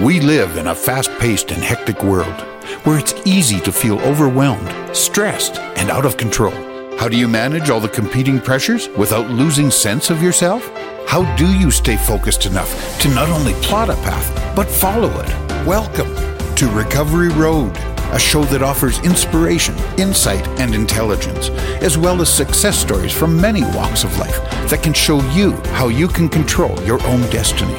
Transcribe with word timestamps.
We 0.00 0.20
live 0.20 0.56
in 0.56 0.68
a 0.68 0.74
fast 0.74 1.10
paced 1.18 1.50
and 1.50 1.62
hectic 1.62 2.02
world 2.02 2.40
where 2.84 2.98
it's 2.98 3.14
easy 3.26 3.60
to 3.60 3.70
feel 3.70 4.00
overwhelmed, 4.00 4.96
stressed, 4.96 5.58
and 5.58 5.90
out 5.90 6.06
of 6.06 6.16
control. 6.16 6.54
How 6.96 7.08
do 7.08 7.18
you 7.18 7.28
manage 7.28 7.68
all 7.68 7.78
the 7.78 7.90
competing 7.90 8.40
pressures 8.40 8.88
without 8.96 9.28
losing 9.28 9.70
sense 9.70 10.08
of 10.08 10.22
yourself? 10.22 10.66
How 11.06 11.36
do 11.36 11.46
you 11.58 11.70
stay 11.70 11.98
focused 11.98 12.46
enough 12.46 12.72
to 13.00 13.10
not 13.10 13.28
only 13.28 13.52
plot 13.60 13.90
a 13.90 13.94
path, 13.96 14.56
but 14.56 14.66
follow 14.66 15.10
it? 15.20 15.28
Welcome 15.66 16.14
to 16.54 16.68
Recovery 16.68 17.28
Road, 17.28 17.76
a 18.12 18.18
show 18.18 18.44
that 18.44 18.62
offers 18.62 18.98
inspiration, 19.00 19.76
insight, 19.98 20.48
and 20.58 20.74
intelligence, 20.74 21.50
as 21.82 21.98
well 21.98 22.22
as 22.22 22.32
success 22.32 22.78
stories 22.78 23.12
from 23.12 23.38
many 23.38 23.62
walks 23.76 24.04
of 24.04 24.18
life 24.18 24.40
that 24.70 24.82
can 24.82 24.94
show 24.94 25.20
you 25.32 25.52
how 25.74 25.88
you 25.88 26.08
can 26.08 26.30
control 26.30 26.80
your 26.84 27.00
own 27.04 27.20
destiny. 27.28 27.76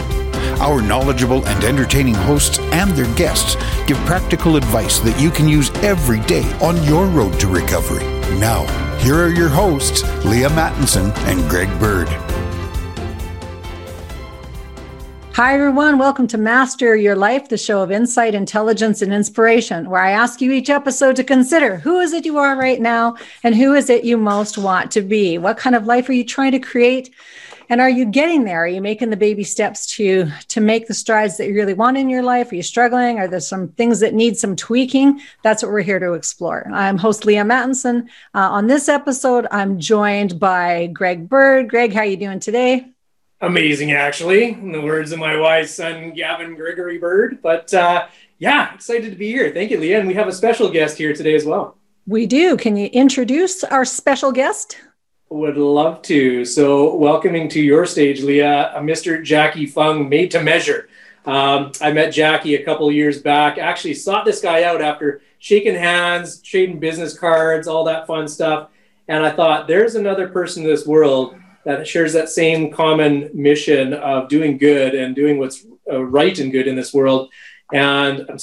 Our 0.59 0.81
knowledgeable 0.81 1.45
and 1.45 1.63
entertaining 1.63 2.13
hosts 2.13 2.59
and 2.59 2.91
their 2.91 3.13
guests 3.15 3.55
give 3.85 3.97
practical 4.05 4.55
advice 4.55 4.99
that 4.99 5.19
you 5.19 5.29
can 5.29 5.47
use 5.47 5.69
every 5.77 6.19
day 6.21 6.43
on 6.61 6.81
your 6.83 7.07
road 7.07 7.39
to 7.39 7.47
recovery. 7.47 8.03
Now, 8.39 8.65
here 8.99 9.15
are 9.15 9.29
your 9.29 9.49
hosts, 9.49 10.03
Leaha 10.23 10.49
Mattinson 10.49 11.15
and 11.27 11.49
Greg 11.49 11.67
Bird. 11.79 12.07
Hi, 15.35 15.55
everyone. 15.55 15.97
Welcome 15.97 16.27
to 16.27 16.37
Master 16.37 16.95
Your 16.95 17.15
Life, 17.15 17.49
the 17.49 17.57
show 17.57 17.81
of 17.81 17.91
insight, 17.91 18.35
intelligence, 18.35 19.01
and 19.01 19.11
inspiration, 19.11 19.89
where 19.89 20.03
I 20.03 20.11
ask 20.11 20.41
you 20.41 20.51
each 20.51 20.69
episode 20.69 21.15
to 21.15 21.23
consider 21.23 21.77
who 21.77 21.99
is 21.99 22.13
it 22.13 22.23
you 22.23 22.37
are 22.37 22.55
right 22.55 22.79
now 22.79 23.17
and 23.43 23.55
who 23.55 23.73
is 23.73 23.89
it 23.89 24.03
you 24.03 24.15
most 24.15 24.59
want 24.59 24.91
to 24.91 25.01
be? 25.01 25.39
What 25.39 25.57
kind 25.57 25.75
of 25.75 25.87
life 25.87 26.07
are 26.07 26.13
you 26.13 26.23
trying 26.23 26.51
to 26.51 26.59
create? 26.59 27.09
And 27.73 27.81
are 27.81 27.89
you 27.89 28.05
getting 28.05 28.43
there? 28.43 28.65
Are 28.65 28.67
you 28.67 28.83
making 28.83 29.09
the 29.09 29.17
baby 29.17 29.43
steps 29.43 29.87
to 29.95 30.29
to 30.49 30.61
make 30.61 30.85
the 30.85 30.93
strides 30.93 31.37
that 31.37 31.47
you 31.47 31.55
really 31.55 31.73
want 31.73 31.97
in 31.97 32.07
your 32.07 32.21
life? 32.21 32.51
Are 32.51 32.55
you 32.55 32.61
struggling? 32.61 33.17
Are 33.17 33.27
there 33.27 33.39
some 33.39 33.69
things 33.69 33.99
that 34.01 34.13
need 34.13 34.37
some 34.37 34.55
tweaking? 34.55 35.19
That's 35.41 35.63
what 35.63 35.71
we're 35.71 35.81
here 35.81 35.97
to 35.97 36.13
explore. 36.13 36.69
I'm 36.71 36.99
host 36.99 37.23
Leaha 37.23 37.43
Mattinson. 37.43 38.09
Uh, 38.35 38.51
on 38.51 38.67
this 38.67 38.87
episode, 38.87 39.47
I'm 39.49 39.79
joined 39.79 40.39
by 40.39 40.85
Greg 40.93 41.27
Bird. 41.27 41.67
Greg, 41.67 41.93
how 41.93 42.01
are 42.01 42.05
you 42.05 42.15
doing 42.15 42.39
today? 42.39 42.91
amazing, 43.41 43.91
actually, 43.91 44.51
in 44.51 44.71
the 44.71 44.79
words 44.79 45.11
of 45.11 45.17
my 45.17 45.35
wise 45.35 45.73
son, 45.73 46.13
Gavin 46.13 46.53
Gregory 46.53 46.99
Bird. 46.99 47.41
But 47.41 47.73
uh, 47.73 48.05
yeah, 48.37 48.71
excited 48.75 49.09
to 49.09 49.17
be 49.17 49.31
here. 49.31 49.51
Thank 49.51 49.71
you, 49.71 49.79
Leaha. 49.79 49.97
And 49.97 50.07
we 50.07 50.13
have 50.13 50.27
a 50.27 50.31
special 50.31 50.69
guest 50.69 50.95
here 50.95 51.15
today 51.15 51.33
as 51.33 51.43
well. 51.43 51.75
We 52.05 52.27
do. 52.27 52.55
Can 52.55 52.77
you 52.77 52.85
introduce 52.93 53.63
our 53.63 53.83
special 53.83 54.31
guest? 54.31 54.77
Would 55.33 55.57
love 55.57 56.03
to. 56.03 56.45
So, 56.45 56.93
welcoming 56.93 57.49
to 57.49 57.59
your 57.59 57.87
stage, 57.87 58.21
Leaha, 58.21 58.75
Mr. 58.75 59.23
Jacky 59.23 59.65
Phung, 59.65 60.07
made 60.07 60.29
to 60.29 60.43
measure. 60.43 60.89
Um, 61.25 61.71
I 61.81 61.91
met 61.91 62.11
Jacky 62.11 62.53
a 62.53 62.63
couple 62.63 62.91
years 62.91 63.19
back. 63.19 63.57
Actually, 63.57 63.95
sought 63.95 64.25
this 64.25 64.39
guy 64.39 64.61
out 64.61 64.79
after 64.79 65.21
shaking 65.39 65.73
hands, 65.73 66.39
trading 66.39 66.77
business 66.77 67.17
cards, 67.17 67.67
all 67.67 67.83
that 67.85 68.05
fun 68.05 68.27
stuff. 68.27 68.69
And 69.07 69.25
I 69.25 69.31
thought, 69.31 69.67
there's 69.67 69.95
another 69.95 70.27
person 70.27 70.61
in 70.65 70.69
this 70.69 70.85
world 70.85 71.35
that 71.65 71.87
shares 71.87 72.13
that 72.13 72.29
same 72.29 72.71
common 72.71 73.31
mission 73.33 73.95
of 73.95 74.29
doing 74.29 74.59
good 74.59 74.93
and 74.93 75.15
doing 75.15 75.39
what's 75.39 75.65
uh, 75.91 76.03
right 76.03 76.37
and 76.37 76.51
good 76.51 76.67
in 76.67 76.75
this 76.75 76.93
world. 76.93 77.31
And 77.73 78.39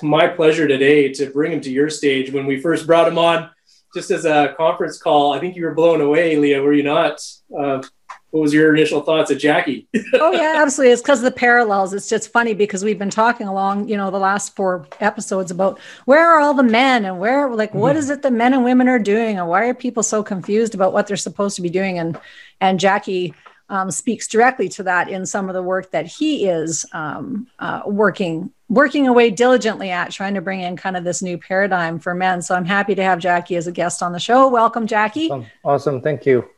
my 0.00 0.26
pleasure 0.26 0.66
today 0.66 1.12
to 1.12 1.28
bring 1.28 1.52
him 1.52 1.60
to 1.60 1.70
your 1.70 1.90
stage. 1.90 2.32
When 2.32 2.46
we 2.46 2.62
first 2.62 2.86
brought 2.86 3.08
him 3.08 3.18
on, 3.18 3.50
just 3.94 4.10
as 4.10 4.24
a 4.24 4.54
conference 4.56 4.98
call, 4.98 5.32
I 5.32 5.40
think 5.40 5.56
you 5.56 5.64
were 5.64 5.74
blown 5.74 6.00
away, 6.00 6.36
Leaha, 6.36 6.62
were 6.62 6.72
you 6.72 6.82
not? 6.82 7.20
Uh, 7.56 7.82
what 8.30 8.42
was 8.42 8.54
your 8.54 8.74
initial 8.74 9.00
thoughts 9.00 9.30
of 9.32 9.38
Jacky? 9.38 9.88
oh 10.14 10.32
yeah, 10.32 10.54
absolutely. 10.58 10.92
It's 10.92 11.02
because 11.02 11.18
of 11.18 11.24
the 11.24 11.32
parallels. 11.32 11.92
It's 11.92 12.08
just 12.08 12.30
funny 12.30 12.54
because 12.54 12.84
we've 12.84 12.98
been 12.98 13.10
talking 13.10 13.48
along, 13.48 13.88
you 13.88 13.96
know, 13.96 14.10
the 14.10 14.18
last 14.18 14.54
four 14.54 14.86
episodes 15.00 15.50
about 15.50 15.80
where 16.04 16.30
are 16.30 16.38
all 16.38 16.54
the 16.54 16.62
men 16.62 17.04
and 17.04 17.18
where, 17.18 17.52
like, 17.52 17.74
what 17.74 17.90
mm-hmm. 17.90 17.98
is 17.98 18.10
it 18.10 18.22
that 18.22 18.32
men 18.32 18.54
and 18.54 18.62
women 18.62 18.88
are 18.88 19.00
doing, 19.00 19.38
and 19.38 19.48
why 19.48 19.66
are 19.66 19.74
people 19.74 20.04
so 20.04 20.22
confused 20.22 20.74
about 20.76 20.92
what 20.92 21.08
they're 21.08 21.16
supposed 21.16 21.56
to 21.56 21.62
be 21.62 21.70
doing? 21.70 21.98
And 21.98 22.18
and 22.60 22.78
Jacky 22.78 23.34
um, 23.70 23.90
speaks 23.90 24.28
directly 24.28 24.68
to 24.68 24.82
that 24.82 25.08
in 25.08 25.24
some 25.24 25.48
of 25.48 25.54
the 25.54 25.62
work 25.62 25.90
that 25.92 26.06
he 26.06 26.46
is 26.46 26.84
um, 26.92 27.46
uh, 27.58 27.82
working 27.86 28.52
working 28.68 29.08
away 29.08 29.30
diligently 29.30 29.90
at 29.90 30.10
trying 30.12 30.34
to 30.34 30.40
bring 30.40 30.60
in 30.60 30.76
kind 30.76 30.96
of 30.96 31.02
this 31.02 31.22
new 31.22 31.36
paradigm 31.36 31.98
for 31.98 32.14
men. 32.14 32.40
So 32.40 32.54
I'm 32.54 32.64
happy 32.64 32.94
to 32.94 33.02
have 33.02 33.18
Jacky 33.18 33.56
as 33.56 33.66
a 33.66 33.72
guest 33.72 34.00
on 34.00 34.12
the 34.12 34.20
show. 34.20 34.48
Welcome, 34.48 34.86
Jacky. 34.86 35.28
Awesome. 35.30 35.46
awesome. 35.64 36.00
Thank 36.00 36.24
you. 36.26 36.48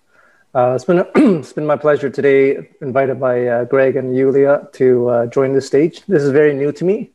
Uh, 0.55 0.73
it's 0.75 0.85
been 0.85 1.07
it's 1.15 1.53
been 1.53 1.67
my 1.67 1.77
pleasure 1.77 2.11
today, 2.11 2.69
invited 2.81 3.21
by 3.21 3.47
uh, 3.47 3.65
Greg 3.65 3.97
and 3.97 4.17
Yulia 4.17 4.69
to 4.73 5.09
uh, 5.09 5.27
join 5.27 5.53
the 5.53 5.61
stage. 5.61 6.03
This 6.07 6.23
is 6.23 6.31
very 6.31 6.55
new 6.55 6.73
to 6.73 6.85
me, 6.85 7.11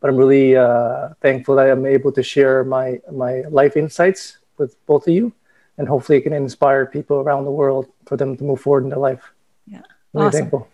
but 0.00 0.10
I'm 0.10 0.16
really 0.16 0.56
uh, 0.56 1.10
thankful 1.20 1.56
that 1.56 1.70
I'm 1.70 1.86
able 1.86 2.12
to 2.12 2.22
share 2.22 2.64
my 2.64 3.00
my 3.12 3.42
life 3.50 3.76
insights 3.76 4.38
with 4.58 4.76
both 4.86 5.06
of 5.06 5.14
you, 5.14 5.32
and 5.78 5.88
hopefully 5.88 6.18
it 6.18 6.22
can 6.22 6.32
inspire 6.32 6.86
people 6.86 7.18
around 7.18 7.44
the 7.44 7.50
world 7.50 7.86
for 8.06 8.16
them 8.16 8.36
to 8.36 8.44
move 8.44 8.60
forward 8.60 8.84
in 8.84 8.90
their 8.90 8.98
life. 8.98 9.32
Yeah, 9.66 9.82
really 10.12 10.26
awesome. 10.26 10.68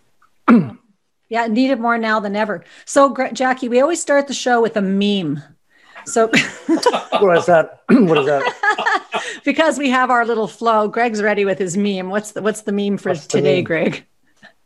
thankful. 0.47 0.77
yeah, 1.29 1.47
needed 1.47 1.79
more 1.79 1.97
now 1.97 2.19
than 2.19 2.35
ever. 2.35 2.63
So, 2.85 3.15
Jacky, 3.33 3.69
we 3.69 3.81
always 3.81 4.01
start 4.01 4.27
the 4.27 4.33
show 4.33 4.61
with 4.61 4.77
a 4.77 4.81
meme. 4.81 5.41
So 6.05 6.27
what 6.67 7.37
is 7.37 7.45
that? 7.45 7.83
what 7.89 8.17
is 8.17 8.25
that? 8.25 9.41
because 9.45 9.77
we 9.77 9.89
have 9.89 10.09
our 10.09 10.25
little 10.25 10.47
flow. 10.47 10.87
Greg's 10.87 11.21
ready 11.21 11.45
with 11.45 11.57
his 11.57 11.77
meme. 11.77 12.09
What's 12.09 12.31
the 12.31 12.41
what's 12.41 12.61
the 12.61 12.71
meme 12.71 12.97
for 12.97 13.09
what's 13.09 13.27
today, 13.27 13.57
meme? 13.57 13.63
Greg? 13.63 14.05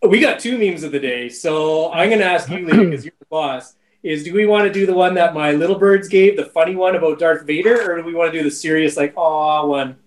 We 0.08 0.20
got 0.20 0.40
two 0.40 0.58
memes 0.58 0.84
of 0.84 0.92
the 0.92 1.00
day. 1.00 1.30
So 1.30 1.92
I'm 1.92 2.10
gonna 2.10 2.24
ask 2.24 2.50
you, 2.50 2.58
Leaha, 2.58 2.90
because 2.90 3.06
you're 3.06 3.14
the 3.20 3.26
boss. 3.26 3.76
Is 4.04 4.24
do 4.24 4.34
we 4.34 4.46
want 4.46 4.66
to 4.68 4.74
do 4.74 4.86
the 4.86 4.94
one 4.94 5.16
that 5.16 5.34
my 5.34 5.52
little 5.52 5.78
birds 5.78 6.08
gave, 6.08 6.38
the 6.38 6.46
funny 6.46 6.76
one 6.76 6.96
about 6.96 7.20
Darth 7.20 7.46
Vader, 7.46 7.92
or 7.92 7.98
do 7.98 8.04
we 8.04 8.14
want 8.14 8.32
to 8.32 8.38
do 8.38 8.44
the 8.44 8.52
serious, 8.52 8.96
like, 8.96 9.14
aw 9.18 9.66
one? 9.66 9.98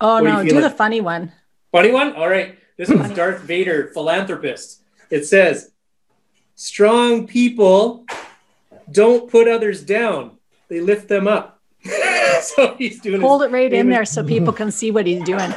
Oh 0.00 0.14
what 0.14 0.24
no, 0.24 0.42
do, 0.42 0.50
do 0.50 0.60
the 0.60 0.70
funny 0.70 1.00
one. 1.00 1.32
Funny 1.72 1.90
one? 1.90 2.14
All 2.14 2.28
right. 2.28 2.58
This 2.76 2.88
one's 2.88 3.14
Darth 3.14 3.42
Vader, 3.42 3.90
philanthropist. 3.92 4.82
It 5.10 5.24
says, 5.24 5.70
Strong 6.56 7.26
people 7.28 8.04
don't 8.90 9.30
put 9.30 9.48
others 9.48 9.82
down 9.82 10.38
they 10.68 10.80
lift 10.80 11.08
them 11.08 11.28
up. 11.28 11.60
so 12.40 12.74
he's 12.76 13.00
doing 13.00 13.20
hold 13.20 13.42
it 13.42 13.50
right 13.50 13.72
in 13.72 13.90
there 13.90 14.04
so 14.04 14.24
people 14.24 14.52
can 14.52 14.70
see 14.70 14.90
what 14.90 15.06
he's 15.06 15.22
doing. 15.22 15.54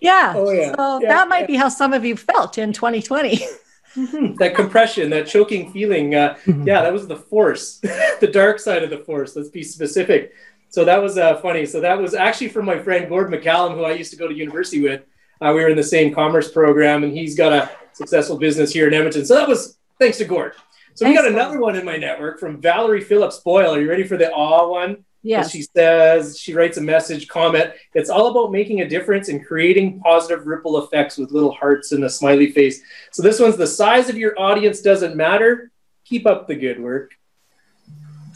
Yeah. 0.00 0.34
Oh, 0.36 0.50
yeah. 0.50 0.74
So 0.76 1.00
yeah, 1.00 1.08
that 1.08 1.28
might 1.28 1.40
yeah. 1.40 1.46
be 1.46 1.56
how 1.56 1.68
some 1.68 1.92
of 1.92 2.04
you 2.04 2.16
felt 2.16 2.58
in 2.58 2.72
2020. 2.72 3.38
Mm-hmm. 3.94 4.34
that 4.38 4.54
compression, 4.54 5.10
that 5.10 5.26
choking 5.26 5.72
feeling. 5.72 6.14
Uh, 6.14 6.36
mm-hmm. 6.44 6.66
yeah, 6.66 6.82
that 6.82 6.92
was 6.92 7.06
the 7.06 7.16
force, 7.16 7.78
the 8.20 8.30
dark 8.30 8.58
side 8.58 8.82
of 8.82 8.90
the 8.90 8.98
force. 8.98 9.34
Let's 9.36 9.48
be 9.48 9.62
specific. 9.62 10.34
So 10.72 10.86
that 10.86 11.02
was 11.02 11.18
uh, 11.18 11.36
funny. 11.36 11.66
So 11.66 11.80
that 11.80 11.98
was 11.98 12.14
actually 12.14 12.48
from 12.48 12.64
my 12.64 12.78
friend 12.78 13.06
Gord 13.06 13.30
McCallum, 13.30 13.74
who 13.74 13.84
I 13.84 13.92
used 13.92 14.10
to 14.12 14.16
go 14.16 14.26
to 14.26 14.34
university 14.34 14.80
with. 14.80 15.02
Uh, 15.38 15.52
we 15.54 15.60
were 15.62 15.68
in 15.68 15.76
the 15.76 15.82
same 15.82 16.14
commerce 16.14 16.50
program, 16.50 17.04
and 17.04 17.12
he's 17.12 17.36
got 17.36 17.52
a 17.52 17.70
successful 17.92 18.38
business 18.38 18.72
here 18.72 18.88
in 18.88 18.94
Edmonton. 18.94 19.26
So 19.26 19.34
that 19.34 19.46
was 19.46 19.76
thanks 19.98 20.16
to 20.18 20.24
Gord. 20.24 20.54
So 20.94 21.06
we 21.06 21.14
got 21.14 21.26
another 21.26 21.60
one 21.60 21.76
in 21.76 21.84
my 21.84 21.98
network 21.98 22.40
from 22.40 22.58
Valerie 22.60 23.02
Phillips 23.02 23.38
Boyle. 23.40 23.74
Are 23.74 23.80
you 23.80 23.88
ready 23.88 24.04
for 24.04 24.16
the 24.16 24.30
awe 24.32 24.70
one? 24.70 25.04
Yes. 25.22 25.50
She 25.50 25.62
says, 25.62 26.38
she 26.38 26.54
writes 26.54 26.78
a 26.78 26.80
message 26.80 27.28
comment. 27.28 27.72
It's 27.94 28.08
all 28.08 28.30
about 28.30 28.50
making 28.50 28.80
a 28.80 28.88
difference 28.88 29.28
and 29.28 29.46
creating 29.46 30.00
positive 30.00 30.46
ripple 30.46 30.82
effects 30.82 31.18
with 31.18 31.32
little 31.32 31.52
hearts 31.52 31.92
and 31.92 32.02
a 32.04 32.10
smiley 32.10 32.50
face. 32.50 32.82
So 33.10 33.22
this 33.22 33.38
one's 33.38 33.56
the 33.58 33.66
size 33.66 34.08
of 34.08 34.16
your 34.16 34.38
audience 34.40 34.80
doesn't 34.80 35.16
matter. 35.16 35.70
Keep 36.06 36.26
up 36.26 36.48
the 36.48 36.56
good 36.56 36.80
work. 36.80 37.12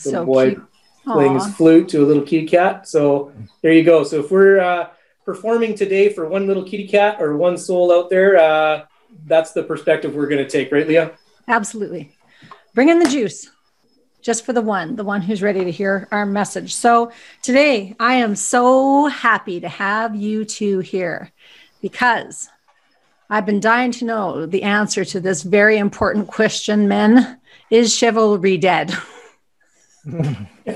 Little 0.04 0.20
so 0.20 0.26
boy. 0.26 0.56
Playing 1.06 1.34
his 1.34 1.54
flute 1.54 1.88
to 1.90 2.02
a 2.02 2.06
little 2.06 2.24
kitty 2.24 2.46
cat. 2.46 2.88
So 2.88 3.32
there 3.62 3.72
you 3.72 3.84
go. 3.84 4.02
So 4.02 4.20
if 4.20 4.30
we're 4.30 4.58
uh, 4.58 4.88
performing 5.24 5.76
today 5.76 6.12
for 6.12 6.28
one 6.28 6.46
little 6.48 6.64
kitty 6.64 6.88
cat 6.88 7.22
or 7.22 7.36
one 7.36 7.56
soul 7.56 7.92
out 7.92 8.10
there, 8.10 8.36
uh, 8.36 8.86
that's 9.24 9.52
the 9.52 9.62
perspective 9.62 10.14
we're 10.14 10.26
going 10.26 10.44
to 10.44 10.50
take, 10.50 10.72
right, 10.72 10.86
Leaha? 10.86 11.14
Absolutely. 11.48 12.12
Bring 12.74 12.88
in 12.88 12.98
the 12.98 13.08
juice 13.08 13.48
just 14.20 14.44
for 14.44 14.52
the 14.52 14.60
one, 14.60 14.96
the 14.96 15.04
one 15.04 15.22
who's 15.22 15.40
ready 15.42 15.64
to 15.64 15.70
hear 15.70 16.08
our 16.10 16.26
message. 16.26 16.74
So 16.74 17.12
today, 17.42 17.94
I 18.00 18.14
am 18.14 18.34
so 18.34 19.06
happy 19.06 19.60
to 19.60 19.68
have 19.68 20.16
you 20.16 20.44
two 20.44 20.80
here 20.80 21.30
because 21.80 22.48
I've 23.30 23.46
been 23.46 23.60
dying 23.60 23.92
to 23.92 24.04
know 24.04 24.46
the 24.46 24.64
answer 24.64 25.04
to 25.04 25.20
this 25.20 25.44
very 25.44 25.78
important 25.78 26.26
question, 26.26 26.88
men. 26.88 27.38
Is 27.70 27.96
chivalry 27.96 28.58
dead? 28.58 28.92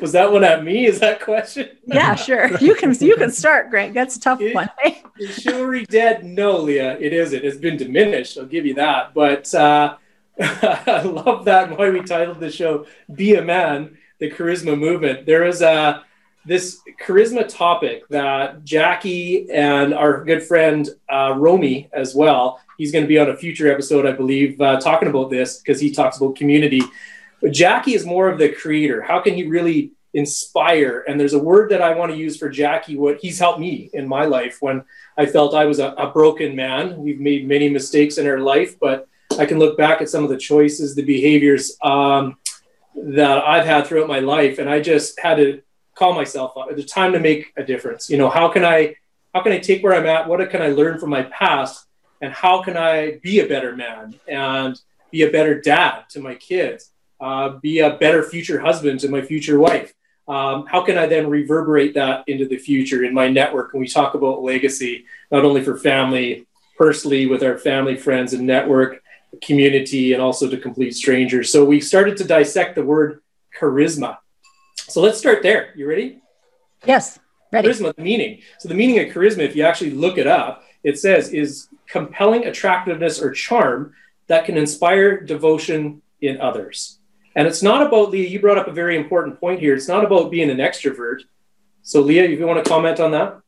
Was 0.00 0.12
that 0.12 0.30
one 0.30 0.44
at 0.44 0.62
me? 0.62 0.86
Is 0.86 1.00
that 1.00 1.22
question? 1.22 1.70
Yeah, 1.86 2.14
sure. 2.14 2.54
You 2.58 2.74
can 2.74 2.94
you 3.00 3.16
can 3.16 3.30
start, 3.30 3.70
Greg. 3.70 3.94
That's 3.94 4.16
a 4.16 4.20
tough 4.20 4.40
it, 4.40 4.54
one. 4.54 4.68
is 5.18 5.36
chivalry 5.36 5.86
dead? 5.86 6.22
No, 6.22 6.56
Leaha, 6.58 7.00
it 7.00 7.14
isn't. 7.14 7.42
It's 7.42 7.56
been 7.56 7.78
diminished. 7.78 8.36
I'll 8.36 8.44
give 8.44 8.66
you 8.66 8.74
that. 8.74 9.14
But 9.14 9.54
uh, 9.54 9.96
I 10.40 11.02
love 11.02 11.46
that 11.46 11.76
why 11.78 11.88
we 11.88 12.02
titled 12.02 12.40
the 12.40 12.50
show 12.50 12.86
"Be 13.14 13.36
a 13.36 13.42
Man: 13.42 13.96
The 14.18 14.30
Charisma 14.30 14.78
Movement." 14.78 15.24
There 15.24 15.44
is 15.44 15.62
a 15.62 16.04
this 16.44 16.80
charisma 17.04 17.48
topic 17.48 18.06
that 18.08 18.62
Jacky 18.62 19.50
and 19.50 19.92
our 19.94 20.22
good 20.22 20.42
friend 20.42 20.88
uh, 21.08 21.34
Romy 21.36 21.88
as 21.92 22.14
well. 22.14 22.60
He's 22.78 22.92
going 22.92 23.04
to 23.04 23.08
be 23.08 23.18
on 23.18 23.30
a 23.30 23.36
future 23.36 23.72
episode, 23.72 24.06
I 24.06 24.12
believe, 24.12 24.60
uh, 24.60 24.78
talking 24.80 25.08
about 25.08 25.30
this 25.30 25.58
because 25.58 25.80
he 25.80 25.90
talks 25.90 26.18
about 26.18 26.36
community. 26.36 26.82
But 27.40 27.52
Jacky 27.52 27.94
is 27.94 28.06
more 28.06 28.28
of 28.28 28.38
the 28.38 28.48
creator. 28.48 29.02
How 29.02 29.20
can 29.20 29.34
he 29.34 29.46
really 29.46 29.92
inspire? 30.14 31.04
And 31.06 31.20
there's 31.20 31.34
a 31.34 31.38
word 31.38 31.70
that 31.70 31.82
I 31.82 31.94
want 31.94 32.12
to 32.12 32.18
use 32.18 32.36
for 32.36 32.48
Jacky. 32.48 32.96
What 32.96 33.18
he's 33.20 33.38
helped 33.38 33.60
me 33.60 33.90
in 33.92 34.08
my 34.08 34.24
life 34.24 34.58
when 34.60 34.82
I 35.16 35.26
felt 35.26 35.54
I 35.54 35.66
was 35.66 35.78
a, 35.78 35.88
a 35.92 36.10
broken 36.10 36.56
man. 36.56 36.96
We've 36.96 37.20
made 37.20 37.46
many 37.46 37.68
mistakes 37.68 38.18
in 38.18 38.26
our 38.26 38.40
life, 38.40 38.78
but 38.80 39.08
I 39.38 39.46
can 39.46 39.58
look 39.58 39.76
back 39.76 40.00
at 40.00 40.08
some 40.08 40.24
of 40.24 40.30
the 40.30 40.38
choices, 40.38 40.94
the 40.94 41.04
behaviors 41.04 41.76
um, 41.82 42.36
that 42.96 43.44
I've 43.44 43.66
had 43.66 43.86
throughout 43.86 44.08
my 44.08 44.20
life, 44.20 44.58
and 44.58 44.68
I 44.68 44.80
just 44.80 45.20
had 45.20 45.36
to 45.36 45.60
call 45.94 46.14
myself 46.14 46.56
up. 46.56 46.68
It's 46.70 46.92
time 46.92 47.12
to 47.12 47.20
make 47.20 47.52
a 47.56 47.64
difference. 47.64 48.08
You 48.08 48.18
know, 48.18 48.30
how 48.30 48.48
can 48.48 48.64
I 48.64 48.96
how 49.34 49.42
can 49.42 49.52
I 49.52 49.58
take 49.58 49.82
where 49.82 49.94
I'm 49.94 50.06
at? 50.06 50.26
What 50.28 50.48
can 50.48 50.62
I 50.62 50.68
learn 50.68 50.98
from 50.98 51.10
my 51.10 51.24
past? 51.24 51.86
And 52.22 52.32
how 52.32 52.62
can 52.62 52.76
I 52.78 53.18
be 53.22 53.40
a 53.40 53.46
better 53.46 53.76
man 53.76 54.18
and 54.26 54.80
be 55.10 55.22
a 55.22 55.30
better 55.30 55.60
dad 55.60 56.04
to 56.10 56.20
my 56.20 56.34
kids? 56.34 56.90
Uh, 57.20 57.50
be 57.60 57.78
a 57.80 57.96
better 57.96 58.22
future 58.22 58.60
husband 58.60 59.00
to 59.00 59.08
my 59.08 59.22
future 59.22 59.58
wife. 59.58 59.94
Um, 60.28 60.66
how 60.66 60.84
can 60.84 60.98
I 60.98 61.06
then 61.06 61.30
reverberate 61.30 61.94
that 61.94 62.24
into 62.26 62.46
the 62.46 62.58
future 62.58 63.04
in 63.04 63.14
my 63.14 63.28
network? 63.28 63.72
And 63.72 63.80
we 63.80 63.88
talk 63.88 64.14
about 64.14 64.42
legacy, 64.42 65.06
not 65.30 65.44
only 65.44 65.62
for 65.62 65.78
family, 65.78 66.46
personally, 66.76 67.26
with 67.26 67.42
our 67.42 67.58
family, 67.58 67.96
friends, 67.96 68.32
and 68.32 68.46
network, 68.46 69.02
community, 69.42 70.12
and 70.12 70.22
also 70.22 70.48
to 70.50 70.56
complete 70.56 70.94
strangers. 70.94 71.50
So 71.50 71.64
we 71.64 71.80
started 71.80 72.16
to 72.18 72.24
dissect 72.24 72.74
the 72.74 72.84
word 72.84 73.22
charisma. 73.58 74.18
So 74.76 75.00
let's 75.00 75.18
start 75.18 75.42
there. 75.42 75.72
You 75.76 75.88
ready? 75.88 76.20
Yes, 76.84 77.18
ready. 77.52 77.68
Charisma, 77.68 77.94
the 77.94 78.02
meaning. 78.02 78.42
So 78.58 78.68
the 78.68 78.74
meaning 78.74 78.98
of 78.98 79.14
charisma, 79.14 79.40
if 79.40 79.56
you 79.56 79.62
actually 79.64 79.92
look 79.92 80.18
it 80.18 80.26
up, 80.26 80.64
it 80.82 80.98
says 80.98 81.30
is 81.30 81.68
compelling 81.88 82.46
attractiveness 82.46 83.20
or 83.22 83.30
charm 83.30 83.94
that 84.26 84.44
can 84.44 84.56
inspire 84.56 85.20
devotion 85.20 86.02
in 86.20 86.40
others. 86.40 86.95
And 87.36 87.46
it's 87.46 87.62
not 87.62 87.86
about 87.86 88.10
Leaha. 88.10 88.28
You 88.28 88.40
brought 88.40 88.58
up 88.58 88.66
a 88.66 88.72
very 88.72 88.96
important 88.96 89.38
point 89.38 89.60
here. 89.60 89.74
It's 89.74 89.88
not 89.88 90.04
about 90.04 90.30
being 90.30 90.50
an 90.50 90.56
extrovert. 90.56 91.20
So 91.82 92.02
Leaha, 92.02 92.32
if 92.32 92.40
you 92.40 92.46
want 92.46 92.64
to 92.64 92.68
comment 92.68 92.98
on 92.98 93.12
that. 93.12 93.40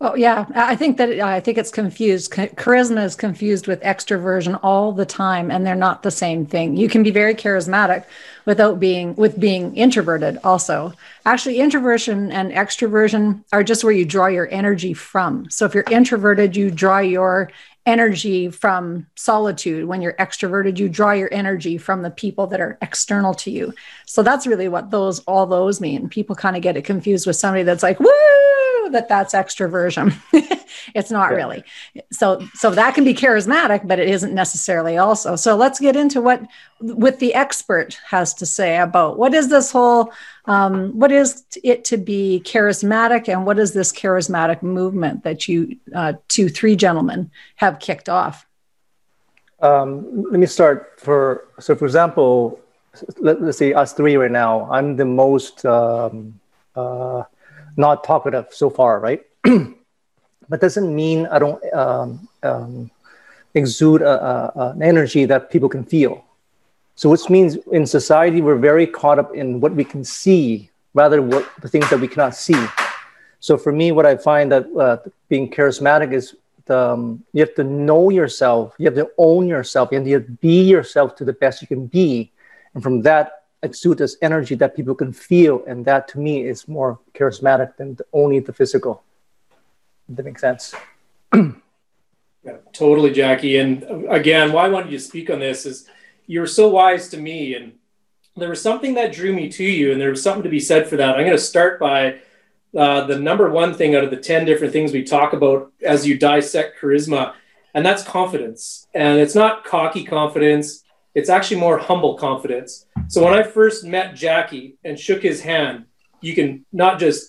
Oh 0.00 0.14
yeah, 0.16 0.44
I 0.54 0.76
think 0.76 0.96
that 0.98 1.20
I 1.20 1.40
think 1.40 1.56
it's 1.56 1.70
confused. 1.70 2.30
Charisma 2.32 3.04
is 3.04 3.14
confused 3.14 3.66
with 3.66 3.80
extroversion 3.82 4.58
all 4.62 4.92
the 4.92 5.06
time, 5.06 5.50
and 5.50 5.64
they're 5.64 5.74
not 5.76 6.02
the 6.02 6.10
same 6.10 6.44
thing. 6.44 6.76
You 6.76 6.88
can 6.88 7.02
be 7.02 7.12
very 7.12 7.34
charismatic 7.34 8.04
without 8.44 8.80
being 8.80 9.14
with 9.14 9.38
being 9.38 9.74
introverted. 9.76 10.38
Also, 10.44 10.92
actually, 11.24 11.58
introversion 11.58 12.32
and 12.32 12.52
extroversion 12.52 13.44
are 13.52 13.62
just 13.62 13.84
where 13.84 13.92
you 13.92 14.04
draw 14.04 14.26
your 14.26 14.48
energy 14.50 14.94
from. 14.94 15.48
So 15.48 15.64
if 15.64 15.74
you're 15.74 15.84
introverted, 15.90 16.56
you 16.56 16.70
draw 16.70 16.98
your 16.98 17.50
energy 17.86 18.48
from 18.48 19.06
solitude. 19.14 19.86
When 19.86 20.00
you're 20.00 20.14
extroverted, 20.14 20.78
you 20.78 20.88
draw 20.88 21.12
your 21.12 21.28
energy 21.32 21.76
from 21.78 22.02
the 22.02 22.10
people 22.10 22.46
that 22.48 22.60
are 22.60 22.78
external 22.80 23.34
to 23.34 23.50
you. 23.50 23.74
So 24.06 24.22
that's 24.22 24.46
really 24.46 24.68
what 24.68 24.90
those 24.90 25.20
all 25.20 25.46
those 25.46 25.80
mean. 25.80 26.08
People 26.08 26.34
kind 26.34 26.56
of 26.56 26.62
get 26.62 26.76
it 26.76 26.84
confused 26.84 27.26
with 27.26 27.36
somebody 27.36 27.62
that's 27.62 27.82
like 27.82 28.00
woo 28.00 28.53
that 28.94 29.08
that's 29.08 29.34
extroversion. 29.34 30.16
it's 30.94 31.10
not 31.10 31.30
yeah. 31.30 31.36
really. 31.36 31.64
So 32.10 32.40
so 32.54 32.70
that 32.70 32.94
can 32.94 33.04
be 33.04 33.14
charismatic, 33.14 33.86
but 33.86 33.98
it 33.98 34.08
isn't 34.08 34.34
necessarily 34.34 34.96
also. 34.96 35.36
So 35.36 35.54
let's 35.54 35.78
get 35.78 35.96
into 35.96 36.20
what 36.20 36.42
what 36.80 37.18
the 37.18 37.34
expert 37.34 37.98
has 38.08 38.34
to 38.34 38.46
say 38.46 38.78
about 38.78 39.18
what 39.18 39.34
is 39.34 39.48
this 39.48 39.70
whole 39.70 40.12
um, 40.46 40.98
what 40.98 41.10
is 41.10 41.44
it 41.62 41.84
to 41.86 41.96
be 41.96 42.42
charismatic 42.44 43.28
and 43.28 43.46
what 43.46 43.58
is 43.58 43.72
this 43.72 43.92
charismatic 43.92 44.62
movement 44.62 45.24
that 45.24 45.48
you 45.48 45.76
uh, 45.94 46.14
two 46.28 46.48
three 46.48 46.76
gentlemen 46.76 47.30
have 47.56 47.78
kicked 47.78 48.08
off 48.08 48.46
um, 49.60 50.24
let 50.30 50.38
me 50.40 50.46
start 50.46 51.00
for 51.00 51.48
so 51.58 51.74
for 51.74 51.86
example 51.86 52.60
let, 53.18 53.38
us 53.38 53.58
say 53.58 53.72
us 53.72 53.92
three 53.92 54.16
right 54.16 54.30
now 54.30 54.70
i'm 54.70 54.96
the 54.96 55.04
most 55.04 55.64
um, 55.64 56.38
uh, 56.76 57.22
not 57.76 58.04
talkative 58.04 58.46
so 58.50 58.70
far, 58.70 59.00
right? 59.00 59.22
but 60.48 60.60
doesn't 60.60 60.94
mean 60.94 61.26
I 61.26 61.38
don't 61.38 61.74
um, 61.74 62.28
um, 62.42 62.90
exude 63.54 64.02
a, 64.02 64.52
a, 64.58 64.70
an 64.70 64.82
energy 64.82 65.24
that 65.26 65.50
people 65.50 65.68
can 65.68 65.84
feel. 65.84 66.24
So, 66.96 67.10
which 67.10 67.28
means 67.28 67.56
in 67.72 67.86
society 67.86 68.40
we're 68.40 68.56
very 68.56 68.86
caught 68.86 69.18
up 69.18 69.34
in 69.34 69.60
what 69.60 69.74
we 69.74 69.84
can 69.84 70.04
see 70.04 70.70
rather 70.92 71.16
than 71.16 71.30
what 71.30 71.48
the 71.60 71.68
things 71.68 71.90
that 71.90 71.98
we 71.98 72.06
cannot 72.06 72.36
see. 72.36 72.66
So, 73.40 73.58
for 73.58 73.72
me, 73.72 73.90
what 73.90 74.06
I 74.06 74.16
find 74.16 74.52
that 74.52 74.66
uh, 74.76 74.98
being 75.28 75.50
charismatic 75.50 76.12
is 76.12 76.36
the, 76.66 76.78
um, 76.78 77.24
you 77.32 77.40
have 77.40 77.54
to 77.56 77.64
know 77.64 78.10
yourself, 78.10 78.74
you 78.78 78.86
have 78.86 78.94
to 78.94 79.10
own 79.18 79.48
yourself, 79.48 79.92
and 79.92 80.06
you 80.06 80.14
have 80.14 80.26
to 80.26 80.32
be 80.32 80.62
yourself 80.62 81.16
to 81.16 81.24
the 81.24 81.32
best 81.32 81.60
you 81.60 81.68
can 81.68 81.86
be, 81.86 82.30
and 82.74 82.82
from 82.82 83.02
that 83.02 83.43
exude 83.64 83.98
this 83.98 84.16
energy 84.22 84.54
that 84.56 84.76
people 84.76 84.94
can 84.94 85.12
feel, 85.12 85.64
and 85.66 85.84
that 85.86 86.06
to 86.08 86.18
me 86.18 86.44
is 86.46 86.68
more 86.68 87.00
charismatic 87.14 87.76
than 87.76 87.96
only 88.12 88.38
the 88.40 88.52
physical. 88.52 89.02
Does 90.06 90.16
that 90.16 90.24
make 90.24 90.38
sense? 90.38 90.74
yeah, 91.34 92.58
totally, 92.72 93.10
Jacky. 93.10 93.58
And 93.58 93.82
again, 94.08 94.52
why 94.52 94.66
I 94.66 94.68
wanted 94.68 94.92
you 94.92 94.98
to 94.98 95.04
speak 95.04 95.30
on 95.30 95.40
this 95.40 95.66
is 95.66 95.88
you're 96.26 96.46
so 96.46 96.68
wise 96.68 97.08
to 97.10 97.18
me, 97.18 97.54
and 97.54 97.72
there 98.36 98.50
was 98.50 98.62
something 98.62 98.94
that 98.94 99.12
drew 99.12 99.32
me 99.32 99.48
to 99.50 99.64
you, 99.64 99.92
and 99.92 100.00
there 100.00 100.10
was 100.10 100.22
something 100.22 100.42
to 100.42 100.48
be 100.48 100.60
said 100.60 100.86
for 100.86 100.96
that. 100.96 101.16
I'm 101.16 101.24
going 101.24 101.32
to 101.32 101.38
start 101.38 101.80
by 101.80 102.20
uh, 102.76 103.06
the 103.06 103.18
number 103.18 103.50
one 103.50 103.74
thing 103.74 103.94
out 103.94 104.04
of 104.04 104.10
the 104.10 104.16
10 104.16 104.44
different 104.44 104.72
things 104.72 104.92
we 104.92 105.04
talk 105.04 105.32
about 105.32 105.72
as 105.82 106.06
you 106.06 106.18
dissect 106.18 106.80
charisma, 106.80 107.34
and 107.72 107.84
that's 107.84 108.02
confidence. 108.02 108.86
And 108.94 109.18
it's 109.18 109.34
not 109.34 109.64
cocky 109.64 110.04
confidence, 110.04 110.83
it's 111.14 111.28
actually 111.28 111.60
more 111.60 111.78
humble 111.78 112.16
confidence. 112.16 112.86
So 113.08 113.24
when 113.24 113.34
I 113.34 113.42
first 113.42 113.84
met 113.84 114.14
Jacky 114.14 114.76
and 114.84 114.98
shook 114.98 115.22
his 115.22 115.40
hand, 115.40 115.86
you 116.20 116.34
can 116.34 116.64
not 116.72 116.98
just 116.98 117.28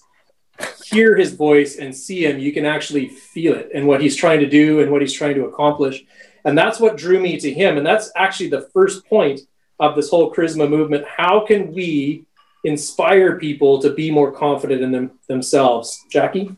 hear 0.86 1.16
his 1.16 1.34
voice 1.34 1.78
and 1.78 1.96
see 1.96 2.26
him, 2.26 2.40
you 2.40 2.54
can 2.54 2.66
actually 2.66 3.10
feel 3.10 3.54
it 3.54 3.70
and 3.74 3.88
what 3.88 4.02
he's 4.02 4.16
trying 4.16 4.40
to 4.40 4.50
do 4.50 4.80
and 4.80 4.92
what 4.92 5.02
he's 5.02 5.14
trying 5.14 5.36
to 5.36 5.46
accomplish. 5.46 6.04
And 6.46 6.58
that's 6.58 6.80
what 6.80 6.98
drew 6.98 7.20
me 7.20 7.40
to 7.40 7.52
him. 7.52 7.78
And 7.78 7.86
that's 7.86 8.12
actually 8.16 8.50
the 8.50 8.70
first 8.74 9.06
point 9.06 9.42
of 9.80 9.96
this 9.96 10.10
whole 10.10 10.34
charisma 10.34 10.70
movement. 10.70 11.06
How 11.06 11.46
can 11.46 11.74
we 11.74 12.26
inspire 12.64 13.38
people 13.38 13.82
to 13.82 13.92
be 13.94 14.10
more 14.10 14.32
confident 14.32 14.82
in 14.82 14.92
them, 14.92 15.12
themselves? 15.28 16.06
Jacky? 16.10 16.56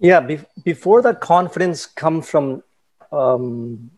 Yeah, 0.00 0.20
be- 0.20 0.40
before 0.64 1.02
that 1.02 1.20
confidence 1.20 1.86
comes 1.86 2.28
from 2.28 2.62
um, 3.10 3.90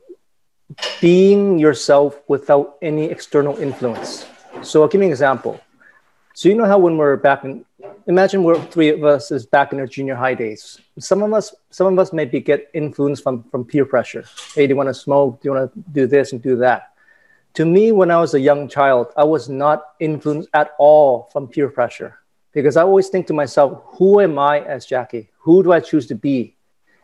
being 1.01 1.59
yourself 1.59 2.21
without 2.29 2.77
any 2.83 3.05
external 3.05 3.57
influence. 3.59 4.27
So 4.63 4.83
I'll 4.83 4.89
give 4.89 5.01
you 5.01 5.07
an 5.07 5.13
example. 5.13 5.61
So 6.35 6.49
you 6.49 6.55
know 6.55 6.67
how 6.67 6.79
when 6.79 6.97
we're 6.97 7.17
back 7.17 7.45
in, 7.45 7.65
imagine 8.07 8.45
we're 8.45 8.61
three 8.67 8.91
of 8.91 9.05
us 9.05 9.31
is 9.31 9.45
back 9.45 9.73
in 9.73 9.81
our 9.81 9.87
junior 9.87 10.15
high 10.15 10.35
days. 10.35 10.81
Some 10.99 11.23
of 11.23 11.33
us, 11.33 11.55
some 11.71 11.93
of 11.93 11.99
us 11.99 12.13
maybe 12.13 12.41
get 12.41 12.71
influence 12.75 13.21
from 13.21 13.43
from 13.51 13.65
peer 13.65 13.85
pressure. 13.85 14.25
Hey, 14.55 14.67
do 14.67 14.73
you 14.73 14.77
want 14.77 14.89
to 14.89 14.95
smoke? 14.95 15.41
Do 15.41 15.49
you 15.49 15.55
want 15.55 15.73
to 15.73 15.81
do 15.93 16.07
this 16.07 16.33
and 16.33 16.43
do 16.43 16.57
that? 16.57 16.93
To 17.55 17.65
me, 17.65 17.91
when 17.91 18.11
I 18.11 18.21
was 18.21 18.35
a 18.35 18.41
young 18.41 18.69
child, 18.69 19.09
I 19.17 19.25
was 19.25 19.49
not 19.49 19.95
influenced 19.99 20.49
at 20.55 20.73
all 20.79 21.29
from 21.33 21.49
peer 21.49 21.69
pressure 21.69 22.19
because 22.53 22.77
I 22.77 22.83
always 22.83 23.09
think 23.09 23.27
to 23.29 23.33
myself, 23.33 23.83
who 23.99 24.21
am 24.21 24.39
I 24.39 24.61
as 24.61 24.87
Jacky? 24.87 25.31
Who 25.41 25.63
do 25.63 25.73
I 25.73 25.81
choose 25.81 26.07
to 26.07 26.15
be? 26.15 26.57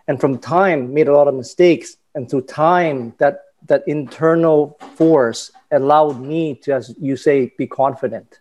And 0.07 0.21
from 0.21 0.39
time, 0.39 0.95
made 0.95 1.09
a 1.09 1.13
lot 1.13 1.29
of 1.29 1.35
mistakes. 1.35 1.97
And 2.15 2.31
through 2.31 2.43
time, 2.43 3.15
that 3.19 3.44
that 3.67 3.83
internal 3.87 4.79
force 4.95 5.51
allowed 5.71 6.21
me 6.21 6.55
to, 6.55 6.75
as 6.75 6.95
you 7.01 7.17
say, 7.17 7.53
be 7.57 7.67
confident. 7.67 8.41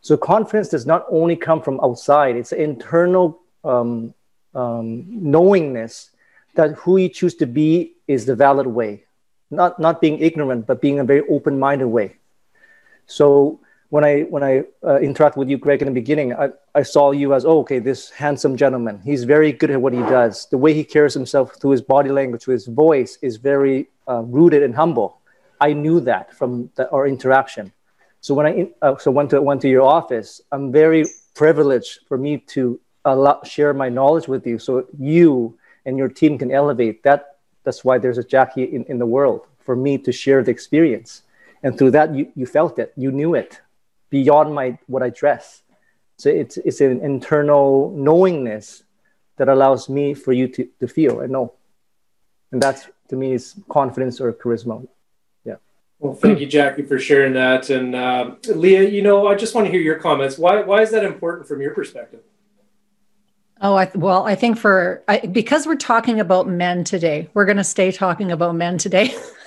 So 0.00 0.16
confidence 0.16 0.68
does 0.68 0.86
not 0.86 1.06
only 1.10 1.36
come 1.36 1.62
from 1.62 1.80
outside; 1.80 2.36
it's 2.36 2.52
internal 2.52 3.40
um, 3.64 4.14
um, 4.54 5.06
knowingness 5.08 6.10
that 6.54 6.72
who 6.72 6.96
you 6.96 7.08
choose 7.08 7.34
to 7.36 7.46
be 7.46 7.94
is 8.06 8.26
the 8.26 8.34
valid 8.34 8.66
way, 8.66 9.04
not 9.50 9.78
not 9.78 10.00
being 10.00 10.18
ignorant, 10.18 10.66
but 10.66 10.80
being 10.80 10.98
a 10.98 11.04
very 11.04 11.22
open-minded 11.28 11.86
way. 11.86 12.16
So 13.06 13.60
when 13.90 14.04
I 14.04 14.22
when 14.22 14.42
I 14.42 14.64
uh, 14.86 14.98
interact 14.98 15.36
with 15.36 15.48
you, 15.48 15.56
Greg, 15.56 15.80
in 15.80 15.86
the 15.86 15.94
beginning, 15.94 16.34
I, 16.34 16.50
I 16.74 16.82
saw 16.82 17.10
you 17.12 17.32
as 17.34 17.44
oh, 17.44 17.60
okay, 17.60 17.78
this 17.78 18.10
handsome 18.10 18.56
gentleman. 18.56 19.00
He's 19.02 19.24
very 19.24 19.50
good 19.52 19.70
at 19.70 19.80
what 19.80 19.92
he 19.94 20.00
does. 20.00 20.46
The 20.50 20.58
way 20.58 20.74
he 20.74 20.84
carries 20.84 21.14
himself 21.14 21.56
through 21.60 21.70
his 21.70 21.82
body 21.82 22.10
language, 22.10 22.42
through 22.42 22.54
his 22.54 22.66
voice, 22.66 23.18
is 23.22 23.36
very 23.36 23.88
uh, 24.06 24.22
rooted 24.22 24.62
and 24.62 24.74
humble. 24.74 25.20
I 25.60 25.72
knew 25.72 26.00
that 26.00 26.34
from 26.34 26.70
the, 26.76 26.88
our 26.90 27.06
interaction. 27.06 27.72
So 28.20 28.34
when 28.34 28.46
I 28.46 28.70
uh, 28.82 28.98
so 28.98 29.10
went 29.10 29.30
to 29.30 29.40
went 29.40 29.62
to 29.62 29.68
your 29.68 29.82
office, 29.82 30.42
I'm 30.52 30.70
very 30.70 31.04
privileged 31.34 32.00
for 32.06 32.18
me 32.18 32.38
to 32.48 32.78
allow, 33.04 33.40
share 33.42 33.72
my 33.72 33.88
knowledge 33.88 34.28
with 34.28 34.46
you, 34.46 34.58
so 34.58 34.86
you 34.98 35.58
and 35.86 35.96
your 35.96 36.08
team 36.08 36.36
can 36.36 36.50
elevate. 36.52 37.02
That 37.04 37.38
that's 37.64 37.84
why 37.84 37.96
there's 37.96 38.18
a 38.18 38.24
Jacky 38.24 38.64
in, 38.64 38.84
in 38.84 38.98
the 38.98 39.06
world 39.06 39.46
for 39.60 39.74
me 39.76 39.96
to 39.98 40.12
share 40.12 40.42
the 40.42 40.50
experience, 40.50 41.22
and 41.62 41.78
through 41.78 41.92
that 41.92 42.14
you 42.14 42.30
you 42.34 42.44
felt 42.44 42.78
it, 42.78 42.92
you 42.96 43.10
knew 43.10 43.34
it, 43.34 43.60
beyond 44.10 44.54
my 44.54 44.78
what 44.86 45.02
I 45.02 45.10
dress. 45.10 45.62
So 46.16 46.30
it's 46.30 46.56
it's 46.58 46.80
an 46.80 47.00
internal 47.00 47.90
knowingness 47.96 48.82
that 49.36 49.48
allows 49.48 49.88
me 49.88 50.14
for 50.14 50.32
you 50.32 50.48
to, 50.48 50.68
to 50.80 50.88
feel 50.88 51.20
and 51.20 51.32
know. 51.32 51.52
And 52.50 52.62
that's 52.62 52.88
to 53.08 53.16
me 53.16 53.32
is 53.32 53.54
confidence 53.68 54.20
or 54.20 54.32
charisma. 54.32 54.86
Yeah. 55.44 55.56
Well, 55.98 56.14
thank 56.14 56.40
you, 56.40 56.46
Jacky, 56.46 56.82
for 56.82 56.98
sharing 56.98 57.34
that. 57.34 57.70
And 57.70 57.94
uh, 57.94 58.32
Leaha, 58.42 58.90
you 58.90 59.02
know, 59.02 59.28
I 59.28 59.34
just 59.34 59.54
want 59.54 59.66
to 59.66 59.70
hear 59.70 59.80
your 59.80 59.98
comments. 59.98 60.38
Why 60.38 60.62
why 60.62 60.82
is 60.82 60.90
that 60.90 61.04
important 61.04 61.46
from 61.46 61.60
your 61.60 61.72
perspective? 61.72 62.20
Oh, 63.60 63.74
I, 63.74 63.90
well, 63.94 64.24
I 64.24 64.36
think 64.36 64.56
for 64.56 65.02
I, 65.08 65.18
because 65.18 65.66
we're 65.66 65.74
talking 65.76 66.20
about 66.20 66.48
men 66.48 66.84
today, 66.84 67.28
we're 67.34 67.44
going 67.44 67.56
to 67.56 67.64
stay 67.64 67.90
talking 67.90 68.30
about 68.30 68.54
men 68.54 68.78
today. 68.78 69.14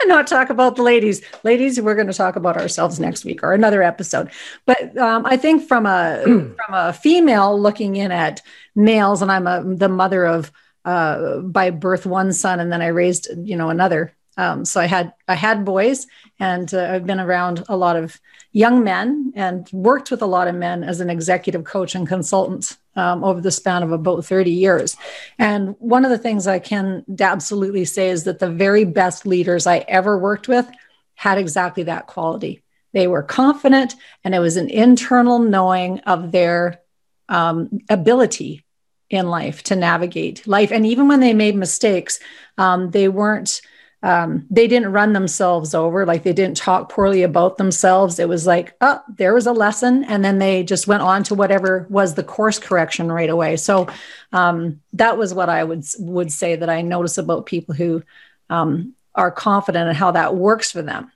and 0.00 0.08
not 0.08 0.26
talk 0.26 0.50
about 0.50 0.76
the 0.76 0.82
ladies. 0.82 1.22
Ladies, 1.44 1.80
we're 1.80 1.94
going 1.94 2.06
to 2.06 2.12
talk 2.12 2.36
about 2.36 2.56
ourselves 2.56 3.00
next 3.00 3.24
week 3.24 3.42
or 3.42 3.52
another 3.52 3.82
episode. 3.82 4.30
But 4.66 4.96
um, 4.98 5.26
I 5.26 5.36
think 5.36 5.66
from 5.66 5.86
a 5.86 6.22
from 6.24 6.74
a 6.74 6.92
female 6.92 7.60
looking 7.60 7.96
in 7.96 8.12
at 8.12 8.42
males, 8.74 9.22
and 9.22 9.30
I'm 9.30 9.46
a, 9.46 9.62
the 9.64 9.88
mother 9.88 10.24
of 10.24 10.52
uh, 10.84 11.38
by 11.38 11.70
birth 11.70 12.06
one 12.06 12.32
son, 12.32 12.60
and 12.60 12.72
then 12.72 12.82
I 12.82 12.88
raised 12.88 13.28
you 13.44 13.56
know 13.56 13.70
another. 13.70 14.12
Um, 14.36 14.64
so 14.64 14.80
I 14.80 14.86
had 14.86 15.12
I 15.28 15.34
had 15.34 15.64
boys, 15.64 16.06
and 16.40 16.72
uh, 16.72 16.88
I've 16.90 17.06
been 17.06 17.20
around 17.20 17.64
a 17.68 17.76
lot 17.76 17.96
of 17.96 18.18
young 18.52 18.84
men 18.84 19.32
and 19.34 19.68
worked 19.72 20.10
with 20.10 20.22
a 20.22 20.26
lot 20.26 20.48
of 20.48 20.54
men 20.54 20.84
as 20.84 21.00
an 21.00 21.10
executive 21.10 21.64
coach 21.64 21.94
and 21.94 22.06
consultant 22.06 22.76
um, 22.96 23.24
over 23.24 23.40
the 23.40 23.50
span 23.50 23.82
of 23.82 23.92
about 23.92 24.24
30 24.24 24.50
years. 24.50 24.96
And 25.38 25.74
one 25.78 26.04
of 26.04 26.10
the 26.10 26.18
things 26.18 26.46
I 26.46 26.58
can 26.58 27.04
absolutely 27.20 27.84
say 27.84 28.10
is 28.10 28.24
that 28.24 28.38
the 28.38 28.50
very 28.50 28.84
best 28.84 29.26
leaders 29.26 29.66
I 29.66 29.78
ever 29.88 30.18
worked 30.18 30.48
with 30.48 30.70
had 31.14 31.38
exactly 31.38 31.84
that 31.84 32.06
quality. 32.06 32.62
They 32.92 33.06
were 33.06 33.22
confident, 33.22 33.94
and 34.24 34.34
it 34.34 34.38
was 34.38 34.56
an 34.56 34.68
internal 34.68 35.38
knowing 35.38 36.00
of 36.00 36.32
their 36.32 36.80
um, 37.28 37.80
ability 37.88 38.64
in 39.08 39.28
life 39.28 39.62
to 39.64 39.76
navigate 39.76 40.46
life. 40.46 40.72
And 40.72 40.86
even 40.86 41.08
when 41.08 41.20
they 41.20 41.34
made 41.34 41.54
mistakes, 41.54 42.18
um, 42.58 42.90
they 42.90 43.08
weren't 43.08 43.60
um, 44.02 44.46
they 44.50 44.66
didn't 44.66 44.92
run 44.92 45.12
themselves 45.12 45.74
over 45.74 46.04
like 46.04 46.24
they 46.24 46.32
didn't 46.32 46.56
talk 46.56 46.90
poorly 46.90 47.22
about 47.22 47.56
themselves. 47.56 48.18
It 48.18 48.28
was 48.28 48.46
like 48.46 48.74
oh 48.80 49.00
there 49.08 49.34
was 49.34 49.46
a 49.46 49.52
lesson 49.52 50.04
and 50.04 50.24
then 50.24 50.38
they 50.38 50.64
just 50.64 50.88
went 50.88 51.02
on 51.02 51.22
to 51.24 51.34
whatever 51.34 51.86
was 51.88 52.14
the 52.14 52.24
course 52.24 52.58
correction 52.58 53.12
right 53.12 53.30
away. 53.30 53.56
So 53.56 53.88
um, 54.32 54.80
that 54.94 55.16
was 55.16 55.32
what 55.32 55.48
i 55.48 55.62
would 55.62 55.84
would 55.98 56.32
say 56.32 56.56
that 56.56 56.68
i 56.68 56.82
notice 56.82 57.18
about 57.18 57.46
people 57.46 57.74
who 57.74 58.02
um, 58.50 58.94
are 59.14 59.30
confident 59.30 59.88
in 59.88 59.94
how 59.94 60.10
that 60.12 60.34
works 60.34 60.70
for 60.70 60.82
them. 60.82 61.10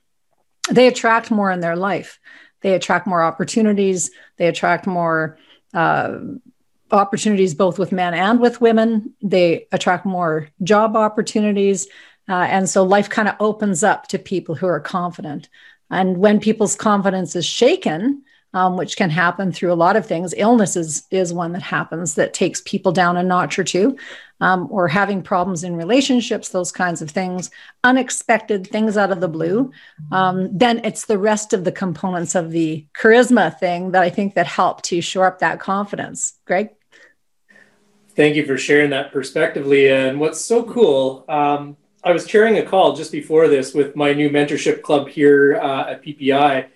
They 0.69 0.87
attract 0.87 1.31
more 1.31 1.51
in 1.51 1.59
their 1.59 1.75
life. 1.75 2.19
They 2.61 2.73
attract 2.73 3.07
more 3.07 3.21
opportunities. 3.21 4.11
They 4.37 4.47
attract 4.47 4.87
more 4.87 5.37
uh, 5.73 6.19
opportunities 6.91 7.53
both 7.53 7.77
with 7.79 7.91
men 7.91 8.13
and 8.13 8.39
with 8.39 8.61
women. 8.61 9.13
They 9.21 9.67
attract 9.71 10.05
more 10.05 10.49
job 10.63 10.95
opportunities 10.95 11.87
uh, 12.29 12.47
and 12.49 12.69
so 12.69 12.83
life 12.83 13.09
kind 13.09 13.27
of 13.27 13.35
opens 13.39 13.83
up 13.83 14.07
to 14.07 14.19
people 14.19 14.55
who 14.55 14.67
are 14.67 14.79
confident. 14.79 15.49
And 15.89 16.17
when 16.17 16.39
people's 16.39 16.75
confidence 16.75 17.35
is 17.35 17.45
shaken, 17.45 18.23
um, 18.53 18.77
which 18.77 18.97
can 18.97 19.09
happen 19.09 19.51
through 19.51 19.71
a 19.71 19.75
lot 19.75 19.95
of 19.95 20.05
things, 20.05 20.33
illness 20.37 20.75
is, 20.75 21.03
is 21.11 21.33
one 21.33 21.51
that 21.51 21.61
happens 21.61 22.15
that 22.15 22.33
takes 22.33 22.61
people 22.61 22.91
down 22.91 23.17
a 23.17 23.23
notch 23.23 23.59
or 23.59 23.63
two, 23.63 23.97
um, 24.39 24.67
or 24.71 24.87
having 24.87 25.21
problems 25.21 25.63
in 25.63 25.75
relationships, 25.75 26.49
those 26.49 26.71
kinds 26.71 27.01
of 27.01 27.09
things, 27.09 27.51
unexpected 27.83 28.67
things 28.67 28.97
out 28.97 29.11
of 29.11 29.19
the 29.19 29.27
blue. 29.27 29.71
Um, 30.11 30.55
then 30.55 30.81
it's 30.83 31.05
the 31.05 31.17
rest 31.17 31.53
of 31.53 31.63
the 31.63 31.71
components 31.71 32.35
of 32.35 32.51
the 32.51 32.85
charisma 32.93 33.57
thing 33.59 33.91
that 33.91 34.03
I 34.03 34.09
think 34.09 34.35
that 34.35 34.47
help 34.47 34.81
to 34.83 35.01
shore 35.01 35.25
up 35.25 35.39
that 35.39 35.59
confidence. 35.59 36.33
Greg? 36.45 36.69
Thank 38.15 38.35
you 38.35 38.45
for 38.45 38.57
sharing 38.57 38.89
that 38.91 39.11
perspective, 39.11 39.65
Leaha. 39.65 40.09
And 40.09 40.19
what's 40.19 40.41
so 40.41 40.63
cool, 40.63 41.25
um, 41.29 41.77
I 42.07 42.13
was 42.13 42.25
chairing 42.25 42.57
a 42.57 42.63
call 42.63 42.95
just 42.95 43.11
before 43.11 43.49
this 43.49 43.73
with 43.73 43.97
my 43.97 44.13
new 44.13 44.29
mentorship 44.29 44.81
club 44.81 45.09
here 45.09 45.59
uh, 45.61 45.91
at 45.91 46.01
PPI, 46.01 46.67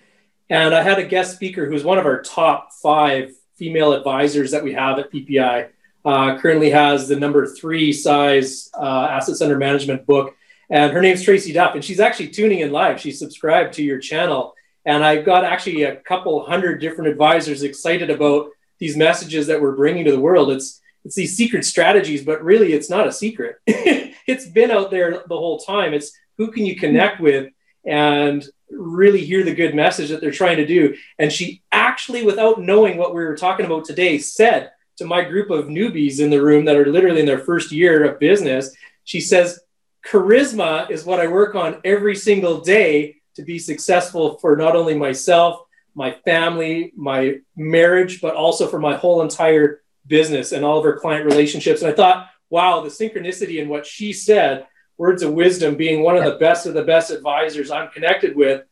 and 0.50 0.74
I 0.74 0.82
had 0.82 0.98
a 0.98 1.06
guest 1.06 1.34
speaker 1.34 1.64
who's 1.64 1.84
one 1.84 1.96
of 1.96 2.04
our 2.04 2.20
top 2.20 2.74
five 2.74 3.32
female 3.56 3.94
advisors 3.94 4.50
that 4.50 4.62
we 4.62 4.74
have 4.74 4.98
at 4.98 5.10
PPI. 5.10 5.70
Uh, 6.04 6.38
currently 6.38 6.68
has 6.68 7.08
the 7.08 7.16
number 7.16 7.46
three 7.46 7.94
size 7.94 8.68
uh, 8.78 9.08
assets 9.10 9.40
under 9.40 9.56
management 9.56 10.04
book, 10.04 10.36
and 10.68 10.92
her 10.92 11.00
name's 11.00 11.22
Tracy 11.22 11.54
Duff, 11.54 11.74
and 11.74 11.82
she's 11.82 11.98
actually 11.98 12.28
tuning 12.28 12.60
in 12.60 12.70
live. 12.70 13.00
She's 13.00 13.18
subscribed 13.18 13.72
to 13.76 13.82
your 13.82 14.00
channel, 14.00 14.52
and 14.84 15.02
I've 15.02 15.24
got 15.24 15.46
actually 15.46 15.84
a 15.84 15.96
couple 15.96 16.44
hundred 16.44 16.78
different 16.78 17.08
advisors 17.08 17.62
excited 17.62 18.10
about 18.10 18.50
these 18.78 18.98
messages 18.98 19.46
that 19.46 19.62
we're 19.62 19.76
bringing 19.76 20.04
to 20.04 20.12
the 20.12 20.20
world. 20.20 20.50
It's 20.50 20.81
it's 21.04 21.16
these 21.16 21.36
secret 21.36 21.64
strategies, 21.64 22.24
but 22.24 22.44
really 22.44 22.72
it's 22.72 22.90
not 22.90 23.06
a 23.06 23.12
secret. 23.12 23.56
it's 23.66 24.46
been 24.46 24.70
out 24.70 24.90
there 24.90 25.10
the 25.10 25.36
whole 25.36 25.58
time. 25.58 25.94
It's 25.94 26.12
who 26.38 26.50
can 26.50 26.64
you 26.64 26.76
connect 26.76 27.20
with 27.20 27.52
and 27.84 28.46
really 28.70 29.24
hear 29.24 29.44
the 29.44 29.54
good 29.54 29.74
message 29.74 30.10
that 30.10 30.20
they're 30.20 30.30
trying 30.30 30.56
to 30.56 30.66
do. 30.66 30.94
And 31.18 31.32
she 31.32 31.62
actually, 31.72 32.24
without 32.24 32.60
knowing 32.60 32.96
what 32.96 33.14
we 33.14 33.24
were 33.24 33.36
talking 33.36 33.66
about 33.66 33.84
today, 33.84 34.18
said 34.18 34.70
to 34.96 35.04
my 35.04 35.22
group 35.22 35.50
of 35.50 35.66
newbies 35.66 36.20
in 36.20 36.30
the 36.30 36.42
room 36.42 36.64
that 36.64 36.76
are 36.76 36.86
literally 36.86 37.20
in 37.20 37.26
their 37.26 37.38
first 37.38 37.72
year 37.72 38.04
of 38.04 38.20
business, 38.20 38.74
she 39.04 39.20
says, 39.20 39.60
Charisma 40.06 40.90
is 40.90 41.04
what 41.04 41.20
I 41.20 41.26
work 41.26 41.54
on 41.54 41.80
every 41.84 42.16
single 42.16 42.60
day 42.60 43.16
to 43.34 43.42
be 43.42 43.58
successful 43.58 44.38
for 44.38 44.56
not 44.56 44.76
only 44.76 44.94
myself, 44.94 45.62
my 45.94 46.12
family, 46.24 46.92
my 46.96 47.38
marriage, 47.56 48.20
but 48.20 48.34
also 48.34 48.66
for 48.66 48.78
my 48.78 48.96
whole 48.96 49.22
entire 49.22 49.81
business 50.06 50.52
and 50.52 50.64
all 50.64 50.78
of 50.78 50.84
her 50.84 50.98
client 50.98 51.24
relationships. 51.24 51.82
And 51.82 51.90
I 51.90 51.94
thought, 51.94 52.28
wow, 52.50 52.80
the 52.80 52.88
synchronicity 52.88 53.60
in 53.60 53.68
what 53.68 53.86
she 53.86 54.12
said, 54.12 54.66
words 54.98 55.22
of 55.22 55.32
wisdom, 55.32 55.74
being 55.74 56.02
one 56.02 56.16
of 56.16 56.24
the 56.24 56.38
best 56.38 56.66
of 56.66 56.74
the 56.74 56.84
best 56.84 57.10
advisors 57.10 57.70
I'm 57.70 57.90
connected 57.90 58.36
with, 58.36 58.64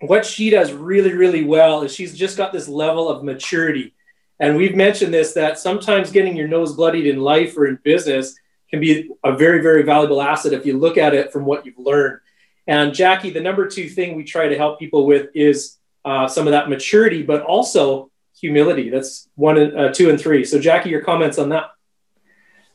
what 0.00 0.26
she 0.26 0.50
does 0.50 0.72
really, 0.72 1.12
really 1.12 1.44
well 1.44 1.82
is 1.82 1.94
she's 1.94 2.16
just 2.16 2.36
got 2.36 2.52
this 2.52 2.68
level 2.68 3.08
of 3.08 3.24
maturity. 3.24 3.94
And 4.38 4.56
we've 4.56 4.74
mentioned 4.74 5.12
this 5.12 5.34
that 5.34 5.58
sometimes 5.58 6.10
getting 6.10 6.36
your 6.36 6.48
nose 6.48 6.74
bloodied 6.74 7.06
in 7.06 7.20
life 7.20 7.56
or 7.56 7.66
in 7.66 7.78
business 7.82 8.34
can 8.70 8.80
be 8.80 9.10
a 9.24 9.36
very, 9.36 9.62
very 9.62 9.82
valuable 9.82 10.22
asset 10.22 10.52
if 10.52 10.64
you 10.64 10.78
look 10.78 10.96
at 10.96 11.14
it 11.14 11.32
from 11.32 11.44
what 11.44 11.66
you've 11.66 11.78
learned. 11.78 12.20
And 12.66 12.94
Jacky, 12.94 13.30
the 13.30 13.40
number 13.40 13.66
two 13.66 13.88
thing 13.88 14.16
we 14.16 14.24
try 14.24 14.48
to 14.48 14.56
help 14.56 14.78
people 14.78 15.06
with 15.06 15.28
is 15.34 15.76
uh, 16.04 16.28
some 16.28 16.46
of 16.46 16.52
that 16.52 16.68
maturity, 16.68 17.22
but 17.22 17.42
also 17.42 18.09
humility. 18.40 18.90
That's 18.90 19.28
one, 19.34 19.58
and, 19.58 19.78
uh, 19.78 19.92
two, 19.92 20.10
and 20.10 20.20
three. 20.20 20.44
So, 20.44 20.58
Jacky, 20.58 20.90
your 20.90 21.02
comments 21.02 21.38
on 21.38 21.50
that? 21.50 21.70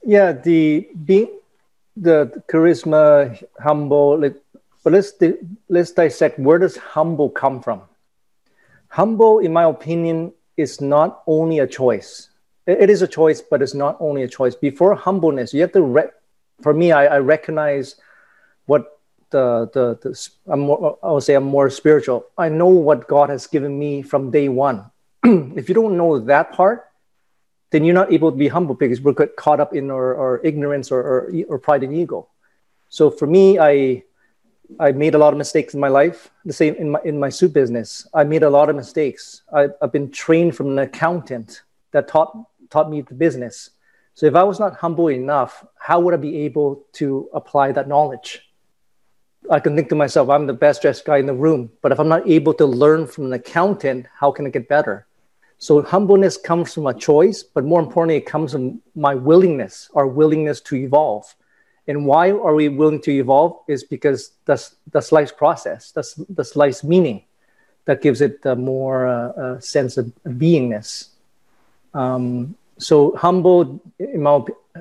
Yeah, 0.03 0.33
the 0.33 0.87
being 1.03 1.29
the 1.97 2.43
charisma, 2.47 3.43
humble. 3.59 4.19
Like, 4.19 4.35
but 4.83 4.93
let's 4.93 5.13
let's 5.67 5.91
dissect. 5.91 6.37
Where 6.37 6.59
does 6.59 6.77
humble 6.77 7.29
come 7.29 7.61
from? 7.61 7.81
Humble, 8.89 9.39
in 9.39 9.51
my 9.51 9.63
opinion, 9.63 10.31
is 10.57 10.79
not 10.79 11.23
only 11.27 11.59
a 11.59 11.67
choice. 11.67 12.29
it, 12.67 12.89
is 12.89 13.01
a 13.01 13.07
choice, 13.07 13.41
but 13.41 13.61
it's 13.61 13.73
not 13.73 13.97
only 13.99 14.23
a 14.23 14.27
choice. 14.27 14.55
Before 14.55 14.95
humbleness, 14.95 15.53
you 15.53 15.61
have 15.61 15.71
to. 15.73 15.81
Re- 15.81 16.13
for 16.61 16.73
me, 16.73 16.91
I, 16.91 17.17
I 17.17 17.19
recognize 17.19 17.95
what 18.65 18.99
the, 19.31 19.69
the, 19.73 19.99
the 20.01 20.29
I'm 20.47 20.61
more, 20.61 20.97
I 21.03 21.11
would 21.11 21.23
say 21.23 21.33
I'm 21.35 21.43
more 21.43 21.69
spiritual. 21.69 22.25
I 22.37 22.49
know 22.49 22.67
what 22.67 23.07
God 23.07 23.29
has 23.29 23.47
given 23.47 23.77
me 23.77 24.01
from 24.01 24.31
day 24.31 24.49
one. 24.49 24.85
if 25.55 25.67
you 25.69 25.75
don't 25.75 25.97
know 25.97 26.19
that 26.19 26.51
part, 26.51 26.87
then 27.71 27.83
you're 27.83 27.95
not 27.95 28.13
able 28.13 28.31
to 28.31 28.37
be 28.37 28.47
humble 28.47 28.75
because 28.75 29.01
we're 29.01 29.13
caught 29.13 29.59
up 29.59 29.73
in 29.73 29.89
our, 29.89 30.15
our 30.15 30.41
ignorance 30.43 30.91
or, 30.91 30.99
or, 30.99 31.33
or 31.49 31.59
pride 31.59 31.83
and 31.83 31.95
ego. 31.95 32.27
So 32.89 33.09
for 33.09 33.27
me, 33.27 33.59
I 33.59 34.03
I 34.79 34.91
made 34.93 35.13
a 35.13 35.17
lot 35.17 35.31
of 35.31 35.37
mistakes 35.37 35.73
in 35.73 35.79
my 35.79 35.89
life. 35.89 36.31
The 36.43 36.53
same 36.53 36.75
in 36.75 36.91
my 36.91 36.99
in 37.03 37.19
my 37.19 37.29
soup 37.29 37.53
business. 37.53 38.07
I 38.13 38.23
made 38.23 38.43
a 38.43 38.49
lot 38.49 38.69
of 38.69 38.75
mistakes. 38.75 39.43
I, 39.53 39.67
I've 39.81 39.91
been 39.91 40.11
trained 40.11 40.55
from 40.55 40.69
an 40.69 40.79
accountant 40.79 41.61
that 41.91 42.07
taught 42.07 42.35
taught 42.69 42.89
me 42.89 43.01
the 43.01 43.15
business. 43.15 43.71
So 44.13 44.25
if 44.25 44.35
I 44.35 44.43
was 44.43 44.59
not 44.59 44.75
humble 44.75 45.09
enough, 45.09 45.65
how 45.77 45.99
would 45.99 46.13
I 46.13 46.17
be 46.17 46.37
able 46.45 46.85
to 46.93 47.29
apply 47.33 47.73
that 47.73 47.87
knowledge? 47.87 48.41
I 49.51 49.59
can 49.59 49.75
think 49.75 49.89
to 49.89 49.95
myself, 49.95 50.29
I'm 50.29 50.47
the 50.47 50.53
best 50.53 50.81
dressed 50.81 51.05
guy 51.05 51.17
in 51.17 51.25
the 51.25 51.33
room, 51.33 51.69
but 51.81 51.91
if 51.91 51.99
I'm 51.99 52.07
not 52.07 52.27
able 52.27 52.53
to 52.55 52.65
learn 52.65 53.05
from 53.05 53.25
an 53.25 53.33
accountant, 53.33 54.07
how 54.19 54.31
can 54.31 54.47
I 54.47 54.49
get 54.49 54.67
better? 54.67 55.05
So 55.57 55.81
humbleness 55.81 56.37
comes 56.37 56.73
from 56.73 56.87
a 56.87 56.93
choice, 56.93 57.43
but 57.43 57.63
more 57.63 57.79
importantly, 57.79 58.17
it 58.17 58.25
comes 58.25 58.51
from 58.51 58.81
my 58.95 59.15
willingness, 59.15 59.89
our 59.95 60.05
willingness 60.05 60.61
to 60.61 60.75
evolve. 60.75 61.33
And 61.87 62.05
why 62.05 62.31
are 62.31 62.53
we 62.53 62.67
willing 62.69 63.01
to 63.01 63.11
evolve? 63.11 63.59
Is 63.67 63.83
because 63.83 64.31
that's 64.45 64.75
that's 64.91 65.11
life's 65.11 65.31
process. 65.31 65.91
That's 65.91 66.15
that's 66.29 66.55
life's 66.55 66.83
meaning. 66.83 67.23
That 67.85 68.01
gives 68.01 68.21
it 68.21 68.39
a 68.45 68.55
more 68.55 69.07
uh, 69.07 69.29
uh, 69.29 69.59
sense 69.59 69.97
of 69.97 70.11
beingness. 70.25 71.09
Um, 71.93 72.55
so 72.77 73.15
humble, 73.15 73.79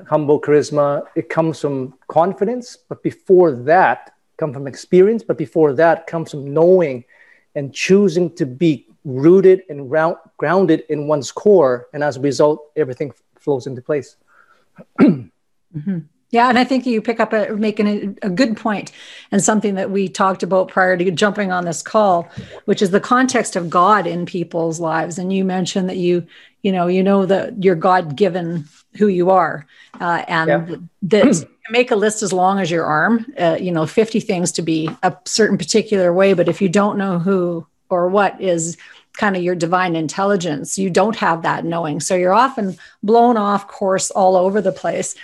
humble 0.07 0.41
charisma, 0.41 1.05
it 1.15 1.29
comes 1.29 1.61
from 1.61 1.93
confidence, 2.07 2.77
but 2.89 3.01
before 3.03 3.51
that, 3.51 4.15
come 4.37 4.51
from 4.51 4.67
experience. 4.67 5.23
But 5.23 5.37
before 5.37 5.73
that, 5.73 6.07
comes 6.07 6.31
from 6.31 6.53
knowing 6.53 7.05
and 7.53 7.73
choosing 7.73 8.35
to 8.35 8.45
be 8.45 8.87
rooted 9.05 9.61
and 9.69 9.89
round, 9.89 10.17
grounded 10.37 10.83
in 10.89 11.07
one's 11.07 11.31
core, 11.31 11.87
and 11.93 12.03
as 12.03 12.17
a 12.17 12.21
result, 12.21 12.71
everything 12.75 13.13
flows 13.39 13.67
into 13.67 13.81
place. 13.81 14.17
mm-hmm. 14.99 15.99
Yeah, 16.31 16.49
and 16.49 16.59
I 16.59 16.65
think 16.65 16.85
you 16.85 17.01
pick 17.01 17.21
up 17.21 17.31
a 17.31 17.55
making 17.55 17.87
a, 17.87 18.27
a, 18.27 18.29
good 18.29 18.57
point 18.57 18.91
and 19.31 19.41
something 19.41 19.75
that 19.75 19.91
we 19.91 20.09
talked 20.09 20.43
about 20.43 20.67
prior 20.67 20.97
to 20.97 21.11
jumping 21.11 21.51
on 21.51 21.63
this 21.63 21.81
call, 21.81 22.27
which 22.65 22.81
is 22.81 22.91
the 22.91 22.99
context 22.99 23.55
of 23.55 23.69
God 23.69 24.05
in 24.05 24.25
people's 24.25 24.79
lives. 24.79 25.17
And 25.17 25.31
you 25.31 25.45
mentioned 25.45 25.87
that 25.87 25.95
you, 25.95 26.25
you 26.61 26.73
know, 26.73 26.87
you 26.87 27.03
know 27.03 27.25
that 27.25 27.63
you're 27.63 27.75
God 27.75 28.17
given 28.17 28.67
who 28.97 29.07
you 29.07 29.29
are, 29.29 29.65
uh, 30.01 30.25
and 30.27 30.49
yeah. 30.49 30.75
that 31.03 31.47
make 31.69 31.91
a 31.91 31.95
list 31.95 32.21
as 32.21 32.33
long 32.33 32.59
as 32.59 32.69
your 32.69 32.85
arm. 32.85 33.25
Uh, 33.39 33.57
you 33.57 33.71
know, 33.71 33.85
fifty 33.85 34.19
things 34.19 34.51
to 34.53 34.61
be 34.61 34.89
a 35.03 35.15
certain 35.25 35.57
particular 35.57 36.11
way, 36.11 36.33
but 36.33 36.49
if 36.49 36.61
you 36.61 36.67
don't 36.67 36.97
know 36.97 37.19
who 37.19 37.65
or 37.89 38.09
what 38.09 38.41
is 38.41 38.77
kind 39.15 39.35
of 39.35 39.43
your 39.43 39.55
divine 39.55 39.95
intelligence, 39.95 40.77
you 40.77 40.89
don't 40.89 41.15
have 41.15 41.41
that 41.43 41.65
knowing. 41.65 41.99
So 41.99 42.15
you're 42.15 42.33
often 42.33 42.77
blown 43.03 43.37
off 43.37 43.67
course 43.67 44.11
all 44.11 44.35
over 44.35 44.61
the 44.61 44.71
place. 44.71 45.15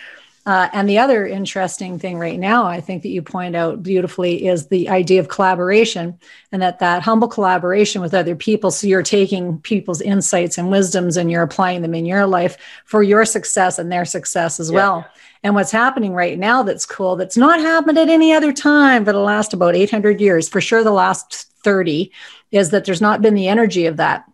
Uh, 0.43 0.67
and 0.73 0.89
the 0.89 0.97
other 0.97 1.27
interesting 1.27 1.99
thing 1.99 2.17
right 2.17 2.39
now, 2.39 2.65
I 2.65 2.81
think 2.81 3.03
that 3.03 3.09
you 3.09 3.21
point 3.21 3.55
out 3.55 3.83
beautifully, 3.83 4.47
is 4.47 4.67
the 4.67 4.89
idea 4.89 5.19
of 5.19 5.27
collaboration, 5.27 6.17
and 6.51 6.63
that 6.63 6.79
that 6.79 7.03
humble 7.03 7.27
collaboration 7.27 8.01
with 8.01 8.15
other 8.15 8.35
people. 8.35 8.71
So 8.71 8.87
you're 8.87 9.03
taking 9.03 9.59
people's 9.59 10.01
insights 10.01 10.57
and 10.57 10.71
wisdoms, 10.71 11.15
and 11.15 11.29
you're 11.29 11.43
applying 11.43 11.83
them 11.83 11.93
in 11.93 12.07
your 12.07 12.25
life 12.25 12.57
for 12.85 13.03
your 13.03 13.23
success 13.23 13.77
and 13.77 13.91
their 13.91 14.05
success 14.05 14.59
as 14.59 14.71
yeah. 14.71 14.75
well. 14.75 15.07
And 15.43 15.53
what's 15.53 15.71
happening 15.71 16.13
right 16.13 16.37
now 16.37 16.63
that's 16.63 16.87
cool, 16.87 17.15
that's 17.15 17.37
not 17.37 17.59
happened 17.59 17.99
at 17.99 18.09
any 18.09 18.33
other 18.33 18.51
time 18.51 19.05
for 19.05 19.13
the 19.13 19.19
last 19.19 19.53
about 19.53 19.75
800 19.75 20.19
years, 20.19 20.49
for 20.49 20.61
sure 20.61 20.83
the 20.83 20.91
last 20.91 21.50
30, 21.63 22.11
is 22.51 22.69
that 22.71 22.85
there's 22.85 23.01
not 23.01 23.21
been 23.21 23.35
the 23.35 23.47
energy 23.47 23.85
of 23.85 23.97
that 23.97 24.25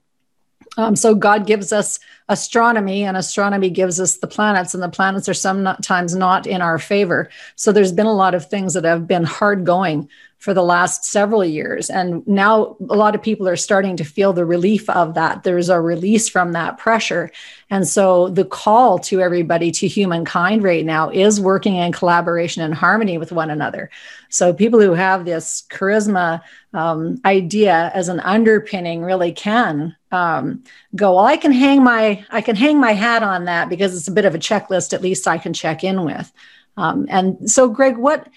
um, 0.77 0.95
so 0.95 1.15
God 1.15 1.47
gives 1.47 1.73
us 1.73 1.99
astronomy, 2.29 3.03
and 3.03 3.17
astronomy 3.17 3.69
gives 3.69 3.99
us 3.99 4.17
the 4.17 4.27
planets, 4.27 4.73
and 4.73 4.83
the 4.83 4.89
planets 4.89 5.27
are 5.27 5.33
sometimes 5.33 6.15
not 6.15 6.45
in 6.45 6.61
our 6.61 6.77
favor. 6.77 7.29
So 7.55 7.71
there's 7.71 7.91
been 7.91 8.05
a 8.05 8.13
lot 8.13 8.35
of 8.35 8.47
things 8.47 8.75
that 8.75 8.83
have 8.83 9.07
been 9.07 9.23
hard 9.23 9.65
going 9.65 10.07
for 10.37 10.53
the 10.53 10.63
last 10.63 11.03
several 11.03 11.43
years. 11.43 11.89
And 11.89 12.25
now 12.27 12.77
a 12.89 12.95
lot 12.95 13.15
of 13.15 13.23
people 13.23 13.47
are 13.47 13.55
starting 13.55 13.97
to 13.97 14.03
feel 14.03 14.33
the 14.33 14.45
relief 14.45 14.87
of 14.89 15.15
that. 15.15 15.43
There's 15.43 15.69
a 15.69 15.81
release 15.81 16.29
from 16.29 16.51
that 16.51 16.77
pressure. 16.77 17.31
And 17.71 17.87
so 17.87 18.29
the 18.29 18.45
call 18.45 18.99
to 18.99 19.19
everybody, 19.19 19.71
to 19.71 19.87
humankind 19.87 20.63
right 20.63 20.85
now, 20.85 21.09
is 21.09 21.41
working 21.41 21.75
in 21.75 21.91
collaboration 21.91 22.61
and 22.61 22.73
harmony 22.73 23.17
with 23.17 23.31
one 23.31 23.49
another. 23.49 23.89
So 24.29 24.53
people 24.53 24.79
who 24.79 24.93
have 24.93 25.25
this 25.25 25.63
charisma 25.69 26.41
um, 26.73 27.19
idea 27.25 27.91
as 27.95 28.07
an 28.07 28.19
underpinning 28.19 29.01
really 29.01 29.31
can 29.31 29.95
um, 30.11 30.63
go, 30.95 31.15
well, 31.15 31.25
I 31.25 31.37
can 31.37 31.51
hang 31.51 31.83
my 31.83 32.23
I 32.29 32.41
can 32.41 32.55
hang 32.55 32.79
my 32.79 32.91
hat 32.91 33.23
on 33.23 33.45
that 33.45 33.69
because 33.69 33.95
it's 33.95 34.07
a 34.07 34.11
bit 34.11 34.25
of 34.25 34.35
a 34.35 34.39
checklist, 34.39 34.93
at 34.93 35.01
least 35.01 35.27
I 35.27 35.39
can 35.39 35.53
check 35.53 35.83
in 35.83 36.05
with. 36.05 36.31
Um, 36.77 37.07
and 37.09 37.49
so, 37.49 37.67
Greg, 37.67 37.97
what 37.97 38.27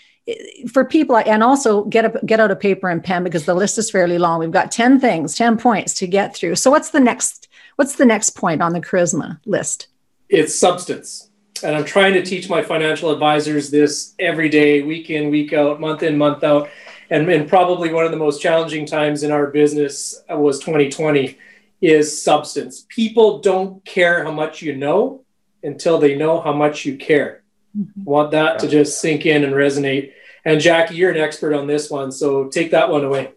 for 0.68 0.84
people 0.84 1.16
and 1.16 1.42
also 1.42 1.84
get 1.84 2.04
a, 2.04 2.26
get 2.26 2.40
out 2.40 2.50
a 2.50 2.56
paper 2.56 2.88
and 2.88 3.02
pen 3.02 3.24
because 3.24 3.44
the 3.44 3.54
list 3.54 3.78
is 3.78 3.90
fairly 3.90 4.18
long. 4.18 4.40
We've 4.40 4.50
got 4.50 4.70
10 4.70 5.00
things 5.00 5.34
10 5.36 5.58
points 5.58 5.94
to 5.94 6.06
get 6.06 6.34
through. 6.34 6.56
So 6.56 6.70
what's 6.70 6.90
the 6.90 7.00
next 7.00 7.48
what's 7.76 7.96
the 7.96 8.04
next 8.04 8.30
point 8.30 8.62
on 8.62 8.72
the 8.72 8.80
charisma 8.80 9.40
list? 9.46 9.88
It's 10.28 10.58
substance. 10.58 11.28
And 11.62 11.76
i'm 11.76 11.84
trying 11.84 12.14
to 12.14 12.24
teach 12.24 12.48
my 12.48 12.62
financial 12.62 13.10
advisors 13.10 13.70
this 13.70 14.14
every 14.18 14.48
day 14.48 14.80
week 14.80 15.10
in 15.10 15.30
week 15.30 15.52
out 15.52 15.80
month 15.80 16.02
in 16.02 16.16
month 16.16 16.42
out. 16.44 16.70
And, 17.10 17.28
and 17.28 17.48
probably 17.48 17.92
one 17.92 18.04
of 18.04 18.12
the 18.12 18.16
most 18.16 18.40
challenging 18.40 18.86
times 18.86 19.24
in 19.24 19.32
our 19.32 19.48
business 19.48 20.22
was 20.28 20.60
2020 20.60 21.36
is 21.80 22.22
substance. 22.22 22.86
People 22.88 23.40
don't 23.40 23.84
care 23.84 24.22
how 24.22 24.30
much 24.30 24.62
you 24.62 24.76
know 24.76 25.24
until 25.62 25.98
they 25.98 26.14
know 26.14 26.40
how 26.40 26.52
much 26.52 26.84
you 26.84 26.96
care. 26.96 27.40
Mm-hmm. 27.76 28.02
want 28.02 28.32
that 28.32 28.58
to 28.58 28.68
just 28.68 29.00
sink 29.00 29.26
in 29.26 29.44
and 29.44 29.54
resonate 29.54 30.12
and 30.44 30.60
Jacky, 30.60 30.94
you're 30.94 31.10
an 31.10 31.18
expert 31.18 31.54
on 31.54 31.66
this 31.66 31.90
one, 31.90 32.12
so 32.12 32.48
take 32.48 32.70
that 32.70 32.90
one 32.90 33.04
away. 33.04 33.32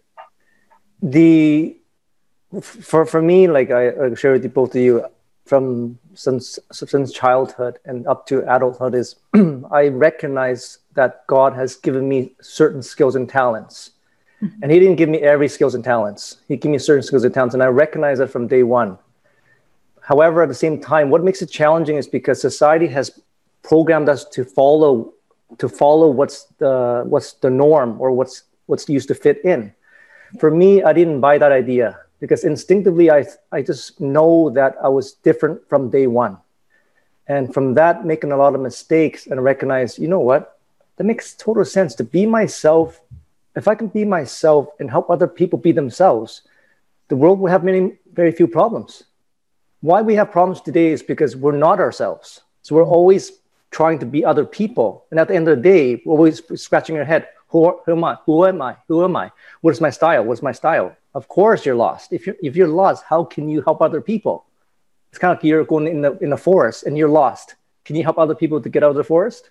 The 1.01 1.77
for 2.61 3.05
for 3.05 3.21
me, 3.21 3.47
like 3.47 3.71
I, 3.71 3.89
I 3.89 4.13
share 4.13 4.33
with 4.33 4.53
both 4.53 4.75
of 4.75 4.81
you, 4.81 5.05
from 5.45 5.99
since 6.13 6.59
since 6.71 7.11
childhood 7.11 7.79
and 7.85 8.07
up 8.07 8.25
to 8.27 8.39
adulthood, 8.53 8.95
is 8.95 9.15
I 9.71 9.87
recognize 9.87 10.79
that 10.93 11.25
God 11.27 11.53
has 11.53 11.75
given 11.75 12.07
me 12.07 12.35
certain 12.41 12.81
skills 12.81 13.15
and 13.15 13.27
talents. 13.27 13.91
Mm-hmm. 14.41 14.63
And 14.63 14.71
he 14.71 14.79
didn't 14.79 14.97
give 14.97 15.09
me 15.09 15.19
every 15.19 15.47
skills 15.47 15.73
and 15.73 15.83
talents. 15.83 16.37
He 16.47 16.57
gave 16.57 16.71
me 16.71 16.77
certain 16.77 17.03
skills 17.03 17.23
and 17.23 17.33
talents, 17.33 17.53
and 17.53 17.63
I 17.63 17.67
recognize 17.67 18.19
that 18.19 18.29
from 18.29 18.47
day 18.47 18.63
one. 18.63 18.97
However, 20.01 20.43
at 20.43 20.49
the 20.49 20.55
same 20.55 20.79
time, 20.81 21.09
what 21.09 21.23
makes 21.23 21.41
it 21.41 21.49
challenging 21.49 21.95
is 21.95 22.07
because 22.07 22.41
society 22.41 22.87
has 22.87 23.21
programmed 23.63 24.09
us 24.09 24.25
to 24.25 24.43
follow 24.43 25.13
to 25.57 25.69
follow 25.69 26.09
what's 26.09 26.45
the 26.57 27.03
what's 27.05 27.33
the 27.33 27.49
norm 27.49 27.99
or 27.99 28.11
what's 28.11 28.43
what's 28.65 28.87
used 28.89 29.07
to 29.09 29.15
fit 29.15 29.43
in. 29.43 29.73
For 30.39 30.49
me, 30.49 30.83
I 30.83 30.93
didn't 30.93 31.19
buy 31.19 31.37
that 31.37 31.51
idea 31.51 31.99
because 32.19 32.43
instinctively 32.43 33.11
I 33.11 33.25
I 33.51 33.61
just 33.61 33.99
know 33.99 34.49
that 34.51 34.75
I 34.81 34.89
was 34.89 35.13
different 35.13 35.67
from 35.69 35.89
day 35.89 36.07
one. 36.07 36.37
And 37.27 37.53
from 37.53 37.73
that, 37.75 38.05
making 38.05 38.31
a 38.31 38.37
lot 38.37 38.53
of 38.53 38.61
mistakes 38.61 39.27
and 39.27 39.43
recognize, 39.43 39.97
you 39.97 40.07
know 40.09 40.19
what, 40.19 40.59
that 40.97 41.05
makes 41.05 41.33
total 41.33 41.63
sense 41.63 41.95
to 41.95 42.03
be 42.03 42.25
myself. 42.25 43.01
If 43.55 43.67
I 43.67 43.75
can 43.75 43.87
be 43.87 44.03
myself 44.03 44.67
and 44.79 44.89
help 44.89 45.09
other 45.09 45.27
people 45.27 45.57
be 45.57 45.71
themselves, 45.71 46.41
the 47.07 47.15
world 47.15 47.39
will 47.39 47.49
have 47.49 47.63
many, 47.63 47.97
very 48.13 48.31
few 48.31 48.47
problems. 48.47 49.03
Why 49.81 50.01
we 50.01 50.15
have 50.15 50.31
problems 50.31 50.61
today 50.61 50.87
is 50.87 51.03
because 51.03 51.35
we're 51.35 51.57
not 51.57 51.79
ourselves. 51.79 52.41
So 52.61 52.75
we're 52.75 52.85
always 52.85 53.31
trying 53.73 53.99
to 53.99 54.05
be 54.05 54.23
other 54.23 54.45
people. 54.45 55.05
And 55.11 55.19
at 55.19 55.27
the 55.27 55.35
end 55.35 55.47
of 55.49 55.57
the 55.57 55.63
day, 55.63 56.01
always 56.05 56.41
scratching 56.61 56.95
your 56.95 57.05
head. 57.05 57.27
Who, 57.49 57.79
who 57.85 57.91
am 57.91 58.03
I? 58.03 58.17
Who 58.25 58.45
am 58.45 58.61
I? 58.61 58.77
Who 58.87 59.03
am 59.03 59.15
I? 59.15 59.31
What 59.61 59.71
is 59.71 59.81
my 59.81 59.89
style? 59.89 60.23
What's 60.23 60.41
my 60.41 60.53
style? 60.53 60.95
Of 61.13 61.27
course 61.27 61.65
you're 61.65 61.75
lost. 61.75 62.13
If 62.13 62.25
you're, 62.25 62.35
if 62.41 62.55
you're 62.55 62.67
lost, 62.67 63.03
how 63.07 63.23
can 63.23 63.49
you 63.49 63.61
help 63.61 63.81
other 63.81 64.01
people? 64.01 64.45
It's 65.09 65.19
kind 65.19 65.31
of 65.31 65.37
like 65.37 65.43
you're 65.43 65.65
going 65.65 65.87
in 65.87 66.01
the, 66.01 66.17
in 66.19 66.29
the 66.29 66.37
forest 66.37 66.83
and 66.83 66.97
you're 66.97 67.09
lost. 67.09 67.55
Can 67.85 67.95
you 67.95 68.03
help 68.03 68.17
other 68.17 68.35
people 68.35 68.61
to 68.61 68.69
get 68.69 68.83
out 68.83 68.91
of 68.91 68.95
the 68.95 69.03
forest? 69.03 69.49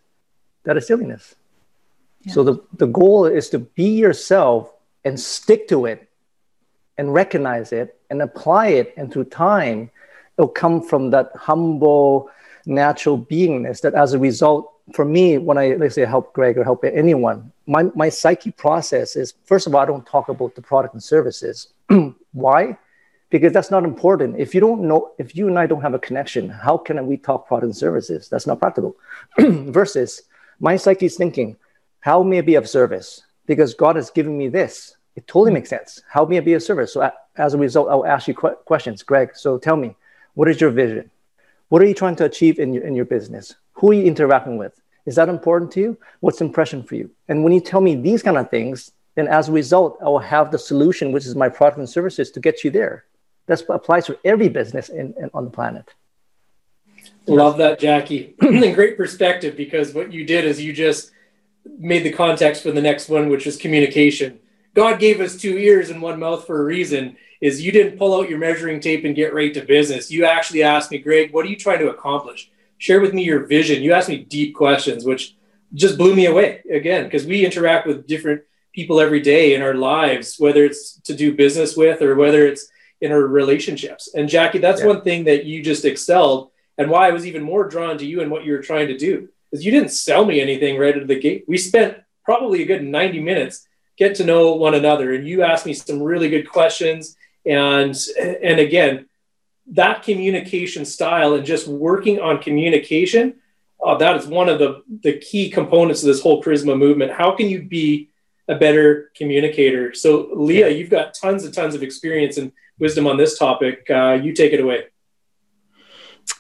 That 0.65 0.77
is 0.77 0.87
silliness. 0.87 1.35
Yeah. 2.23 2.33
So 2.33 2.45
the, 2.45 2.65
the 2.79 2.87
goal 2.87 3.27
is 3.27 3.51
to 3.51 3.59
be 3.59 3.97
yourself 3.97 4.73
and 5.05 5.19
stick 5.19 5.69
to 5.69 5.87
it 5.87 6.09
and 6.99 7.13
recognize 7.13 7.73
it 7.73 8.01
and 8.11 8.23
apply 8.23 8.69
it. 8.69 8.95
And 8.97 9.13
through 9.13 9.25
time, 9.25 9.91
it'll 10.37 10.49
come 10.49 10.83
from 10.83 11.11
that 11.11 11.31
humble, 11.37 12.31
natural 12.67 13.19
beingness 13.19 13.81
that 13.83 13.95
as 13.95 14.13
a 14.13 14.19
result, 14.19 14.73
for 14.93 15.05
me, 15.05 15.39
when 15.39 15.59
I 15.59 15.75
let's 15.75 15.95
say 15.95 16.05
help 16.05 16.33
Greg 16.33 16.59
or 16.59 16.65
help 16.65 16.85
anyone, 16.85 17.53
my, 17.67 17.85
my 17.95 18.09
psyche 18.09 18.51
process 18.51 19.17
is 19.17 19.35
first 19.45 19.67
of 19.67 19.75
all, 19.75 19.81
I 19.81 19.87
don't 19.87 20.07
talk 20.07 20.29
about 20.29 20.55
the 20.55 20.63
product 20.63 20.95
and 20.95 21.03
services. 21.03 21.69
Why? 22.33 22.77
Because 23.31 23.53
that's 23.53 23.71
not 23.71 23.85
important. 23.85 24.39
If 24.39 24.55
you 24.55 24.61
don't 24.61 24.83
know, 24.83 25.13
if 25.19 25.35
you 25.37 25.49
and 25.49 25.59
I 25.59 25.67
don't 25.67 25.81
have 25.81 25.95
a 25.95 25.99
connection, 25.99 26.49
how 26.51 26.77
can 26.77 27.07
we 27.07 27.17
talk 27.17 27.47
product 27.47 27.65
and 27.65 27.77
services? 27.77 28.29
That's 28.29 28.47
not 28.47 28.59
practical. 28.59 28.97
Versus 29.39 30.23
my 30.61 30.77
psyche 30.77 31.07
is 31.07 31.17
thinking, 31.17 31.57
how 32.01 32.23
may 32.23 32.39
I 32.39 32.43
be 32.43 32.57
of 32.57 32.69
service? 32.69 33.23
Because 33.47 33.75
God 33.75 33.97
has 33.97 34.11
given 34.11 34.37
me 34.37 34.49
this. 34.49 34.97
It 35.15 35.27
totally 35.27 35.53
makes 35.53 35.69
sense. 35.69 36.03
How 36.09 36.25
may 36.25 36.39
I 36.39 36.41
be 36.41 36.55
of 36.55 36.63
service? 36.63 36.93
So 36.93 37.11
as 37.37 37.55
a 37.55 37.59
result, 37.59 37.89
I'll 37.89 38.07
ask 38.07 38.29
you 38.29 38.35
questions. 38.35 39.03
Greg, 39.03 39.31
so 39.35 39.59
tell 39.59 39.77
me, 39.77 39.95
what 40.35 40.49
is 40.49 40.61
your 40.61 40.71
vision? 40.71 41.11
What 41.73 41.81
are 41.81 41.87
you 41.87 41.95
trying 41.95 42.17
to 42.17 42.27
achieve 42.27 42.59
in 42.59 42.75
your, 42.75 42.85
in 42.85 42.95
your 42.95 43.07
business? 43.07 43.55
Who 43.77 43.93
are 43.93 43.95
you 43.95 44.05
interacting 44.05 44.59
with? 44.59 44.79
Is 45.07 45.15
that 45.15 45.31
important 45.31 45.73
to 45.73 45.81
you? 45.81 45.99
What's 46.21 46.43
impression 46.43 46.83
for 46.83 46.97
you? 46.97 47.11
And 47.29 47.43
when 47.43 47.55
you 47.55 47.63
tell 47.63 47.81
me 47.81 47.95
these 47.95 48.23
kind 48.23 48.37
of 48.37 48.51
things, 48.51 48.93
then 49.15 49.27
as 49.27 49.49
a 49.49 49.53
result, 49.53 49.97
I 50.03 50.05
will 50.11 50.19
have 50.19 50.51
the 50.51 50.59
solution, 50.59 51.13
which 51.13 51.25
is 51.25 51.35
my 51.35 51.49
product 51.49 51.79
and 51.79 51.89
services, 51.89 52.31
to 52.33 52.41
get 52.41 52.63
you 52.63 52.71
there. 52.71 53.07
That 53.47 53.63
applies 53.71 54.05
to 54.09 54.19
every 54.23 54.51
business 54.51 54.91
in, 54.91 55.15
in, 55.19 55.31
on 55.33 55.47
the 55.47 55.51
planet. 55.51 55.95
Love 57.27 57.57
that, 57.57 57.79
Jacky. 57.79 58.35
and 58.43 58.75
Great 58.75 58.99
perspective 58.99 59.57
because 59.57 59.95
what 59.95 60.13
you 60.13 60.27
did 60.27 60.45
is 60.45 60.61
you 60.61 60.75
just 60.75 61.13
made 61.79 62.03
the 62.03 62.13
context 62.13 62.63
for 62.63 62.71
the 62.71 62.83
next 62.83 63.09
one, 63.09 63.31
which 63.31 63.47
is 63.47 63.57
communication. 63.57 64.41
God 64.75 65.01
gave 65.01 65.23
us 65.23 65.39
two 65.39 65.57
ears 65.57 65.89
and 65.89 66.03
one 66.03 66.21
mouth 66.21 66.47
for 66.47 66.61
a 66.61 66.65
reason 66.65 67.17
is 67.43 67.61
you 67.61 67.73
didn't 67.73 67.99
pull 67.99 68.19
out 68.19 68.31
your 68.31 68.39
measuring 68.39 68.81
tape 68.81 69.05
and 69.05 69.17
get 69.17 69.35
right 69.35 69.53
to 69.53 69.61
business. 69.61 70.13
You 70.13 70.25
actually 70.25 70.63
asked 70.63 70.93
me, 70.93 70.99
Greg, 70.99 71.33
what 71.33 71.45
are 71.45 71.49
you 71.49 71.57
trying 71.57 71.81
to 71.81 71.91
accomplish? 71.91 72.49
Share 72.79 73.01
with 73.01 73.13
me 73.13 73.25
your 73.25 73.47
vision. 73.47 73.83
You 73.83 73.93
asked 73.93 74.09
me 74.09 74.19
deep 74.19 74.55
questions, 74.55 75.05
which 75.05 75.37
just 75.75 75.99
blew 75.99 76.15
me 76.15 76.27
away 76.27 76.63
again, 76.73 77.05
because 77.05 77.27
we 77.27 77.45
interact 77.45 77.87
with 77.89 78.07
different 78.07 78.43
people 78.73 79.01
every 79.01 79.21
day 79.21 79.55
in 79.55 79.61
our 79.61 79.75
lives, 79.75 80.37
whether 80.39 80.65
it's 80.65 81.01
to 81.01 81.15
do 81.15 81.35
business 81.35 81.77
with 81.77 82.01
or 82.01 82.15
whether 82.15 82.47
it's 82.47 82.69
in 83.01 83.11
our 83.11 83.21
relationships. 83.21 84.09
And 84.15 84.29
Jacky, 84.29 84.59
that's 84.59 84.81
yeah. 84.81 84.87
one 84.87 85.03
thing 85.03 85.25
that 85.25 85.45
you 85.45 85.65
just 85.65 85.85
excelled 85.85 86.53
and 86.79 86.89
why 86.89 87.09
I 87.09 87.13
was 87.13 87.27
even 87.27 87.43
more 87.43 87.69
drawn 87.69 87.99
to 87.99 88.07
you 88.07 88.21
and 88.23 88.31
what 88.31 88.45
you 88.45 88.53
were 88.53 88.63
trying 88.63 88.87
to 88.87 88.97
do 88.97 89.29
is 89.51 89.65
you 89.65 89.73
didn't 89.73 89.91
sell 89.91 90.25
me 90.25 90.41
anything 90.41 90.79
right 90.79 90.95
out 90.95 91.03
of 91.03 91.09
the 91.09 91.19
gate. 91.19 91.45
We 91.49 91.59
spent 91.59 91.99
probably 92.25 92.63
a 92.63 92.67
good 92.67 92.85
90 92.85 93.21
minutes 93.21 93.67
get 93.99 94.15
to 94.17 94.25
know 94.25 94.55
one 94.55 94.75
another 94.75 95.13
and 95.13 95.27
you 95.27 95.43
asked 95.43 95.67
me 95.67 95.75
some 95.75 96.01
really 96.01 96.31
good 96.31 96.49
questions 96.49 97.17
And 97.45 97.97
and 98.19 98.61
again, 98.61 99.07
that 99.73 100.03
communication 100.03 100.85
style 100.85 101.35
and 101.35 101.45
just 101.45 101.67
working 101.67 102.21
on 102.21 102.41
communication, 102.41 103.35
uh, 103.85 103.97
that 103.97 104.17
is 104.17 104.27
one 104.27 104.49
of 104.49 104.59
the 104.59 104.83
the 105.03 105.19
key 105.19 105.51
components 105.51 106.03
of 106.03 106.09
this 106.09 106.23
whole 106.23 106.43
charisma 106.43 106.77
movement. 106.77 107.13
How 107.13 107.33
can 107.33 107.49
you 107.49 107.63
be 107.63 108.11
a 108.49 108.55
better 108.55 109.11
communicator? 109.17 109.95
So, 109.95 110.25
Leaha, 110.35 110.77
you've 110.77 110.91
got 110.91 111.15
tons 111.15 111.45
and 111.45 111.55
tons 111.55 111.75
of 111.75 111.83
experience 111.83 112.37
and 112.37 112.53
wisdom 112.79 113.07
on 113.07 113.17
this 113.17 113.39
topic. 113.39 113.87
Uh, 113.89 114.19
you 114.23 114.33
take 114.33 114.53
it 114.53 114.61
away. 114.61 114.85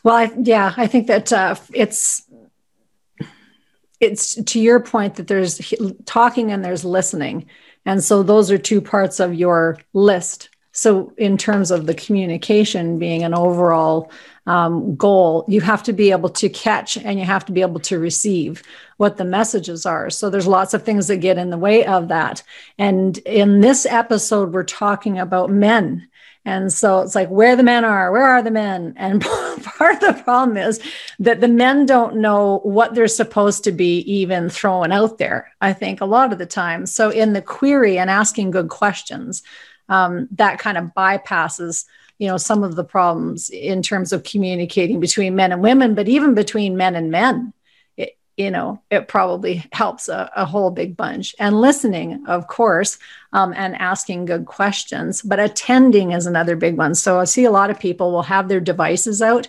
Well, 0.04 0.14
I, 0.14 0.32
yeah, 0.40 0.74
I 0.76 0.86
think 0.86 1.06
that 1.08 1.32
uh, 1.32 1.56
it's 1.72 2.28
it's 4.00 4.34
to 4.34 4.60
your 4.60 4.80
point 4.80 5.14
that 5.16 5.28
there's 5.28 5.72
talking 6.06 6.50
and 6.50 6.64
there's 6.64 6.84
listening, 6.84 7.46
and 7.84 8.02
so 8.02 8.22
those 8.22 8.50
are 8.50 8.58
two 8.58 8.80
parts 8.80 9.20
of 9.20 9.34
your 9.34 9.78
list. 9.92 10.48
So, 10.72 11.12
in 11.16 11.36
terms 11.36 11.70
of 11.70 11.86
the 11.86 11.94
communication 11.94 12.98
being 12.98 13.22
an 13.22 13.34
overall 13.34 14.10
um, 14.46 14.96
goal, 14.96 15.44
you 15.46 15.60
have 15.60 15.82
to 15.84 15.92
be 15.92 16.10
able 16.10 16.30
to 16.30 16.48
catch 16.48 16.96
and 16.96 17.18
you 17.18 17.24
have 17.24 17.44
to 17.46 17.52
be 17.52 17.60
able 17.60 17.80
to 17.80 17.98
receive 17.98 18.62
what 18.96 19.16
the 19.16 19.24
messages 19.24 19.86
are. 19.86 20.10
So, 20.10 20.30
there's 20.30 20.46
lots 20.46 20.74
of 20.74 20.82
things 20.82 21.08
that 21.08 21.18
get 21.18 21.38
in 21.38 21.50
the 21.50 21.58
way 21.58 21.84
of 21.84 22.08
that. 22.08 22.42
And 22.78 23.18
in 23.18 23.60
this 23.60 23.86
episode, 23.86 24.52
we're 24.52 24.64
talking 24.64 25.18
about 25.18 25.50
men 25.50 26.08
and 26.44 26.72
so 26.72 27.00
it's 27.00 27.14
like 27.14 27.28
where 27.28 27.54
the 27.54 27.62
men 27.62 27.84
are, 27.84 28.10
where 28.10 28.24
are 28.24 28.42
the 28.42 28.50
men? 28.50 28.94
And 28.96 29.20
part 29.64 30.02
of 30.02 30.16
the 30.16 30.22
problem 30.24 30.56
is 30.56 30.80
that 31.20 31.40
the 31.40 31.48
men 31.48 31.86
don't 31.86 32.16
know 32.16 32.58
what 32.64 32.94
they're 32.94 33.06
supposed 33.08 33.62
to 33.64 33.72
be 33.72 33.98
even 34.12 34.48
throwing 34.48 34.92
out 34.92 35.18
there, 35.18 35.52
I 35.60 35.72
think, 35.72 36.00
a 36.00 36.06
lot 36.06 36.32
of 36.32 36.38
the 36.38 36.46
time. 36.46 36.86
So 36.86 37.10
in 37.10 37.32
the 37.32 37.42
query 37.42 37.96
and 37.96 38.10
asking 38.10 38.50
good 38.50 38.70
questions, 38.70 39.42
um, 39.88 40.28
that 40.32 40.58
kind 40.58 40.78
of 40.78 40.92
bypasses 40.96 41.84
you 42.18 42.28
know 42.28 42.36
some 42.36 42.62
of 42.62 42.76
the 42.76 42.84
problems 42.84 43.50
in 43.50 43.82
terms 43.82 44.12
of 44.12 44.22
communicating 44.22 45.00
between 45.00 45.34
men 45.34 45.52
and 45.52 45.62
women 45.62 45.94
but 45.94 46.08
even 46.08 46.34
between 46.34 46.76
men 46.76 46.94
and 46.94 47.10
men 47.10 47.52
you 48.36 48.50
know, 48.50 48.80
it 48.90 49.08
probably 49.08 49.64
helps 49.72 50.08
a, 50.08 50.30
a 50.34 50.44
whole 50.44 50.70
big 50.70 50.96
bunch. 50.96 51.34
And 51.38 51.60
listening, 51.60 52.24
of 52.26 52.46
course, 52.46 52.98
um, 53.32 53.52
and 53.54 53.76
asking 53.76 54.24
good 54.24 54.46
questions, 54.46 55.22
but 55.22 55.38
attending 55.38 56.12
is 56.12 56.26
another 56.26 56.56
big 56.56 56.78
one. 56.78 56.94
So 56.94 57.20
I 57.20 57.24
see 57.24 57.44
a 57.44 57.50
lot 57.50 57.70
of 57.70 57.78
people 57.78 58.10
will 58.10 58.22
have 58.22 58.48
their 58.48 58.60
devices 58.60 59.20
out 59.20 59.48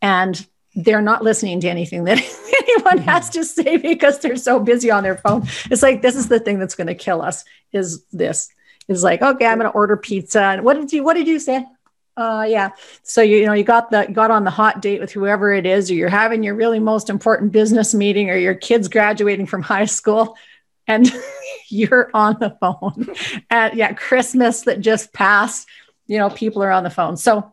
and 0.00 0.44
they're 0.74 1.02
not 1.02 1.22
listening 1.22 1.60
to 1.60 1.68
anything 1.68 2.04
that 2.04 2.18
anyone 2.62 2.98
has 2.98 3.28
to 3.30 3.44
say 3.44 3.76
because 3.76 4.18
they're 4.20 4.36
so 4.36 4.58
busy 4.58 4.90
on 4.90 5.02
their 5.02 5.18
phone. 5.18 5.46
It's 5.70 5.82
like, 5.82 6.00
this 6.00 6.16
is 6.16 6.28
the 6.28 6.40
thing 6.40 6.58
that's 6.58 6.74
going 6.74 6.86
to 6.86 6.94
kill 6.94 7.20
us 7.20 7.44
is 7.72 8.04
this 8.12 8.48
is 8.88 9.02
like, 9.02 9.22
okay, 9.22 9.46
I'm 9.46 9.58
going 9.58 9.70
to 9.70 9.76
order 9.76 9.96
pizza. 9.96 10.40
And 10.40 10.64
what 10.64 10.74
did 10.74 10.92
you, 10.92 11.04
what 11.04 11.14
did 11.14 11.28
you 11.28 11.38
say? 11.38 11.64
Uh, 12.16 12.44
yeah. 12.48 12.70
So 13.02 13.22
you, 13.22 13.38
you 13.38 13.46
know 13.46 13.54
you 13.54 13.64
got 13.64 13.90
the 13.90 14.06
got 14.12 14.30
on 14.30 14.44
the 14.44 14.50
hot 14.50 14.82
date 14.82 15.00
with 15.00 15.12
whoever 15.12 15.52
it 15.52 15.64
is, 15.64 15.90
or 15.90 15.94
you're 15.94 16.10
having 16.10 16.42
your 16.42 16.54
really 16.54 16.78
most 16.78 17.08
important 17.08 17.52
business 17.52 17.94
meeting, 17.94 18.28
or 18.28 18.36
your 18.36 18.54
kids 18.54 18.88
graduating 18.88 19.46
from 19.46 19.62
high 19.62 19.86
school, 19.86 20.36
and 20.86 21.10
you're 21.68 22.10
on 22.12 22.36
the 22.38 22.56
phone. 22.60 23.14
At 23.50 23.76
yeah, 23.76 23.94
Christmas 23.94 24.62
that 24.62 24.80
just 24.80 25.12
passed, 25.14 25.66
you 26.06 26.18
know, 26.18 26.28
people 26.28 26.62
are 26.62 26.70
on 26.70 26.84
the 26.84 26.90
phone. 26.90 27.16
So 27.16 27.52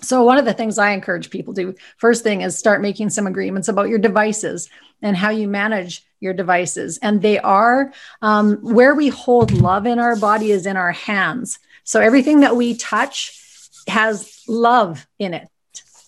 so 0.00 0.22
one 0.24 0.38
of 0.38 0.44
the 0.44 0.54
things 0.54 0.78
I 0.78 0.90
encourage 0.90 1.30
people 1.30 1.54
to 1.54 1.74
first 1.96 2.22
thing 2.22 2.42
is 2.42 2.56
start 2.56 2.80
making 2.80 3.10
some 3.10 3.26
agreements 3.26 3.68
about 3.68 3.88
your 3.88 3.98
devices 3.98 4.68
and 5.02 5.16
how 5.16 5.30
you 5.30 5.48
manage 5.48 6.04
your 6.20 6.34
devices. 6.34 6.98
And 6.98 7.22
they 7.22 7.38
are 7.38 7.92
um, 8.22 8.56
where 8.56 8.94
we 8.94 9.08
hold 9.08 9.52
love 9.52 9.86
in 9.86 9.98
our 9.98 10.16
body 10.16 10.50
is 10.50 10.66
in 10.66 10.76
our 10.76 10.92
hands. 10.92 11.58
So 11.84 12.00
everything 12.00 12.40
that 12.40 12.56
we 12.56 12.76
touch 12.76 13.38
has 13.86 14.42
love 14.48 15.06
in 15.18 15.34
it. 15.34 15.48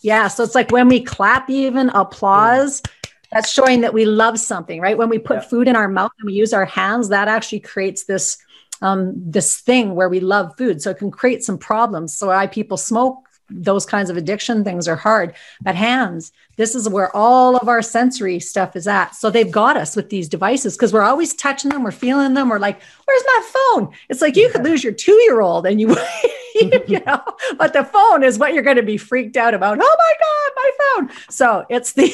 Yeah. 0.02 0.28
So 0.28 0.44
it's 0.44 0.54
like 0.54 0.70
when 0.70 0.88
we 0.88 1.02
clap, 1.02 1.50
even 1.50 1.90
applause, 1.90 2.82
that's 3.30 3.50
showing 3.50 3.82
that 3.82 3.94
we 3.94 4.04
love 4.06 4.38
something, 4.38 4.80
right? 4.80 4.98
When 4.98 5.08
we 5.08 5.18
put 5.18 5.36
yeah. 5.36 5.48
food 5.48 5.68
in 5.68 5.76
our 5.76 5.88
mouth 5.88 6.10
and 6.18 6.26
we 6.26 6.32
use 6.32 6.52
our 6.52 6.64
hands, 6.64 7.10
that 7.10 7.28
actually 7.28 7.60
creates 7.60 8.04
this 8.04 8.38
um, 8.82 9.12
this 9.16 9.60
thing 9.60 9.94
where 9.94 10.08
we 10.08 10.20
love 10.20 10.56
food. 10.56 10.80
So 10.80 10.90
it 10.90 10.98
can 10.98 11.10
create 11.10 11.44
some 11.44 11.58
problems. 11.58 12.16
So 12.16 12.28
why 12.28 12.46
people 12.46 12.78
smoke 12.78 13.28
those 13.50 13.84
kinds 13.86 14.10
of 14.10 14.16
addiction 14.16 14.64
things 14.64 14.88
are 14.88 14.96
hard. 14.96 15.34
But 15.60 15.74
hands, 15.74 16.32
this 16.56 16.74
is 16.74 16.88
where 16.88 17.14
all 17.16 17.56
of 17.56 17.68
our 17.68 17.82
sensory 17.82 18.40
stuff 18.40 18.76
is 18.76 18.86
at. 18.86 19.14
So 19.14 19.30
they've 19.30 19.50
got 19.50 19.76
us 19.76 19.96
with 19.96 20.10
these 20.10 20.28
devices 20.28 20.76
because 20.76 20.92
we're 20.92 21.02
always 21.02 21.34
touching 21.34 21.70
them, 21.70 21.82
we're 21.82 21.90
feeling 21.90 22.34
them, 22.34 22.48
we're 22.48 22.58
like, 22.58 22.80
where's 23.04 23.22
my 23.26 23.50
phone? 23.52 23.94
It's 24.08 24.20
like 24.20 24.36
you 24.36 24.50
could 24.50 24.64
lose 24.64 24.84
your 24.84 24.92
two 24.92 25.18
year 25.22 25.40
old 25.40 25.66
and 25.66 25.80
you, 25.80 25.96
you 26.54 27.00
know, 27.06 27.22
but 27.56 27.72
the 27.72 27.84
phone 27.84 28.22
is 28.22 28.38
what 28.38 28.54
you're 28.54 28.62
going 28.62 28.76
to 28.76 28.82
be 28.82 28.96
freaked 28.96 29.36
out 29.36 29.54
about. 29.54 29.78
Oh 29.80 29.96
my 29.98 30.12
God, 30.20 30.52
my 30.56 30.70
phone. 31.08 31.24
So 31.30 31.66
it's 31.68 31.92
the, 31.92 32.12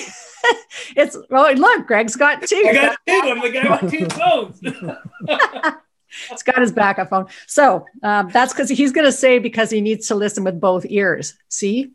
it's, 0.97 1.17
well, 1.31 1.53
look, 1.55 1.87
Greg's 1.87 2.17
got 2.17 2.43
two. 2.43 2.65
I 2.69 2.73
got 2.73 2.99
two. 3.07 3.21
I'm 3.25 3.41
the 3.41 3.51
guy 3.51 3.81
with 3.81 3.91
two 3.91 4.07
phones. 4.07 5.83
It's 6.31 6.43
got 6.43 6.59
his 6.59 6.73
backup 6.73 7.11
phone. 7.11 7.27
So 7.47 7.87
um, 8.03 8.31
that's 8.31 8.53
because 8.53 8.69
he's 8.69 8.93
going 8.93 9.07
to 9.07 9.13
say 9.13 9.39
because 9.39 9.71
he 9.71 9.81
needs 9.81 10.09
to 10.09 10.15
listen 10.15 10.45
with 10.45 10.61
both 10.61 10.87
ears. 10.89 11.35
See? 11.49 11.93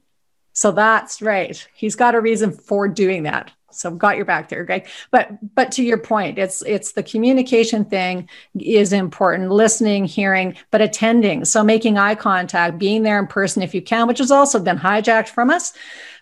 So 0.54 0.72
that's 0.72 1.22
right. 1.22 1.66
He's 1.74 1.96
got 1.96 2.16
a 2.16 2.22
reason 2.22 2.52
for 2.52 2.88
doing 2.88 3.24
that. 3.24 3.52
So 3.74 3.92
got 3.92 4.18
your 4.18 4.26
back 4.26 4.50
there, 4.50 4.64
Greg. 4.64 4.88
But 5.12 5.56
but 5.56 5.72
to 5.74 5.84
your 5.84 5.98
point, 5.98 6.38
it's 6.38 6.62
it's 6.62 6.92
the 6.92 7.04
communication 7.04 7.86
thing 7.86 8.30
is 8.60 8.94
important. 8.94 9.50
Listening, 9.50 10.06
hearing, 10.06 10.56
but 10.72 10.82
attending. 10.82 11.46
So 11.46 11.64
making 11.64 11.98
eye 11.98 12.16
contact, 12.16 12.78
being 12.78 13.04
there 13.04 13.20
in 13.20 13.28
person 13.28 13.64
if 13.64 13.74
you 13.74 13.82
can, 13.82 14.08
which 14.08 14.20
has 14.20 14.32
also 14.32 14.60
been 14.60 14.78
hijacked 14.78 15.30
from 15.30 15.50
us. 15.50 15.74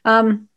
Um, 0.06 0.49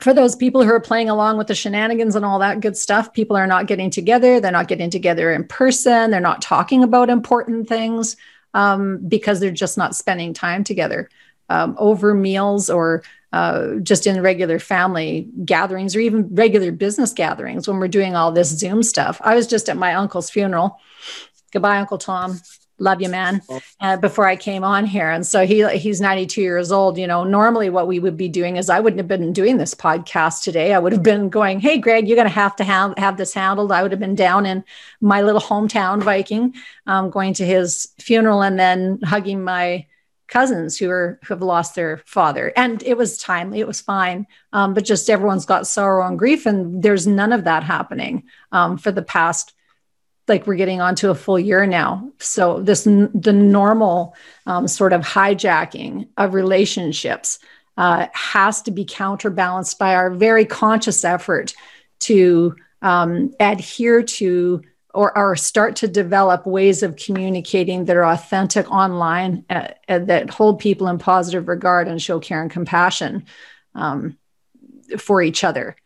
for 0.00 0.14
those 0.14 0.34
people 0.34 0.62
who 0.62 0.70
are 0.70 0.80
playing 0.80 1.08
along 1.08 1.36
with 1.36 1.46
the 1.46 1.54
shenanigans 1.54 2.16
and 2.16 2.24
all 2.24 2.38
that 2.38 2.60
good 2.60 2.76
stuff, 2.76 3.12
people 3.12 3.36
are 3.36 3.46
not 3.46 3.66
getting 3.66 3.90
together. 3.90 4.40
They're 4.40 4.50
not 4.50 4.68
getting 4.68 4.90
together 4.90 5.32
in 5.32 5.44
person. 5.44 6.10
They're 6.10 6.20
not 6.20 6.42
talking 6.42 6.82
about 6.82 7.10
important 7.10 7.68
things 7.68 8.16
um, 8.54 8.98
because 9.06 9.40
they're 9.40 9.50
just 9.50 9.76
not 9.76 9.94
spending 9.94 10.32
time 10.32 10.64
together 10.64 11.08
um, 11.48 11.76
over 11.78 12.14
meals 12.14 12.70
or 12.70 13.02
uh, 13.32 13.74
just 13.82 14.06
in 14.06 14.22
regular 14.22 14.58
family 14.58 15.28
gatherings 15.44 15.94
or 15.94 16.00
even 16.00 16.34
regular 16.34 16.72
business 16.72 17.12
gatherings 17.12 17.68
when 17.68 17.78
we're 17.78 17.88
doing 17.88 18.16
all 18.16 18.32
this 18.32 18.48
Zoom 18.48 18.82
stuff. 18.82 19.20
I 19.22 19.34
was 19.34 19.46
just 19.46 19.68
at 19.68 19.76
my 19.76 19.94
uncle's 19.94 20.30
funeral. 20.30 20.80
Goodbye, 21.52 21.78
Uncle 21.78 21.98
Tom 21.98 22.40
love 22.80 23.00
you 23.00 23.08
man 23.08 23.42
uh, 23.80 23.96
before 23.96 24.26
i 24.26 24.34
came 24.34 24.64
on 24.64 24.86
here. 24.86 25.10
And 25.10 25.26
so 25.26 25.46
he 25.46 25.66
he's 25.78 26.00
92 26.00 26.40
years 26.40 26.72
old 26.72 26.98
you 26.98 27.06
know 27.06 27.22
normally 27.24 27.70
what 27.70 27.86
we 27.86 28.00
would 28.00 28.16
be 28.16 28.28
doing 28.28 28.56
is 28.56 28.68
i 28.68 28.80
wouldn't 28.80 28.98
have 28.98 29.08
been 29.08 29.32
doing 29.32 29.58
this 29.58 29.74
podcast 29.74 30.42
today. 30.42 30.74
I 30.74 30.78
would 30.78 30.92
have 30.92 31.02
been 31.02 31.28
going 31.28 31.60
hey 31.60 31.78
greg 31.78 32.08
you're 32.08 32.16
going 32.16 32.26
to 32.26 32.34
have 32.34 32.56
to 32.56 32.64
have, 32.64 32.94
have 32.98 33.16
this 33.16 33.34
handled. 33.34 33.70
I 33.70 33.82
would 33.82 33.92
have 33.92 34.00
been 34.00 34.14
down 34.14 34.46
in 34.46 34.64
my 35.00 35.22
little 35.22 35.40
hometown 35.40 36.02
viking 36.02 36.54
um, 36.86 37.10
going 37.10 37.34
to 37.34 37.46
his 37.46 37.88
funeral 37.98 38.42
and 38.42 38.58
then 38.58 39.00
hugging 39.04 39.42
my 39.44 39.86
cousins 40.30 40.78
who 40.78 40.88
are 40.88 41.18
who 41.24 41.34
have 41.34 41.42
lost 41.42 41.74
their 41.74 41.98
father. 42.06 42.52
And 42.56 42.82
it 42.84 42.96
was 42.96 43.18
timely 43.18 43.60
it 43.60 43.66
was 43.66 43.80
fine 43.80 44.26
um, 44.52 44.74
but 44.74 44.84
just 44.84 45.10
everyone's 45.10 45.44
got 45.44 45.66
sorrow 45.66 46.06
and 46.06 46.18
grief 46.18 46.46
and 46.46 46.82
there's 46.82 47.06
none 47.06 47.32
of 47.32 47.44
that 47.44 47.62
happening 47.62 48.24
um, 48.52 48.78
for 48.78 48.90
the 48.90 49.02
past 49.02 49.52
like 50.30 50.46
we're 50.46 50.54
getting 50.54 50.80
onto 50.80 51.10
a 51.10 51.14
full 51.14 51.38
year 51.38 51.66
now. 51.66 52.10
So 52.18 52.60
this 52.60 52.84
the 52.84 53.32
normal 53.34 54.14
um, 54.46 54.66
sort 54.66 54.94
of 54.94 55.02
hijacking 55.02 56.08
of 56.16 56.32
relationships 56.32 57.38
uh, 57.76 58.06
has 58.14 58.62
to 58.62 58.70
be 58.70 58.86
counterbalanced 58.86 59.78
by 59.78 59.94
our 59.94 60.10
very 60.10 60.46
conscious 60.46 61.04
effort 61.04 61.52
to 62.00 62.56
um, 62.80 63.34
adhere 63.38 64.02
to 64.02 64.62
or, 64.92 65.16
or 65.16 65.36
start 65.36 65.76
to 65.76 65.88
develop 65.88 66.46
ways 66.46 66.82
of 66.82 66.96
communicating 66.96 67.84
that 67.84 67.96
are 67.96 68.06
authentic 68.06 68.70
online 68.70 69.44
uh, 69.50 69.68
uh, 69.88 69.98
that 69.98 70.30
hold 70.30 70.58
people 70.58 70.88
in 70.88 70.98
positive 70.98 71.46
regard 71.46 71.86
and 71.86 72.02
show 72.02 72.18
care 72.18 72.42
and 72.42 72.50
compassion 72.50 73.24
um, 73.74 74.16
for 74.98 75.22
each 75.22 75.44
other 75.44 75.76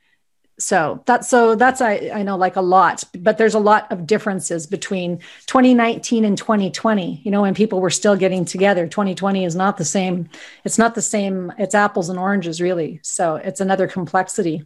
so 0.58 1.02
that's 1.04 1.28
so 1.28 1.56
that's 1.56 1.80
I, 1.80 2.10
I 2.14 2.22
know 2.22 2.36
like 2.36 2.56
a 2.56 2.60
lot 2.60 3.02
but 3.18 3.38
there's 3.38 3.54
a 3.54 3.58
lot 3.58 3.90
of 3.90 4.06
differences 4.06 4.66
between 4.66 5.18
2019 5.46 6.24
and 6.24 6.38
2020 6.38 7.22
you 7.24 7.30
know 7.30 7.42
when 7.42 7.54
people 7.54 7.80
were 7.80 7.90
still 7.90 8.16
getting 8.16 8.44
together. 8.44 8.86
2020 8.86 9.44
is 9.44 9.56
not 9.56 9.76
the 9.76 9.84
same 9.84 10.28
it's 10.64 10.78
not 10.78 10.94
the 10.94 11.02
same 11.02 11.52
it's 11.58 11.74
apples 11.74 12.08
and 12.08 12.18
oranges 12.18 12.60
really. 12.60 13.00
So 13.02 13.36
it's 13.36 13.60
another 13.60 13.88
complexity. 13.88 14.64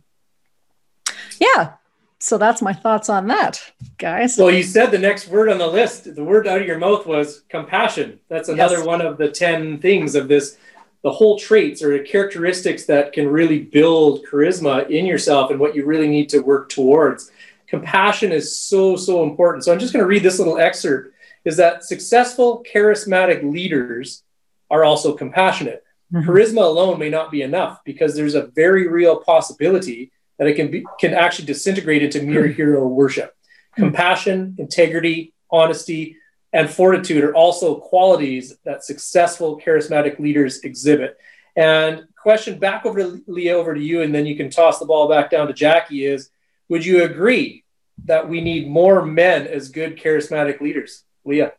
Yeah 1.40 1.72
so 2.20 2.37
that's 2.37 2.61
my 2.61 2.72
thoughts 2.72 3.09
on 3.09 3.29
that 3.29 3.62
guys. 3.96 4.37
Well 4.37 4.51
you 4.51 4.64
said 4.64 4.90
the 4.90 4.98
next 4.98 5.29
word 5.29 5.48
on 5.48 5.57
the 5.57 5.66
list 5.66 6.14
the 6.14 6.24
word 6.24 6.46
out 6.46 6.61
of 6.61 6.66
your 6.66 6.79
mouth 6.79 7.07
was 7.07 7.44
compassion. 7.48 8.20
That's 8.29 8.51
another 8.51 8.79
yes. 8.79 8.87
one 8.87 9.01
of 9.01 9.16
the 9.16 9.31
10 9.31 9.79
things 9.79 10.14
of 10.14 10.29
this 10.29 10.59
the 11.03 11.11
whole 11.11 11.39
traits 11.39 11.83
or 11.83 11.97
the 11.97 12.05
characteristics 12.05 12.87
that 12.87 13.13
can 13.13 13.29
really 13.29 13.61
build 13.61 14.25
charisma 14.27 14.89
in 14.91 15.07
yourself 15.07 15.51
and 15.51 15.61
what 15.61 15.75
you 15.75 15.85
really 15.85 16.09
need 16.09 16.29
to 16.31 16.41
work 16.41 16.69
towards. 16.69 17.31
Compassion 17.69 18.33
is 18.33 18.59
so, 18.59 18.97
so 18.97 19.23
important. 19.23 19.65
So 19.65 19.73
I'm 19.73 19.79
just 19.79 19.93
going 19.93 20.03
to 20.03 20.09
read 20.09 20.23
this 20.23 20.39
little 20.39 20.59
excerpt 20.59 21.15
is 21.45 21.57
that 21.57 21.85
successful 21.85 22.65
charismatic 22.71 23.43
leaders 23.43 24.23
are 24.71 24.85
also 24.85 25.15
compassionate. 25.15 25.85
Mm-hmm. 26.13 26.29
Charisma 26.29 26.63
alone 26.63 26.99
may 26.99 27.11
not 27.11 27.31
be 27.31 27.43
enough 27.43 27.81
because 27.85 28.15
there's 28.15 28.35
a 28.35 28.47
very 28.49 28.89
real 28.89 29.21
possibility 29.21 30.11
that 30.39 30.47
it 30.47 30.55
can 30.55 30.71
be 30.71 30.85
can 30.99 31.15
actually 31.15 31.47
disintegrate 31.47 32.03
into 32.03 32.23
mere 32.23 32.47
hero 32.59 32.87
worship. 32.87 33.35
Compassion, 33.77 34.57
integrity, 34.59 35.33
honesty, 35.51 36.17
and 36.53 36.71
fortitude 36.71 37.25
are 37.25 37.35
also 37.35 37.77
qualities 37.77 38.57
that 38.65 38.85
successful 38.85 39.61
charismatic 39.61 40.19
leaders 40.19 40.61
exhibit. 40.61 41.19
And 41.57 42.07
question 42.17 42.59
back 42.59 42.87
over 42.87 42.99
to 43.01 43.23
Leaha, 43.29 43.55
over 43.55 43.75
to 43.75 43.81
you, 43.81 44.03
and 44.03 44.15
then 44.15 44.27
you 44.27 44.37
can 44.37 44.51
toss 44.51 44.79
the 44.79 44.87
ball 44.87 45.09
back 45.09 45.31
down 45.31 45.47
to 45.49 45.53
Jacky 45.53 46.05
is 46.05 46.31
would 46.69 46.85
you 46.85 47.05
agree 47.05 47.65
that 48.05 48.29
we 48.29 48.41
need 48.41 48.69
more 48.69 49.05
men 49.05 49.47
as 49.47 49.71
good 49.71 49.99
charismatic 49.99 50.61
leaders? 50.61 51.05
Leaha. 51.27 51.53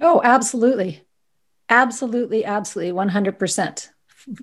Oh, 0.00 0.20
absolutely. 0.24 1.02
Absolutely, 1.68 2.44
absolutely, 2.44 2.92
100% 2.92 3.88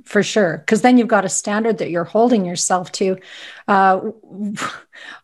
for 0.04 0.22
sure 0.22 0.60
because 0.60 0.82
then 0.82 0.98
you've 0.98 1.08
got 1.08 1.26
a 1.26 1.30
standard 1.30 1.80
that 1.80 1.90
you're 1.90 2.04
holding 2.04 2.46
yourself 2.46 2.92
to 2.92 3.18
uh, 3.68 4.00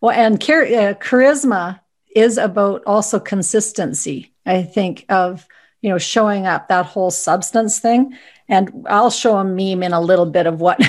well 0.01 0.11
and 0.11 0.41
char- 0.41 0.63
uh, 0.63 0.93
charisma 0.95 1.79
is 2.15 2.39
about 2.39 2.81
also 2.87 3.19
consistency 3.19 4.33
i 4.47 4.63
think 4.63 5.05
of 5.09 5.47
you 5.81 5.89
know 5.89 5.97
showing 5.97 6.47
up 6.47 6.67
that 6.67 6.85
whole 6.85 7.11
substance 7.11 7.79
thing 7.79 8.17
and 8.49 8.85
i'll 8.89 9.11
show 9.11 9.37
a 9.37 9.43
meme 9.43 9.83
in 9.83 9.93
a 9.93 10.01
little 10.01 10.25
bit 10.25 10.47
of 10.47 10.59
what 10.59 10.79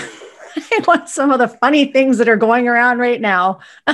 what 0.85 1.09
some 1.09 1.31
of 1.31 1.38
the 1.38 1.49
funny 1.49 1.87
things 1.87 2.18
that 2.18 2.29
are 2.29 2.37
going 2.37 2.68
around 2.68 2.99
right 2.99 3.21
now. 3.21 3.61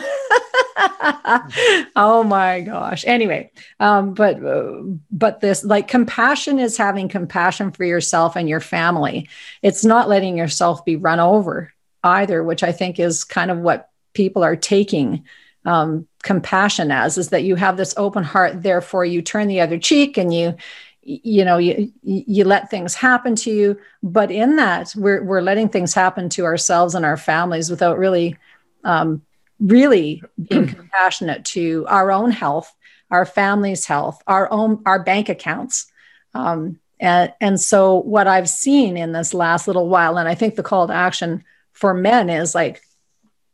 oh 1.97 2.25
my 2.27 2.61
gosh. 2.61 3.05
Anyway, 3.07 3.51
um, 3.81 4.15
but 4.15 4.43
uh, 4.45 4.81
but 5.11 5.41
this 5.41 5.65
like 5.65 5.89
compassion 5.89 6.59
is 6.59 6.77
having 6.77 7.09
compassion 7.09 7.71
for 7.73 7.85
yourself 7.85 8.37
and 8.37 8.49
your 8.49 8.61
family. 8.61 9.29
It's 9.63 9.85
not 9.85 10.09
letting 10.09 10.37
yourself 10.37 10.85
be 10.85 10.97
run 10.97 11.21
over 11.21 11.73
either, 12.03 12.43
which 12.43 12.63
I 12.63 12.73
think 12.73 12.99
is 12.99 13.25
kind 13.25 13.51
of 13.51 13.59
what 13.59 13.91
people 14.13 14.45
are 14.45 14.57
taking 14.57 15.25
um, 15.65 16.07
compassion 16.23 16.91
as 16.91 17.17
is 17.19 17.29
that 17.31 17.45
you 17.45 17.57
have 17.57 17.77
this 17.77 17.95
open 17.97 18.25
heart 18.25 18.63
therefore 18.63 19.05
you. 19.05 19.23
Turn 19.23 19.49
the 19.49 19.61
other 19.61 19.79
cheek 19.79 20.17
and 20.17 20.33
you 20.33 20.57
you 21.03 21.45
know 21.45 21.59
you 21.59 21.93
you 22.03 22.45
let 22.45 22.71
things 22.71 22.95
happen 22.95 23.37
to 23.37 23.51
you. 23.51 23.79
But 24.03 24.31
in 24.31 24.57
that 24.57 24.95
we're 24.97 25.23
we're 25.23 25.43
letting 25.43 25.69
things 25.69 25.95
happen 25.95 26.29
to 26.31 26.45
ourselves 26.45 26.95
and 26.95 27.05
our 27.05 27.17
families 27.17 27.71
without 27.71 27.99
really 27.99 28.37
um, 28.85 29.23
really 29.61 30.23
being 30.49 30.67
compassionate 30.75 31.45
to 31.47 31.87
our 31.89 32.11
own 32.11 32.31
health 32.31 32.75
our 33.11 33.27
family's 33.27 33.87
health 33.87 34.23
our 34.27 34.51
own 34.53 34.83
our 34.87 35.03
bank 35.03 35.29
accounts. 35.29 35.91
Um, 36.35 36.81
and 37.01 37.33
and 37.41 37.61
so 37.61 37.97
what 37.97 38.27
i've 38.27 38.49
seen 38.49 38.97
in 38.97 39.13
this 39.13 39.35
last 39.35 39.67
little 39.67 39.89
while 39.89 40.17
and 40.17 40.29
i 40.29 40.35
think 40.35 40.55
the 40.55 40.63
call 40.63 40.87
to 40.87 40.95
action 40.95 41.45
for 41.73 41.93
men 41.93 42.31
is 42.31 42.55
like 42.55 42.83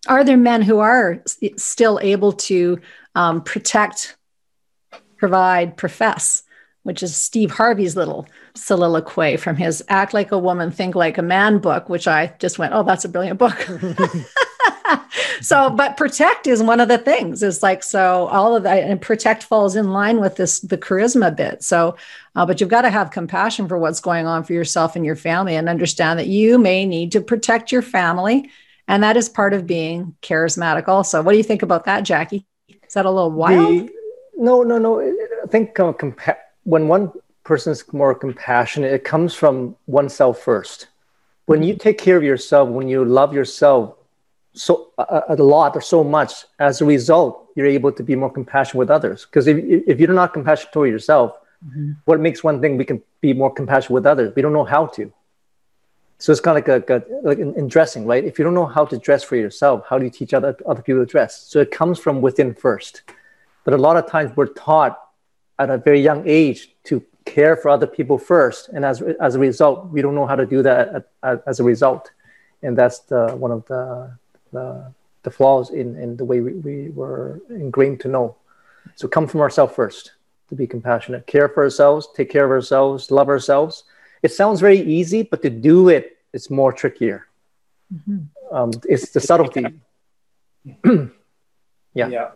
are 0.08 0.24
there 0.24 0.36
men 0.36 0.62
who 0.62 0.78
are 0.78 1.22
still 1.56 1.98
able 2.02 2.32
to 2.32 2.80
um, 3.14 3.42
protect 3.42 4.16
provide 5.16 5.76
profess 5.76 6.42
which 6.82 7.02
is 7.02 7.14
Steve 7.14 7.50
Harvey's 7.50 7.96
little 7.96 8.26
soliloquy 8.54 9.36
from 9.36 9.56
his 9.56 9.84
Act 9.88 10.14
Like 10.14 10.32
a 10.32 10.38
Woman, 10.38 10.70
Think 10.70 10.94
Like 10.94 11.18
a 11.18 11.22
Man 11.22 11.58
book, 11.58 11.88
which 11.88 12.08
I 12.08 12.34
just 12.38 12.58
went, 12.58 12.72
oh, 12.74 12.82
that's 12.82 13.04
a 13.04 13.08
brilliant 13.08 13.38
book. 13.38 13.58
so, 15.42 15.68
but 15.70 15.96
protect 15.96 16.46
is 16.46 16.62
one 16.62 16.80
of 16.80 16.88
the 16.88 16.96
things. 16.96 17.42
It's 17.42 17.62
like, 17.62 17.82
so 17.82 18.28
all 18.28 18.56
of 18.56 18.62
that, 18.62 18.82
and 18.82 19.00
protect 19.00 19.42
falls 19.42 19.76
in 19.76 19.92
line 19.92 20.20
with 20.20 20.36
this, 20.36 20.60
the 20.60 20.78
charisma 20.78 21.34
bit. 21.36 21.62
So, 21.62 21.96
uh, 22.34 22.46
but 22.46 22.60
you've 22.60 22.70
got 22.70 22.82
to 22.82 22.90
have 22.90 23.10
compassion 23.10 23.68
for 23.68 23.76
what's 23.76 24.00
going 24.00 24.26
on 24.26 24.44
for 24.44 24.54
yourself 24.54 24.96
and 24.96 25.04
your 25.04 25.16
family 25.16 25.56
and 25.56 25.68
understand 25.68 26.18
that 26.18 26.28
you 26.28 26.58
may 26.58 26.86
need 26.86 27.12
to 27.12 27.20
protect 27.20 27.72
your 27.72 27.82
family. 27.82 28.50
And 28.90 29.04
that 29.04 29.16
is 29.16 29.28
part 29.28 29.54
of 29.54 29.68
being 29.68 30.16
charismatic 30.20 30.88
also. 30.88 31.22
What 31.22 31.30
do 31.30 31.38
you 31.38 31.44
think 31.44 31.62
about 31.62 31.84
that, 31.84 32.00
Jacky? 32.02 32.44
Is 32.68 32.94
that 32.94 33.06
a 33.06 33.10
little 33.10 33.30
wild? 33.30 33.86
The, 33.86 33.92
no, 34.36 34.64
no, 34.64 34.78
no. 34.78 35.00
I 35.00 35.46
think 35.46 35.78
uh, 35.78 35.92
compa- 35.92 36.38
when 36.64 36.88
one 36.88 37.12
person 37.44 37.70
is 37.70 37.84
more 37.92 38.16
compassionate, 38.16 38.92
it 38.92 39.04
comes 39.04 39.32
from 39.32 39.76
oneself 39.86 40.40
first. 40.40 40.88
When 41.46 41.62
you 41.62 41.76
take 41.76 41.98
care 41.98 42.16
of 42.16 42.24
yourself, 42.24 42.68
when 42.68 42.88
you 42.88 43.04
love 43.04 43.32
yourself 43.32 43.94
so 44.54 44.90
a, 44.98 45.22
a 45.28 45.36
lot 45.36 45.76
or 45.76 45.80
so 45.80 46.02
much, 46.02 46.32
as 46.58 46.80
a 46.80 46.84
result, 46.84 47.48
you're 47.54 47.68
able 47.68 47.92
to 47.92 48.02
be 48.02 48.16
more 48.16 48.32
compassionate 48.32 48.80
with 48.80 48.90
others. 48.90 49.24
Because 49.24 49.46
if, 49.46 49.56
if 49.86 50.00
you're 50.00 50.12
not 50.12 50.32
compassionate 50.32 50.72
toward 50.72 50.90
yourself, 50.90 51.38
mm-hmm. 51.64 51.92
what 52.06 52.18
makes 52.18 52.42
one 52.42 52.60
thing 52.60 52.76
we 52.76 52.84
can 52.84 53.00
be 53.20 53.34
more 53.34 53.52
compassionate 53.52 53.92
with 53.92 54.06
others? 54.06 54.32
We 54.34 54.42
don't 54.42 54.52
know 54.52 54.64
how 54.64 54.86
to. 54.86 55.12
So 56.20 56.32
it's 56.32 56.40
kind 56.40 56.58
of 56.58 56.68
like 56.68 56.90
a, 56.90 57.02
like 57.22 57.38
in, 57.38 57.54
in, 57.54 57.66
dressing, 57.66 58.04
right? 58.04 58.22
If 58.22 58.38
you 58.38 58.44
don't 58.44 58.52
know 58.52 58.66
how 58.66 58.84
to 58.84 58.98
dress 58.98 59.24
for 59.24 59.36
yourself, 59.36 59.86
how 59.88 59.98
do 59.98 60.04
you 60.04 60.10
teach 60.10 60.34
other 60.34 60.54
other 60.66 60.82
people 60.82 61.00
to 61.04 61.10
dress? 61.10 61.46
So 61.48 61.60
it 61.60 61.70
comes 61.70 61.98
from 61.98 62.20
within 62.20 62.54
first. 62.54 63.02
But 63.64 63.72
a 63.72 63.78
lot 63.78 63.96
of 63.96 64.06
times 64.06 64.30
we're 64.36 64.52
taught 64.52 65.00
at 65.58 65.70
a 65.70 65.78
very 65.78 66.00
young 66.00 66.22
age 66.28 66.74
to 66.84 67.02
care 67.24 67.56
for 67.56 67.70
other 67.70 67.86
people 67.86 68.18
first. 68.18 68.68
And 68.68 68.84
as, 68.84 69.02
as 69.02 69.34
a 69.34 69.38
result, 69.38 69.88
we 69.88 70.02
don't 70.02 70.14
know 70.14 70.26
how 70.26 70.36
to 70.36 70.46
do 70.46 70.62
that 70.62 70.88
at, 70.88 71.08
at, 71.22 71.42
as 71.46 71.58
a 71.58 71.64
result. 71.64 72.10
And 72.62 72.76
that's 72.76 73.00
the, 73.00 73.34
one 73.36 73.50
of 73.50 73.64
the, 73.66 74.12
the, 74.52 74.92
the 75.22 75.30
flaws 75.30 75.70
in, 75.70 75.96
in 75.96 76.16
the 76.16 76.24
way 76.24 76.40
we, 76.40 76.52
we 76.52 76.90
were 76.90 77.40
ingrained 77.48 78.00
to 78.00 78.08
know. 78.08 78.36
So 78.94 79.08
come 79.08 79.26
from 79.26 79.40
ourselves 79.40 79.74
first 79.74 80.12
to 80.48 80.54
be 80.54 80.66
compassionate, 80.66 81.26
care 81.26 81.48
for 81.48 81.62
ourselves, 81.62 82.08
take 82.14 82.30
care 82.30 82.44
of 82.44 82.50
ourselves, 82.50 83.10
love 83.10 83.28
ourselves. 83.28 83.84
It 84.22 84.32
sounds 84.32 84.60
very 84.60 84.80
easy, 84.80 85.22
but 85.22 85.42
to 85.42 85.50
do 85.50 85.88
it, 85.88 86.18
it's 86.32 86.50
more 86.50 86.72
trickier. 86.72 87.26
Mm-hmm. 87.92 88.54
Um, 88.54 88.70
it's 88.88 89.10
the 89.10 89.20
subtlety. 89.20 89.66
yeah. 90.84 92.08
Yeah. 92.08 92.30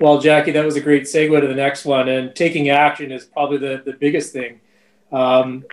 Well, 0.00 0.20
Jacky, 0.20 0.50
that 0.52 0.64
was 0.64 0.76
a 0.76 0.80
great 0.80 1.04
segue 1.04 1.40
to 1.40 1.46
the 1.46 1.54
next 1.54 1.84
one. 1.84 2.08
And 2.08 2.34
taking 2.34 2.70
action 2.70 3.12
is 3.12 3.24
probably 3.24 3.58
the, 3.58 3.82
the 3.84 3.92
biggest 3.92 4.32
thing. 4.32 4.60
Um, 5.12 5.64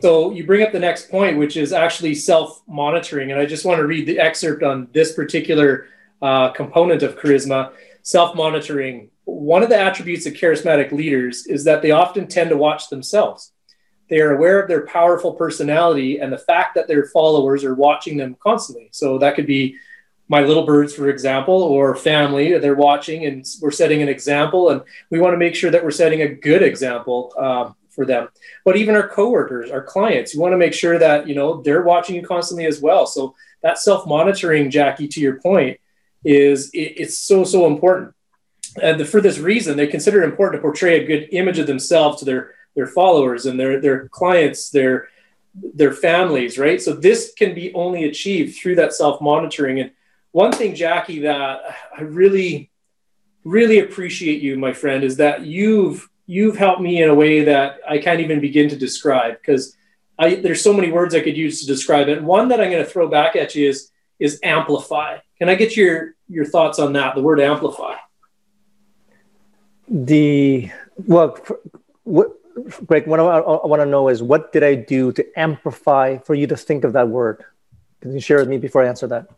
so 0.00 0.32
you 0.32 0.46
bring 0.46 0.62
up 0.62 0.72
the 0.72 0.78
next 0.78 1.10
point, 1.10 1.38
which 1.38 1.56
is 1.56 1.72
actually 1.72 2.14
self 2.14 2.62
monitoring. 2.66 3.30
And 3.30 3.40
I 3.40 3.46
just 3.46 3.64
want 3.64 3.78
to 3.78 3.86
read 3.86 4.06
the 4.06 4.18
excerpt 4.18 4.62
on 4.62 4.88
this 4.92 5.12
particular 5.12 5.86
uh, 6.22 6.50
component 6.50 7.02
of 7.02 7.16
charisma 7.16 7.72
self 8.02 8.34
monitoring. 8.34 9.10
One 9.24 9.62
of 9.62 9.68
the 9.68 9.78
attributes 9.78 10.26
of 10.26 10.34
charismatic 10.34 10.92
leaders 10.92 11.46
is 11.46 11.64
that 11.64 11.82
they 11.82 11.90
often 11.90 12.26
tend 12.26 12.50
to 12.50 12.56
watch 12.56 12.88
themselves. 12.88 13.52
They 14.08 14.20
are 14.20 14.34
aware 14.34 14.60
of 14.60 14.68
their 14.68 14.86
powerful 14.86 15.32
personality 15.32 16.18
and 16.18 16.32
the 16.32 16.38
fact 16.38 16.74
that 16.74 16.88
their 16.88 17.06
followers 17.06 17.64
are 17.64 17.74
watching 17.74 18.16
them 18.16 18.36
constantly. 18.38 18.88
So 18.92 19.18
that 19.18 19.34
could 19.34 19.46
be 19.46 19.76
my 20.28 20.40
little 20.40 20.64
birds, 20.64 20.94
for 20.94 21.08
example, 21.08 21.62
or 21.62 21.94
family, 21.94 22.58
they're 22.58 22.74
watching 22.74 23.26
and 23.26 23.44
we're 23.60 23.70
setting 23.70 24.02
an 24.02 24.08
example, 24.08 24.70
and 24.70 24.80
we 25.10 25.20
want 25.20 25.34
to 25.34 25.38
make 25.38 25.54
sure 25.54 25.70
that 25.70 25.84
we're 25.84 25.90
setting 25.90 26.22
a 26.22 26.28
good 26.28 26.62
example 26.62 27.34
um, 27.38 27.76
for 27.90 28.06
them. 28.06 28.28
But 28.64 28.76
even 28.76 28.94
our 28.94 29.08
coworkers, 29.08 29.70
our 29.70 29.82
clients, 29.82 30.34
you 30.34 30.40
want 30.40 30.52
to 30.52 30.58
make 30.58 30.72
sure 30.72 30.98
that 30.98 31.28
you 31.28 31.34
know 31.34 31.60
they're 31.62 31.82
watching 31.82 32.16
you 32.16 32.26
constantly 32.26 32.66
as 32.66 32.80
well. 32.80 33.06
So 33.06 33.34
that 33.62 33.78
self-monitoring, 33.78 34.70
Jacky, 34.70 35.08
to 35.08 35.20
your 35.20 35.40
point, 35.40 35.78
is 36.24 36.70
it, 36.72 36.94
it's 36.96 37.18
so 37.18 37.44
so 37.44 37.66
important. 37.66 38.14
And 38.82 38.98
the, 38.98 39.04
for 39.04 39.20
this 39.20 39.38
reason, 39.38 39.76
they 39.76 39.86
consider 39.86 40.22
it 40.22 40.24
important 40.24 40.60
to 40.60 40.62
portray 40.62 41.02
a 41.02 41.06
good 41.06 41.28
image 41.32 41.58
of 41.58 41.66
themselves 41.66 42.18
to 42.18 42.24
their 42.24 42.53
their 42.74 42.86
followers 42.86 43.46
and 43.46 43.58
their 43.58 43.80
their 43.80 44.08
clients, 44.08 44.70
their 44.70 45.08
their 45.54 45.92
families, 45.92 46.58
right? 46.58 46.82
So 46.82 46.92
this 46.92 47.32
can 47.36 47.54
be 47.54 47.72
only 47.74 48.04
achieved 48.04 48.56
through 48.56 48.74
that 48.76 48.92
self-monitoring 48.92 49.78
and 49.80 49.90
one 50.34 50.50
thing, 50.50 50.74
Jacky, 50.74 51.20
that 51.20 51.60
I 51.96 52.00
really, 52.00 52.72
really 53.44 53.78
appreciate 53.78 54.42
you, 54.42 54.58
my 54.58 54.72
friend, 54.72 55.04
is 55.04 55.18
that 55.18 55.42
you've 55.42 56.10
you've 56.26 56.56
helped 56.56 56.82
me 56.82 57.00
in 57.00 57.08
a 57.08 57.14
way 57.14 57.44
that 57.44 57.78
I 57.88 57.98
can't 57.98 58.18
even 58.18 58.40
begin 58.40 58.68
to 58.70 58.76
describe 58.76 59.34
because 59.38 59.76
there's 60.18 60.60
so 60.60 60.72
many 60.72 60.90
words 60.90 61.14
I 61.14 61.20
could 61.20 61.36
use 61.36 61.60
to 61.60 61.68
describe 61.68 62.08
it. 62.08 62.18
And 62.18 62.26
one 62.26 62.48
that 62.48 62.60
I'm 62.60 62.72
going 62.72 62.84
to 62.84 62.90
throw 62.90 63.06
back 63.06 63.36
at 63.36 63.54
you 63.54 63.68
is 63.68 63.92
is 64.18 64.40
amplify. 64.42 65.18
Can 65.38 65.48
I 65.48 65.54
get 65.54 65.76
your 65.76 66.16
your 66.28 66.46
thoughts 66.46 66.80
on 66.80 66.94
that? 66.94 67.14
The 67.14 67.22
word 67.22 67.38
amplify. 67.38 67.94
The 69.88 70.68
well, 70.96 71.38
what 72.02 72.32
Greg, 72.86 73.06
what 73.06 73.20
I, 73.20 73.24
I 73.24 73.66
want 73.66 73.80
to 73.80 73.86
know 73.86 74.08
is 74.08 74.22
what 74.22 74.52
did 74.52 74.62
I 74.62 74.74
do 74.74 75.12
to 75.12 75.26
amplify 75.38 76.18
for 76.18 76.34
you 76.34 76.46
to 76.46 76.56
think 76.56 76.84
of 76.84 76.92
that 76.92 77.08
word? 77.08 77.44
Can 78.00 78.12
you 78.12 78.20
share 78.20 78.38
with 78.38 78.48
me 78.48 78.58
before 78.58 78.84
I 78.84 78.88
answer 78.88 79.06
that? 79.08 79.28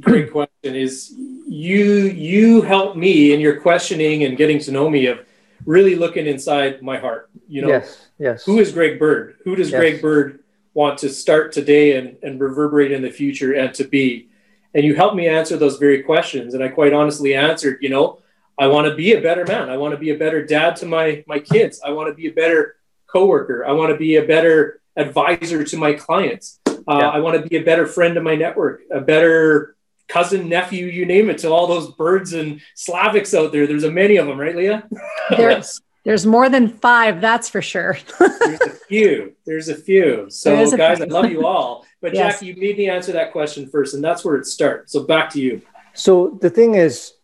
great 0.00 0.30
question 0.30 0.74
is 0.74 1.14
you 1.48 2.04
you 2.04 2.60
help 2.62 2.96
me 2.96 3.32
in 3.32 3.40
your 3.40 3.60
questioning 3.60 4.24
and 4.24 4.36
getting 4.36 4.58
to 4.58 4.70
know 4.70 4.90
me 4.90 5.06
of 5.06 5.20
really 5.64 5.94
looking 5.94 6.26
inside 6.26 6.82
my 6.82 6.98
heart 6.98 7.30
you 7.48 7.62
know 7.62 7.68
yes 7.68 8.08
yes 8.18 8.44
who 8.44 8.58
is 8.58 8.72
greg 8.72 8.98
bird 8.98 9.36
who 9.44 9.56
does 9.56 9.70
yes. 9.70 9.80
greg 9.80 10.02
bird 10.02 10.40
want 10.74 10.98
to 10.98 11.08
start 11.08 11.50
today 11.50 11.96
and, 11.96 12.18
and 12.22 12.38
reverberate 12.38 12.92
in 12.92 13.00
the 13.00 13.10
future 13.10 13.54
and 13.54 13.72
to 13.72 13.84
be 13.84 14.28
and 14.74 14.84
you 14.84 14.94
helped 14.94 15.16
me 15.16 15.26
answer 15.26 15.56
those 15.56 15.78
very 15.78 16.02
questions 16.02 16.52
and 16.52 16.62
i 16.62 16.68
quite 16.68 16.92
honestly 16.92 17.34
answered 17.34 17.78
you 17.80 17.88
know 17.88 18.18
i 18.58 18.66
want 18.66 18.86
to 18.86 18.94
be 18.94 19.12
a 19.14 19.20
better 19.20 19.44
man 19.46 19.68
i 19.68 19.76
want 19.76 19.92
to 19.92 19.98
be 19.98 20.10
a 20.10 20.18
better 20.18 20.44
dad 20.44 20.76
to 20.76 20.86
my 20.86 21.24
my 21.26 21.38
kids 21.38 21.80
i 21.84 21.90
want 21.90 22.08
to 22.08 22.14
be 22.14 22.28
a 22.28 22.32
better 22.32 22.76
coworker 23.06 23.64
i 23.66 23.72
want 23.72 23.90
to 23.90 23.96
be 23.96 24.16
a 24.16 24.24
better 24.24 24.80
advisor 24.96 25.62
to 25.62 25.76
my 25.76 25.92
clients. 25.92 26.58
Uh, 26.66 26.98
yeah. 27.00 27.08
I 27.08 27.18
want 27.20 27.40
to 27.40 27.48
be 27.48 27.56
a 27.56 27.62
better 27.62 27.86
friend 27.86 28.14
to 28.14 28.22
my 28.22 28.34
network, 28.34 28.82
a 28.90 29.00
better 29.00 29.76
cousin, 30.08 30.48
nephew, 30.48 30.86
you 30.86 31.04
name 31.04 31.30
it, 31.30 31.38
to 31.38 31.50
all 31.50 31.66
those 31.66 31.92
birds 31.92 32.32
and 32.32 32.60
Slavics 32.76 33.36
out 33.36 33.52
there. 33.52 33.66
There's 33.66 33.84
a 33.84 33.90
many 33.90 34.16
of 34.16 34.26
them, 34.26 34.38
right, 34.38 34.54
Leaha? 34.54 34.88
There's 35.36 35.80
there's 36.04 36.24
more 36.24 36.48
than 36.48 36.68
five, 36.68 37.20
that's 37.20 37.48
for 37.48 37.60
sure. 37.60 37.98
there's 38.20 38.60
a 38.60 38.70
few. 38.70 39.34
There's 39.44 39.68
a 39.68 39.74
few. 39.74 40.26
So, 40.30 40.54
a 40.54 40.76
guys, 40.76 40.98
few. 40.98 41.06
I 41.06 41.08
love 41.08 41.30
you 41.30 41.44
all. 41.44 41.84
But 42.00 42.14
yes. 42.14 42.34
Jacky, 42.34 42.46
you 42.46 42.56
made 42.56 42.78
me 42.78 42.88
answer 42.88 43.10
that 43.12 43.32
question 43.32 43.68
first, 43.68 43.94
and 43.94 44.04
that's 44.04 44.24
where 44.24 44.36
it 44.36 44.46
starts. 44.46 44.92
So 44.92 45.02
back 45.02 45.30
to 45.30 45.40
you. 45.40 45.62
So 45.94 46.38
the 46.40 46.50
thing 46.50 46.76
is, 46.76 47.14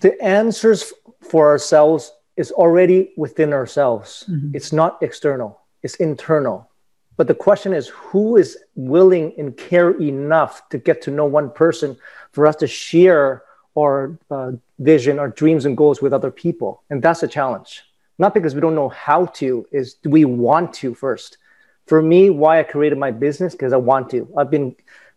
the 0.00 0.20
answers 0.22 0.92
for 1.20 1.48
ourselves 1.48 2.12
is 2.36 2.50
already 2.50 3.12
within 3.16 3.52
ourselves. 3.52 4.24
Mm-hmm. 4.28 4.56
It's 4.56 4.72
not 4.72 5.02
external. 5.02 5.60
It's 5.82 5.96
internal. 5.96 6.68
But 7.16 7.28
the 7.28 7.34
question 7.34 7.74
is, 7.74 7.88
who 7.88 8.36
is 8.36 8.58
willing 8.74 9.34
and 9.38 9.56
care 9.56 9.90
enough 10.00 10.68
to 10.70 10.78
get 10.78 11.02
to 11.02 11.10
know 11.10 11.26
one 11.26 11.50
person 11.50 11.96
for 12.32 12.46
us 12.46 12.56
to 12.56 12.66
share 12.66 13.42
our 13.76 14.18
uh, 14.30 14.52
vision, 14.78 15.18
our 15.18 15.28
dreams 15.28 15.66
and 15.66 15.76
goals 15.76 16.00
with 16.00 16.12
other 16.12 16.30
people? 16.30 16.82
And 16.88 17.02
that's 17.02 17.22
a 17.22 17.28
challenge 17.28 17.82
not 18.18 18.34
because 18.34 18.54
we 18.54 18.60
don't 18.60 18.74
know 18.74 18.88
how 18.88 19.26
to 19.26 19.66
is 19.72 19.94
do 19.94 20.08
we 20.10 20.24
want 20.24 20.72
to 20.72 20.94
first 20.94 21.38
for 21.86 22.00
me 22.02 22.30
why 22.30 22.60
i 22.60 22.62
created 22.62 22.98
my 22.98 23.10
business 23.10 23.52
because 23.52 23.72
i 23.72 23.76
want 23.76 24.08
to 24.10 24.28
i've 24.36 24.50
been 24.50 24.74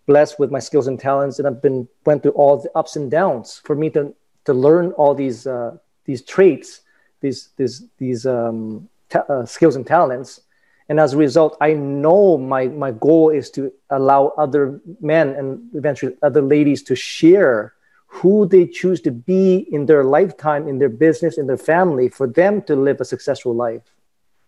blessed 0.07 0.39
with 0.39 0.51
my 0.51 0.59
skills 0.59 0.87
and 0.87 0.99
talents 0.99 1.39
and 1.39 1.47
i've 1.47 1.61
been 1.61 1.87
went 2.05 2.21
through 2.21 2.31
all 2.31 2.57
the 2.57 2.71
ups 2.75 2.95
and 2.95 3.11
downs 3.11 3.61
for 3.63 3.75
me 3.75 3.89
to 3.89 4.13
to 4.45 4.53
learn 4.53 4.91
all 4.93 5.13
these 5.13 5.47
uh, 5.47 5.77
these 6.05 6.21
traits 6.21 6.81
these 7.21 7.49
these 7.57 7.83
these 7.97 8.25
um, 8.25 8.87
ta- 9.09 9.25
uh, 9.29 9.45
skills 9.45 9.75
and 9.75 9.85
talents. 9.85 10.41
And 10.87 10.99
as 10.99 11.13
a 11.13 11.17
result 11.17 11.57
i 11.61 11.73
know 11.73 12.37
my 12.37 12.67
my 12.67 12.91
goal 12.91 13.31
is 13.31 13.49
to 13.51 13.71
allow 13.89 14.33
other 14.37 14.79
men 15.01 15.29
and 15.29 15.47
eventually 15.73 16.15
other 16.21 16.43
ladies 16.43 16.83
to 16.83 16.95
share 16.95 17.73
who 18.07 18.45
they 18.45 18.65
choose 18.65 19.01
to 19.01 19.11
be 19.11 19.67
in 19.71 19.87
their 19.87 20.03
lifetime, 20.03 20.67
in 20.67 20.77
their 20.77 20.93
business, 21.05 21.37
in 21.37 21.47
their 21.47 21.57
family, 21.57 22.07
for 22.07 22.27
them 22.27 22.61
to 22.61 22.73
live 22.75 23.01
a 23.01 23.05
successful 23.05 23.53
life. 23.53 23.81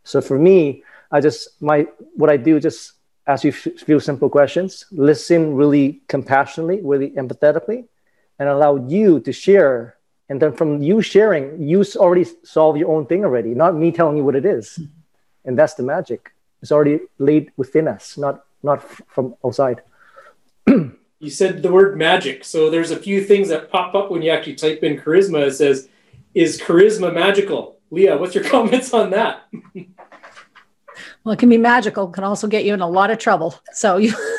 So 0.03 0.21
for 0.21 0.37
me, 0.39 0.83
I 1.11 1.19
just 1.21 1.61
my 1.61 1.87
what 2.15 2.29
I 2.29 2.37
do 2.37 2.59
just 2.59 2.93
ask 3.25 3.43
you 3.43 3.49
a 3.49 3.71
few 3.87 3.99
simple 3.99 4.29
questions, 4.29 4.85
listen 4.91 5.55
really 5.55 6.01
compassionately, 6.07 6.79
really 6.81 7.09
empathetically, 7.11 7.85
and 8.39 8.49
allow 8.49 8.75
you 8.75 9.19
to 9.21 9.31
share. 9.31 9.97
And 10.29 10.41
then 10.41 10.53
from 10.53 10.81
you 10.81 11.01
sharing, 11.01 11.61
you 11.61 11.83
already 11.95 12.25
solve 12.43 12.77
your 12.77 12.91
own 12.91 13.05
thing 13.05 13.23
already, 13.23 13.53
not 13.53 13.75
me 13.75 13.91
telling 13.91 14.17
you 14.17 14.23
what 14.23 14.35
it 14.35 14.45
is. 14.45 14.79
And 15.45 15.57
that's 15.57 15.75
the 15.75 15.83
magic. 15.83 16.33
It's 16.61 16.71
already 16.71 16.99
laid 17.17 17.51
within 17.55 17.87
us, 17.87 18.17
not 18.17 18.43
not 18.63 18.83
from 19.07 19.35
outside. 19.45 19.81
you 20.67 21.29
said 21.29 21.61
the 21.61 21.71
word 21.71 21.97
magic. 21.97 22.43
So 22.43 22.69
there's 22.69 22.91
a 22.91 22.97
few 22.97 23.23
things 23.23 23.49
that 23.49 23.71
pop 23.71 23.95
up 23.95 24.11
when 24.11 24.21
you 24.21 24.31
actually 24.31 24.55
type 24.55 24.83
in 24.83 24.97
charisma. 24.97 25.47
It 25.47 25.53
says, 25.53 25.87
"Is 26.33 26.59
charisma 26.59 27.13
magical?" 27.13 27.77
Leaha, 27.91 28.19
what's 28.19 28.35
your 28.35 28.43
comments 28.55 28.93
on 28.93 29.11
that? 29.11 29.47
well, 31.23 31.33
it 31.33 31.39
can 31.39 31.49
be 31.49 31.57
magical. 31.57 32.09
It 32.09 32.13
can 32.13 32.25
also 32.25 32.47
get 32.47 32.65
you 32.65 32.73
in 32.73 32.81
a 32.81 32.89
lot 32.89 33.11
of 33.11 33.17
trouble. 33.17 33.55
So 33.71 33.97
you. 33.97 34.13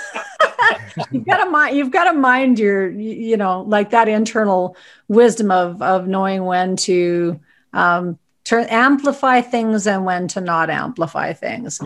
you've 1.13 1.27
got 1.27 1.45
to 1.45 1.51
mind 1.51 1.77
you've 1.77 1.91
got 1.91 2.11
to 2.11 2.19
mind 2.19 2.59
your 2.59 2.91
you 2.91 3.37
know 3.37 3.63
like 3.63 3.91
that 3.91 4.09
internal 4.09 4.77
wisdom 5.09 5.51
of 5.51 5.81
of 5.83 6.07
knowing 6.07 6.45
when 6.45 6.77
to 6.77 7.39
um 7.73 8.19
turn 8.45 8.65
amplify 8.67 9.41
things 9.41 9.87
and 9.87 10.05
when 10.05 10.29
to 10.29 10.41
not 10.41 10.71
amplify 10.71 11.33
things 11.33 11.81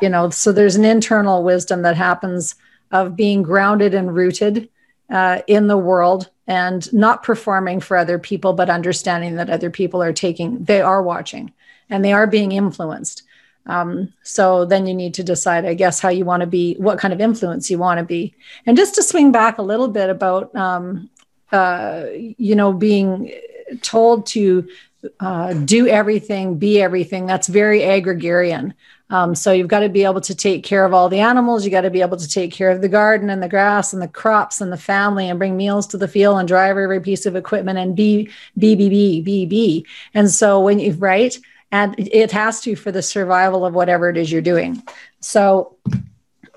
you 0.00 0.08
know 0.08 0.30
so 0.30 0.52
there's 0.52 0.76
an 0.76 0.84
internal 0.84 1.42
wisdom 1.42 1.82
that 1.82 1.96
happens 1.96 2.54
of 2.90 3.16
being 3.16 3.42
grounded 3.42 3.94
and 3.94 4.14
rooted 4.14 4.68
uh, 5.10 5.42
in 5.46 5.66
the 5.66 5.78
world 5.78 6.30
and 6.46 6.92
not 6.92 7.22
performing 7.22 7.80
for 7.80 7.96
other 7.96 8.18
people, 8.18 8.52
but 8.52 8.70
understanding 8.70 9.36
that 9.36 9.50
other 9.50 9.70
people 9.70 10.02
are 10.02 10.12
taking, 10.12 10.64
they 10.64 10.80
are 10.80 11.02
watching 11.02 11.52
and 11.88 12.04
they 12.04 12.12
are 12.12 12.26
being 12.26 12.52
influenced. 12.52 13.22
Um, 13.66 14.12
so 14.22 14.64
then 14.64 14.86
you 14.86 14.94
need 14.94 15.14
to 15.14 15.22
decide, 15.22 15.64
I 15.64 15.74
guess, 15.74 16.00
how 16.00 16.08
you 16.08 16.24
want 16.24 16.40
to 16.40 16.46
be, 16.46 16.74
what 16.74 16.98
kind 16.98 17.14
of 17.14 17.20
influence 17.20 17.70
you 17.70 17.78
want 17.78 17.98
to 17.98 18.04
be. 18.04 18.34
And 18.66 18.76
just 18.76 18.94
to 18.96 19.02
swing 19.02 19.32
back 19.32 19.58
a 19.58 19.62
little 19.62 19.88
bit 19.88 20.10
about, 20.10 20.54
um, 20.56 21.10
uh, 21.52 22.06
you 22.12 22.54
know, 22.54 22.72
being 22.72 23.32
told 23.82 24.26
to 24.26 24.68
uh, 25.20 25.54
do 25.54 25.86
everything, 25.86 26.56
be 26.56 26.80
everything, 26.80 27.26
that's 27.26 27.48
very 27.48 27.82
agrarian. 27.82 28.74
Um, 29.10 29.34
so 29.34 29.50
you've 29.50 29.68
got 29.68 29.80
to 29.80 29.88
be 29.88 30.04
able 30.04 30.20
to 30.20 30.34
take 30.34 30.62
care 30.62 30.84
of 30.84 30.94
all 30.94 31.08
the 31.08 31.18
animals. 31.18 31.64
You 31.64 31.70
got 31.70 31.80
to 31.80 31.90
be 31.90 32.00
able 32.00 32.16
to 32.16 32.28
take 32.28 32.52
care 32.52 32.70
of 32.70 32.80
the 32.80 32.88
garden 32.88 33.28
and 33.28 33.42
the 33.42 33.48
grass 33.48 33.92
and 33.92 34.00
the 34.00 34.08
crops 34.08 34.60
and 34.60 34.72
the 34.72 34.76
family 34.76 35.28
and 35.28 35.38
bring 35.38 35.56
meals 35.56 35.86
to 35.88 35.96
the 35.96 36.06
field 36.06 36.38
and 36.38 36.46
drive 36.46 36.76
every 36.76 37.00
piece 37.00 37.26
of 37.26 37.34
equipment 37.34 37.78
and 37.78 37.96
be, 37.96 38.30
be, 38.56 38.76
be, 38.76 38.88
be, 38.88 39.20
be, 39.20 39.46
be. 39.46 39.86
And 40.14 40.30
so 40.30 40.60
when 40.60 40.78
you, 40.78 40.92
right. 40.92 41.36
And 41.72 41.94
it 41.98 42.32
has 42.32 42.60
to 42.62 42.74
for 42.74 42.90
the 42.90 43.02
survival 43.02 43.64
of 43.64 43.74
whatever 43.74 44.08
it 44.08 44.16
is 44.16 44.32
you're 44.32 44.42
doing. 44.42 44.82
So, 45.20 45.76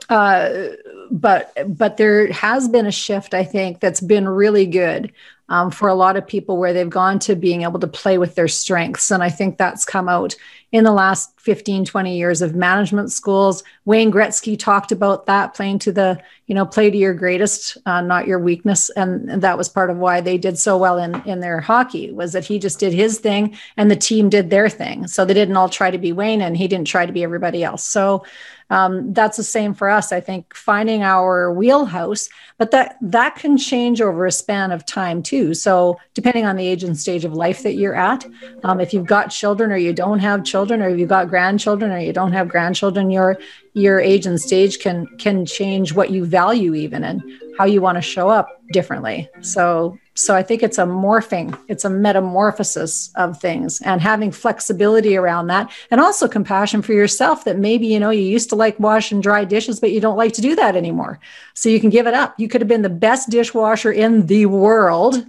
uh, 0.10 0.70
but 1.12 1.54
but 1.78 1.98
there 1.98 2.32
has 2.32 2.68
been 2.68 2.86
a 2.86 2.92
shift 2.92 3.34
i 3.34 3.44
think 3.44 3.80
that's 3.80 4.02
been 4.02 4.28
really 4.28 4.66
good 4.66 5.12
um, 5.54 5.70
for 5.70 5.88
a 5.88 5.94
lot 5.94 6.18
of 6.18 6.26
people 6.26 6.58
where 6.58 6.74
they've 6.74 6.90
gone 6.90 7.20
to 7.20 7.36
being 7.36 7.62
able 7.62 7.80
to 7.80 7.86
play 7.86 8.18
with 8.18 8.34
their 8.34 8.48
strengths. 8.48 9.12
And 9.12 9.22
I 9.22 9.30
think 9.30 9.60
that's 9.60 9.86
come 9.86 10.10
out 10.10 10.36
in 10.72 10.84
the 10.84 10.92
last 10.92 11.40
15, 11.42 11.86
20 11.86 12.18
years 12.18 12.42
of 12.42 12.56
management 12.56 13.12
schools. 13.12 13.64
Wayne 13.86 14.12
Gretzky 14.12 14.58
talked 14.58 14.92
about 14.92 15.28
that 15.28 15.54
playing 15.54 15.78
to 15.78 15.92
the, 15.92 16.20
you 16.48 16.56
know, 16.56 16.66
play 16.66 16.90
to 16.90 16.98
your 16.98 17.14
greatest, 17.14 17.78
uh, 17.86 18.02
not 18.02 18.26
your 18.26 18.40
weakness. 18.40 18.90
And, 18.90 19.44
that 19.44 19.58
was 19.58 19.70
part 19.70 19.92
of 19.92 19.98
why 19.98 20.22
they 20.22 20.40
did 20.40 20.58
so 20.58 20.76
well 20.76 20.98
in, 20.98 21.22
in 21.28 21.40
their 21.40 21.60
hockey 21.60 22.12
was 22.12 22.34
that 22.34 22.46
he 22.46 22.58
just 22.58 22.80
did 22.80 22.94
his 22.94 23.20
thing 23.20 23.56
and 23.78 23.92
the 23.92 23.96
team 23.96 24.30
did 24.30 24.50
their 24.50 24.70
thing. 24.70 25.06
So 25.06 25.24
they 25.24 25.36
didn't 25.36 25.58
all 25.58 25.70
try 25.70 25.92
to 25.92 25.98
be 26.00 26.14
Wayne 26.14 26.42
and 26.42 26.58
he 26.58 26.68
didn't 26.68 26.88
try 26.88 27.06
to 27.06 27.14
be 27.14 27.24
everybody 27.24 27.64
else. 27.64 27.84
So 27.84 28.24
um, 28.70 29.14
that's 29.14 29.38
the 29.38 29.44
same 29.44 29.74
for 29.74 29.90
us. 29.90 30.12
I 30.12 30.20
think 30.20 30.56
finding 30.56 31.04
our 31.04 31.54
wheelhouse, 31.54 32.30
but 32.58 32.72
that 32.72 32.98
that 33.02 33.36
can 33.36 33.58
change 33.58 34.02
over 34.02 34.26
a 34.26 34.32
span 34.32 34.72
of 34.72 34.86
time 34.86 35.22
too. 35.22 35.43
So 35.52 35.98
depending 36.14 36.46
on 36.46 36.56
the 36.56 36.68
age 36.68 36.84
and 36.84 36.96
stage 36.96 37.26
of 37.26 37.34
life 37.34 37.64
that 37.64 37.74
you're 37.74 37.96
at, 37.96 38.24
um, 38.64 38.80
if 38.80 38.94
you've 38.94 39.08
got 39.08 39.32
children 39.32 39.72
or 39.72 39.78
you 39.78 39.94
don't 39.94 40.20
have 40.20 40.44
children, 40.44 40.84
or 40.84 40.90
you've 40.90 41.10
got 41.10 41.28
grandchildren 41.28 41.92
or 41.92 41.98
you 41.98 42.14
don't 42.14 42.34
have 42.34 42.48
grandchildren, 42.48 43.10
your 43.10 43.40
your 43.74 44.00
age 44.00 44.28
and 44.28 44.40
stage 44.40 44.80
can 44.80 45.08
can 45.18 45.46
change 45.46 45.94
what 45.94 46.12
you 46.12 46.24
value 46.26 46.76
even 46.76 47.04
and 47.04 47.24
how 47.58 47.66
you 47.66 47.82
want 47.82 47.96
to 47.96 48.02
show 48.02 48.30
up 48.30 48.62
differently. 48.72 49.28
So 49.42 49.98
so 50.16 50.36
I 50.36 50.44
think 50.44 50.62
it's 50.62 50.78
a 50.78 50.84
morphing, 50.84 51.58
it's 51.68 51.86
a 51.86 51.90
metamorphosis 51.90 53.12
of 53.16 53.42
things 53.42 53.82
and 53.82 54.00
having 54.00 54.32
flexibility 54.32 55.18
around 55.18 55.48
that 55.48 55.72
and 55.90 56.00
also 56.00 56.28
compassion 56.28 56.84
for 56.84 56.94
yourself 56.94 57.46
that 57.46 57.58
maybe, 57.58 57.88
you 57.88 58.00
know, 58.00 58.12
you 58.12 58.22
used 58.22 58.50
to 58.50 58.56
like 58.56 58.80
wash 58.80 59.12
and 59.12 59.24
dry 59.24 59.44
dishes, 59.44 59.80
but 59.80 59.92
you 59.92 60.00
don't 60.00 60.18
like 60.18 60.34
to 60.34 60.42
do 60.42 60.56
that 60.56 60.76
anymore. 60.76 61.20
So 61.56 61.70
you 61.70 61.80
can 61.80 61.90
give 61.90 62.06
it 62.06 62.14
up. 62.14 62.40
You 62.40 62.48
could 62.48 62.62
have 62.62 62.68
been 62.68 62.84
the 62.84 62.90
best 62.90 63.32
dishwasher 63.32 63.92
in 63.92 64.28
the 64.28 64.46
world. 64.46 65.26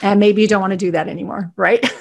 And 0.00 0.20
maybe 0.20 0.42
you 0.42 0.48
don't 0.48 0.60
want 0.60 0.72
to 0.72 0.76
do 0.76 0.92
that 0.92 1.08
anymore, 1.08 1.52
right? 1.56 1.80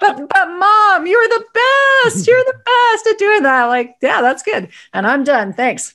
but 0.00 0.28
but 0.28 0.48
mom, 0.48 1.06
you're 1.06 1.28
the 1.28 1.44
best. 1.54 2.26
You're 2.26 2.44
the 2.44 2.58
best 2.64 3.06
at 3.06 3.18
doing 3.18 3.42
that. 3.42 3.66
Like, 3.66 3.96
yeah, 4.02 4.20
that's 4.22 4.42
good. 4.42 4.68
And 4.92 5.06
I'm 5.06 5.24
done. 5.24 5.52
Thanks. 5.52 5.94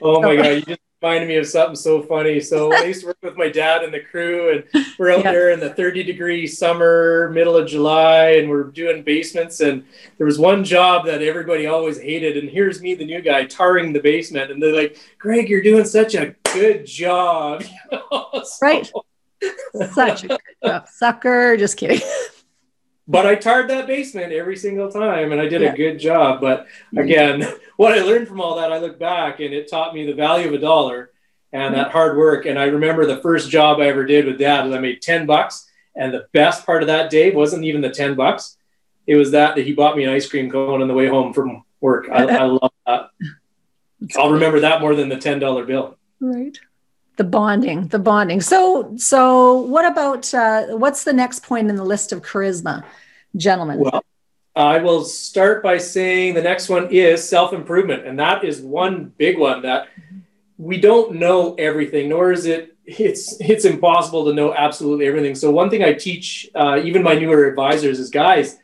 Oh 0.00 0.20
my 0.20 0.36
God. 0.36 0.46
You 0.46 0.62
just 0.62 0.80
reminded 1.02 1.28
me 1.28 1.36
of 1.36 1.46
something 1.46 1.76
so 1.76 2.02
funny. 2.02 2.40
So 2.40 2.72
I 2.72 2.82
used 2.86 3.00
to 3.00 3.08
work 3.08 3.18
with 3.22 3.36
my 3.36 3.48
dad 3.48 3.82
and 3.82 3.92
the 3.92 4.00
crew, 4.00 4.52
and 4.52 4.86
we're 4.98 5.12
out 5.12 5.24
yeah. 5.24 5.32
there 5.32 5.50
in 5.50 5.60
the 5.60 5.70
30 5.70 6.02
degree 6.02 6.46
summer, 6.46 7.30
middle 7.32 7.56
of 7.56 7.68
July, 7.68 8.32
and 8.32 8.48
we're 8.48 8.64
doing 8.64 9.02
basements. 9.02 9.60
And 9.60 9.84
there 10.18 10.26
was 10.26 10.38
one 10.38 10.64
job 10.64 11.06
that 11.06 11.22
everybody 11.22 11.66
always 11.66 11.98
hated. 11.98 12.36
And 12.36 12.48
here's 12.48 12.80
me, 12.80 12.94
the 12.94 13.04
new 13.04 13.20
guy, 13.20 13.44
tarring 13.44 13.92
the 13.92 14.00
basement. 14.00 14.50
And 14.50 14.62
they're 14.62 14.74
like, 14.74 14.98
Greg, 15.18 15.48
you're 15.48 15.62
doing 15.62 15.84
such 15.84 16.14
a 16.14 16.34
good 16.52 16.86
job. 16.86 17.64
so, 17.92 18.42
right. 18.62 18.90
Such 19.92 20.24
a 20.24 20.28
good 20.28 20.40
job. 20.64 20.88
Sucker. 20.88 21.56
Just 21.56 21.76
kidding. 21.76 22.00
but 23.08 23.26
I 23.26 23.34
tarred 23.34 23.70
that 23.70 23.86
basement 23.86 24.32
every 24.32 24.56
single 24.56 24.90
time 24.90 25.32
and 25.32 25.40
I 25.40 25.48
did 25.48 25.62
yeah. 25.62 25.72
a 25.72 25.76
good 25.76 25.98
job. 25.98 26.40
But 26.40 26.66
mm-hmm. 26.66 26.98
again, 26.98 27.44
what 27.76 27.96
I 27.96 28.02
learned 28.02 28.28
from 28.28 28.40
all 28.40 28.56
that, 28.56 28.72
I 28.72 28.78
look 28.78 28.98
back 28.98 29.40
and 29.40 29.54
it 29.54 29.70
taught 29.70 29.94
me 29.94 30.06
the 30.06 30.14
value 30.14 30.48
of 30.48 30.54
a 30.54 30.58
dollar 30.58 31.10
and 31.52 31.74
that 31.74 31.88
mm-hmm. 31.88 31.92
hard 31.92 32.16
work. 32.16 32.46
And 32.46 32.58
I 32.58 32.64
remember 32.64 33.06
the 33.06 33.20
first 33.20 33.50
job 33.50 33.80
I 33.80 33.86
ever 33.86 34.04
did 34.04 34.26
with 34.26 34.38
dad 34.38 34.64
was 34.64 34.74
I 34.74 34.78
made 34.78 35.02
10 35.02 35.26
bucks. 35.26 35.66
And 35.96 36.14
the 36.14 36.26
best 36.32 36.64
part 36.64 36.82
of 36.82 36.86
that 36.86 37.10
day 37.10 37.32
wasn't 37.32 37.64
even 37.64 37.80
the 37.80 37.90
10 37.90 38.14
bucks. 38.14 38.56
It 39.06 39.16
was 39.16 39.32
that 39.32 39.56
that 39.56 39.66
he 39.66 39.72
bought 39.72 39.96
me 39.96 40.04
an 40.04 40.10
ice 40.10 40.28
cream 40.28 40.50
cone 40.50 40.82
on 40.82 40.88
the 40.88 40.94
way 40.94 41.08
home 41.08 41.32
from 41.32 41.64
work. 41.80 42.08
I, 42.10 42.24
I 42.26 42.44
love 42.44 42.72
that. 42.86 43.10
I'll 44.16 44.32
remember 44.32 44.60
that 44.60 44.80
more 44.80 44.94
than 44.94 45.08
the 45.08 45.16
$10 45.16 45.66
bill. 45.66 45.96
Right 46.20 46.58
the 47.20 47.24
bonding 47.24 47.86
the 47.88 47.98
bonding 47.98 48.40
so 48.40 48.92
so 48.96 49.60
what 49.74 49.84
about 49.84 50.32
uh, 50.32 50.66
what's 50.82 51.04
the 51.04 51.12
next 51.12 51.42
point 51.42 51.68
in 51.68 51.76
the 51.76 51.84
list 51.84 52.12
of 52.12 52.22
charisma 52.22 52.82
gentlemen 53.36 53.78
well 53.78 54.02
I 54.56 54.78
will 54.78 55.04
start 55.04 55.62
by 55.62 55.78
saying 55.78 56.34
the 56.34 56.42
next 56.42 56.68
one 56.68 56.90
is 56.90 57.26
self 57.26 57.52
improvement. 57.52 58.06
And 58.06 58.18
that 58.18 58.44
is 58.44 58.60
one 58.60 59.12
big 59.16 59.38
one 59.38 59.62
that 59.62 59.88
we 60.58 60.80
don't 60.80 61.14
know 61.14 61.54
everything, 61.54 62.08
nor 62.08 62.32
is 62.32 62.46
it. 62.46 62.76
It's 62.84 63.40
it's 63.40 63.64
impossible 63.64 64.24
to 64.24 64.34
know 64.34 64.52
absolutely 64.52 65.06
everything. 65.06 65.34
So 65.36 65.50
one 65.50 65.70
thing 65.70 65.84
I 65.84 65.92
teach 65.92 66.50
uh, 66.54 66.80
even 66.82 67.02
my 67.02 67.14
newer 67.14 67.46
advisors 67.46 68.00
is 68.00 68.10
guys, 68.10 68.58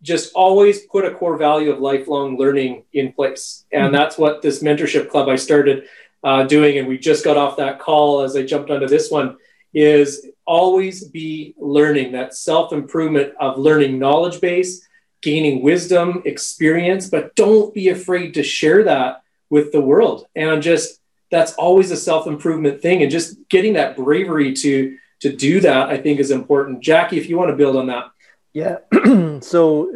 just 0.00 0.32
always 0.34 0.86
put 0.86 1.04
a 1.04 1.10
core 1.10 1.36
value 1.36 1.70
of 1.70 1.80
lifelong 1.80 2.38
learning 2.38 2.84
in 2.94 3.12
place, 3.12 3.66
and 3.70 3.84
mm-hmm. 3.84 3.94
that's 3.94 4.16
what 4.16 4.40
this 4.40 4.62
mentorship 4.62 5.10
club 5.10 5.28
I 5.28 5.36
started 5.36 5.84
uh, 6.26 6.42
doing. 6.42 6.78
And 6.78 6.88
we 6.88 6.98
just 6.98 7.24
got 7.24 7.36
off 7.36 7.56
that 7.56 7.78
call 7.78 8.22
as 8.22 8.36
I 8.36 8.44
jumped 8.44 8.70
onto 8.70 8.88
this 8.88 9.10
one. 9.10 9.36
Is 9.72 10.26
always 10.46 11.04
be 11.04 11.54
learning 11.58 12.12
that 12.12 12.34
self 12.34 12.72
improvement 12.72 13.34
of 13.38 13.58
learning 13.58 13.98
knowledge 13.98 14.40
base, 14.40 14.86
gaining 15.22 15.62
wisdom, 15.62 16.22
experience, 16.24 17.08
but 17.08 17.34
don't 17.34 17.72
be 17.74 17.90
afraid 17.90 18.34
to 18.34 18.42
share 18.42 18.84
that 18.84 19.22
with 19.50 19.72
the 19.72 19.80
world. 19.80 20.26
And 20.34 20.62
just 20.62 21.00
that's 21.30 21.52
always 21.54 21.90
a 21.90 21.96
self 21.96 22.26
improvement 22.26 22.80
thing, 22.80 23.02
and 23.02 23.10
just 23.10 23.36
getting 23.48 23.74
that 23.74 23.96
bravery 23.96 24.52
to 24.54 24.96
to 25.20 25.34
do 25.34 25.60
that, 25.60 25.88
I 25.88 25.96
think, 25.98 26.20
is 26.20 26.30
important. 26.30 26.80
Jacky, 26.80 27.18
if 27.18 27.28
you 27.28 27.38
want 27.38 27.50
to 27.50 27.56
build 27.56 27.76
on 27.76 27.86
that. 27.86 28.10
Yeah. 28.52 28.78
so 29.40 29.94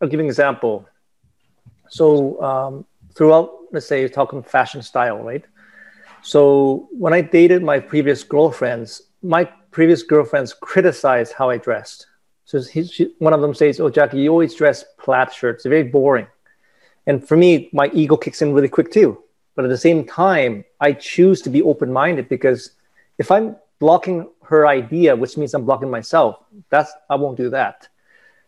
I'll 0.00 0.08
give 0.08 0.20
an 0.20 0.26
example. 0.26 0.88
So 1.88 2.42
um, 2.42 2.86
throughout, 3.14 3.50
let's 3.72 3.86
say, 3.86 4.06
talking 4.08 4.42
fashion 4.42 4.82
style, 4.82 5.18
right? 5.18 5.44
So 6.22 6.88
when 6.92 7.12
I 7.12 7.20
dated 7.20 7.62
my 7.62 7.78
previous 7.78 8.22
girlfriends, 8.22 9.02
my 9.22 9.44
previous 9.70 10.02
girlfriends 10.02 10.54
criticized 10.54 11.32
how 11.32 11.50
I 11.50 11.58
dressed. 11.58 12.06
So 12.44 12.62
he, 12.62 12.84
she, 12.84 13.14
one 13.18 13.32
of 13.32 13.40
them 13.40 13.54
says, 13.54 13.80
"Oh, 13.80 13.90
Jacky, 13.90 14.20
you 14.20 14.30
always 14.30 14.54
dress 14.54 14.84
plaid 14.98 15.32
shirts. 15.32 15.62
They're 15.62 15.70
very 15.70 15.84
boring." 15.84 16.26
And 17.06 17.26
for 17.26 17.36
me, 17.36 17.68
my 17.72 17.90
ego 17.92 18.16
kicks 18.16 18.42
in 18.42 18.52
really 18.52 18.68
quick 18.68 18.90
too. 18.90 19.22
But 19.54 19.64
at 19.64 19.68
the 19.68 19.78
same 19.78 20.04
time, 20.04 20.64
I 20.80 20.92
choose 20.92 21.42
to 21.42 21.50
be 21.50 21.62
open-minded 21.62 22.28
because 22.28 22.72
if 23.18 23.30
I'm 23.30 23.56
blocking 23.78 24.28
her 24.42 24.66
idea, 24.66 25.14
which 25.14 25.36
means 25.36 25.54
I'm 25.54 25.64
blocking 25.64 25.90
myself, 25.90 26.38
that's 26.70 26.92
I 27.08 27.16
won't 27.16 27.36
do 27.36 27.50
that. 27.50 27.88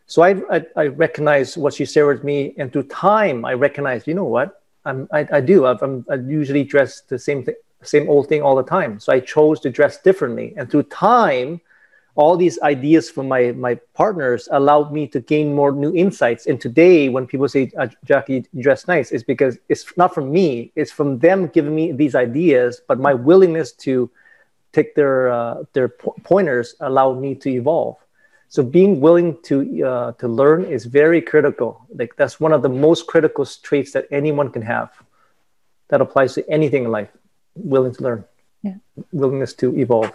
So 0.07 0.23
I, 0.23 0.37
I, 0.51 0.67
I 0.77 0.87
recognize 0.87 1.57
what 1.57 1.75
she 1.75 1.85
shared 1.85 2.17
with 2.17 2.25
me, 2.25 2.55
and 2.59 2.73
through 2.73 2.85
time, 2.85 3.45
I 3.45 3.55
recognize, 3.55 4.07
you 4.07 4.15
know 4.15 4.25
what, 4.25 4.63
I'm, 4.85 5.09
I, 5.13 5.27
I 5.33 5.41
do. 5.41 5.67
i 5.67 5.73
am 5.83 6.07
I 6.09 6.15
usually 6.15 6.63
dress 6.63 7.01
the 7.01 7.19
same 7.19 7.45
thing, 7.45 7.57
same 7.83 8.09
old 8.09 8.29
thing 8.29 8.41
all 8.41 8.55
the 8.55 8.63
time. 8.63 9.01
So 9.01 9.13
I 9.13 9.19
chose 9.19 9.59
to 9.61 9.71
dress 9.71 10.01
differently, 10.01 10.55
and 10.57 10.71
through 10.71 10.85
time, 10.85 11.61
all 12.15 12.37
these 12.37 12.59
ideas 12.61 13.11
from 13.11 13.29
my 13.29 13.53
my 13.53 13.75
partners 13.95 14.49
allowed 14.53 14.93
me 14.93 15.07
to 15.09 15.21
gain 15.21 15.55
more 15.55 15.73
new 15.73 15.93
insights. 15.95 16.47
And 16.47 16.59
today, 16.61 17.09
when 17.09 17.27
people 17.27 17.49
say, 17.49 17.71
uh, 17.77 17.89
"Jacky, 18.05 18.47
you 18.53 18.63
dress 18.63 18.87
nice," 18.87 19.11
it's 19.11 19.25
because 19.25 19.59
it's 19.69 19.85
not 19.97 20.15
from 20.15 20.31
me; 20.31 20.73
it's 20.77 20.93
from 20.93 21.19
them 21.19 21.49
giving 21.49 21.75
me 21.75 21.93
these 21.93 22.15
ideas. 22.15 22.81
But 22.87 23.01
my 23.01 23.13
willingness 23.13 23.73
to 23.87 24.09
take 24.73 24.95
their 24.95 25.31
uh, 25.31 25.65
their 25.73 25.89
po- 25.89 26.15
pointers 26.23 26.77
allowed 26.81 27.21
me 27.21 27.35
to 27.35 27.51
evolve. 27.51 27.97
So 28.49 28.63
being 28.63 29.01
willing 29.01 29.37
to 29.45 29.85
uh, 29.85 30.13
to 30.13 30.29
learn 30.29 30.65
is 30.65 30.85
very 30.85 31.21
critical. 31.21 31.87
Like 31.95 32.17
that's 32.17 32.41
one 32.41 32.53
of 32.53 32.63
the 32.63 32.69
most 32.69 33.07
critical 33.07 33.45
traits 33.45 33.93
that 33.93 34.07
anyone 34.11 34.51
can 34.51 34.63
have. 34.63 34.91
That 35.89 36.01
applies 36.01 36.35
to 36.35 36.49
anything 36.51 36.85
in 36.85 36.91
life. 36.91 37.11
Willing 37.55 37.95
to 37.95 38.03
learn. 38.03 38.25
Yeah. 38.63 38.75
Willingness 39.13 39.53
to 39.55 39.77
evolve. 39.79 40.13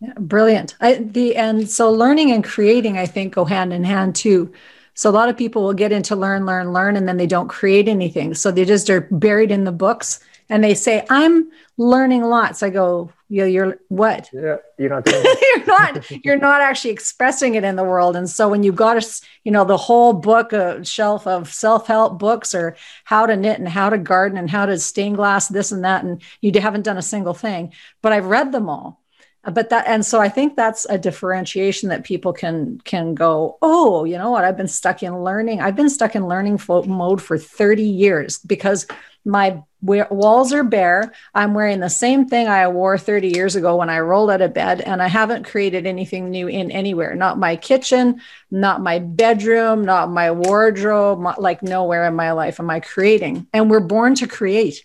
Yeah, 0.00 0.12
brilliant. 0.18 0.76
I, 0.80 0.94
the 0.94 1.34
and 1.36 1.68
so 1.68 1.90
learning 1.90 2.30
and 2.30 2.44
creating, 2.44 2.98
I 2.98 3.06
think, 3.06 3.34
go 3.34 3.44
hand 3.44 3.72
in 3.72 3.84
hand 3.84 4.14
too. 4.14 4.52
So 4.94 5.10
a 5.10 5.12
lot 5.12 5.28
of 5.28 5.36
people 5.36 5.62
will 5.62 5.74
get 5.74 5.92
into 5.92 6.16
learn, 6.16 6.46
learn, 6.46 6.72
learn, 6.72 6.96
and 6.96 7.06
then 7.08 7.16
they 7.16 7.26
don't 7.26 7.48
create 7.48 7.88
anything. 7.88 8.34
So 8.34 8.50
they 8.50 8.64
just 8.64 8.90
are 8.90 9.02
buried 9.10 9.50
in 9.50 9.64
the 9.64 9.72
books 9.72 10.20
and 10.48 10.64
they 10.64 10.74
say, 10.74 11.06
I'm 11.10 11.50
learning 11.76 12.22
lots. 12.22 12.62
I 12.62 12.70
go, 12.70 13.12
yeah, 13.28 13.44
you're 13.44 13.78
what? 13.88 14.30
Yeah, 14.32 14.56
you're 14.78 14.88
not. 14.88 15.06
you're 15.42 15.66
not. 15.66 16.10
You're 16.24 16.38
not 16.38 16.60
actually 16.62 16.92
expressing 16.92 17.54
it 17.54 17.64
in 17.64 17.76
the 17.76 17.84
world. 17.84 18.16
And 18.16 18.28
so 18.28 18.48
when 18.48 18.62
you've 18.62 18.76
got 18.76 18.96
a, 18.96 19.06
you 19.44 19.52
know, 19.52 19.64
the 19.64 19.76
whole 19.76 20.14
book, 20.14 20.54
a 20.54 20.82
shelf 20.84 21.26
of 21.26 21.52
self-help 21.52 22.18
books, 22.18 22.54
or 22.54 22.76
how 23.04 23.26
to 23.26 23.36
knit 23.36 23.58
and 23.58 23.68
how 23.68 23.90
to 23.90 23.98
garden 23.98 24.38
and 24.38 24.48
how 24.48 24.64
to 24.64 24.78
stained 24.78 25.16
glass, 25.16 25.48
this 25.48 25.72
and 25.72 25.84
that, 25.84 26.04
and 26.04 26.22
you 26.40 26.58
haven't 26.58 26.82
done 26.82 26.96
a 26.96 27.02
single 27.02 27.34
thing, 27.34 27.72
but 28.00 28.12
I've 28.12 28.26
read 28.26 28.50
them 28.52 28.70
all. 28.70 29.02
Uh, 29.44 29.50
but 29.50 29.68
that, 29.70 29.86
and 29.86 30.04
so 30.04 30.20
I 30.20 30.30
think 30.30 30.56
that's 30.56 30.86
a 30.86 30.98
differentiation 30.98 31.90
that 31.90 32.04
people 32.04 32.32
can 32.32 32.80
can 32.84 33.14
go. 33.14 33.58
Oh, 33.60 34.04
you 34.04 34.16
know 34.16 34.30
what? 34.30 34.44
I've 34.44 34.56
been 34.56 34.68
stuck 34.68 35.02
in 35.02 35.22
learning. 35.22 35.60
I've 35.60 35.76
been 35.76 35.90
stuck 35.90 36.16
in 36.16 36.26
learning 36.26 36.60
mode 36.68 37.22
for 37.22 37.38
30 37.38 37.82
years 37.82 38.38
because 38.38 38.86
my 39.24 39.62
walls 39.80 40.52
are 40.52 40.64
bare. 40.64 41.12
I'm 41.34 41.54
wearing 41.54 41.80
the 41.80 41.90
same 41.90 42.26
thing 42.26 42.48
I 42.48 42.68
wore 42.68 42.98
30 42.98 43.28
years 43.28 43.56
ago 43.56 43.76
when 43.76 43.90
I 43.90 44.00
rolled 44.00 44.30
out 44.30 44.40
of 44.40 44.54
bed, 44.54 44.80
and 44.80 45.02
I 45.02 45.08
haven't 45.08 45.46
created 45.46 45.86
anything 45.86 46.30
new 46.30 46.48
in 46.48 46.70
anywhere. 46.70 47.14
Not 47.14 47.38
my 47.38 47.56
kitchen, 47.56 48.20
not 48.50 48.80
my 48.80 48.98
bedroom, 48.98 49.84
not 49.84 50.10
my 50.10 50.30
wardrobe, 50.30 51.24
like 51.38 51.62
nowhere 51.62 52.06
in 52.06 52.14
my 52.14 52.32
life 52.32 52.58
am 52.60 52.70
I 52.70 52.80
creating. 52.80 53.46
And 53.52 53.70
we're 53.70 53.80
born 53.80 54.14
to 54.16 54.26
create. 54.26 54.84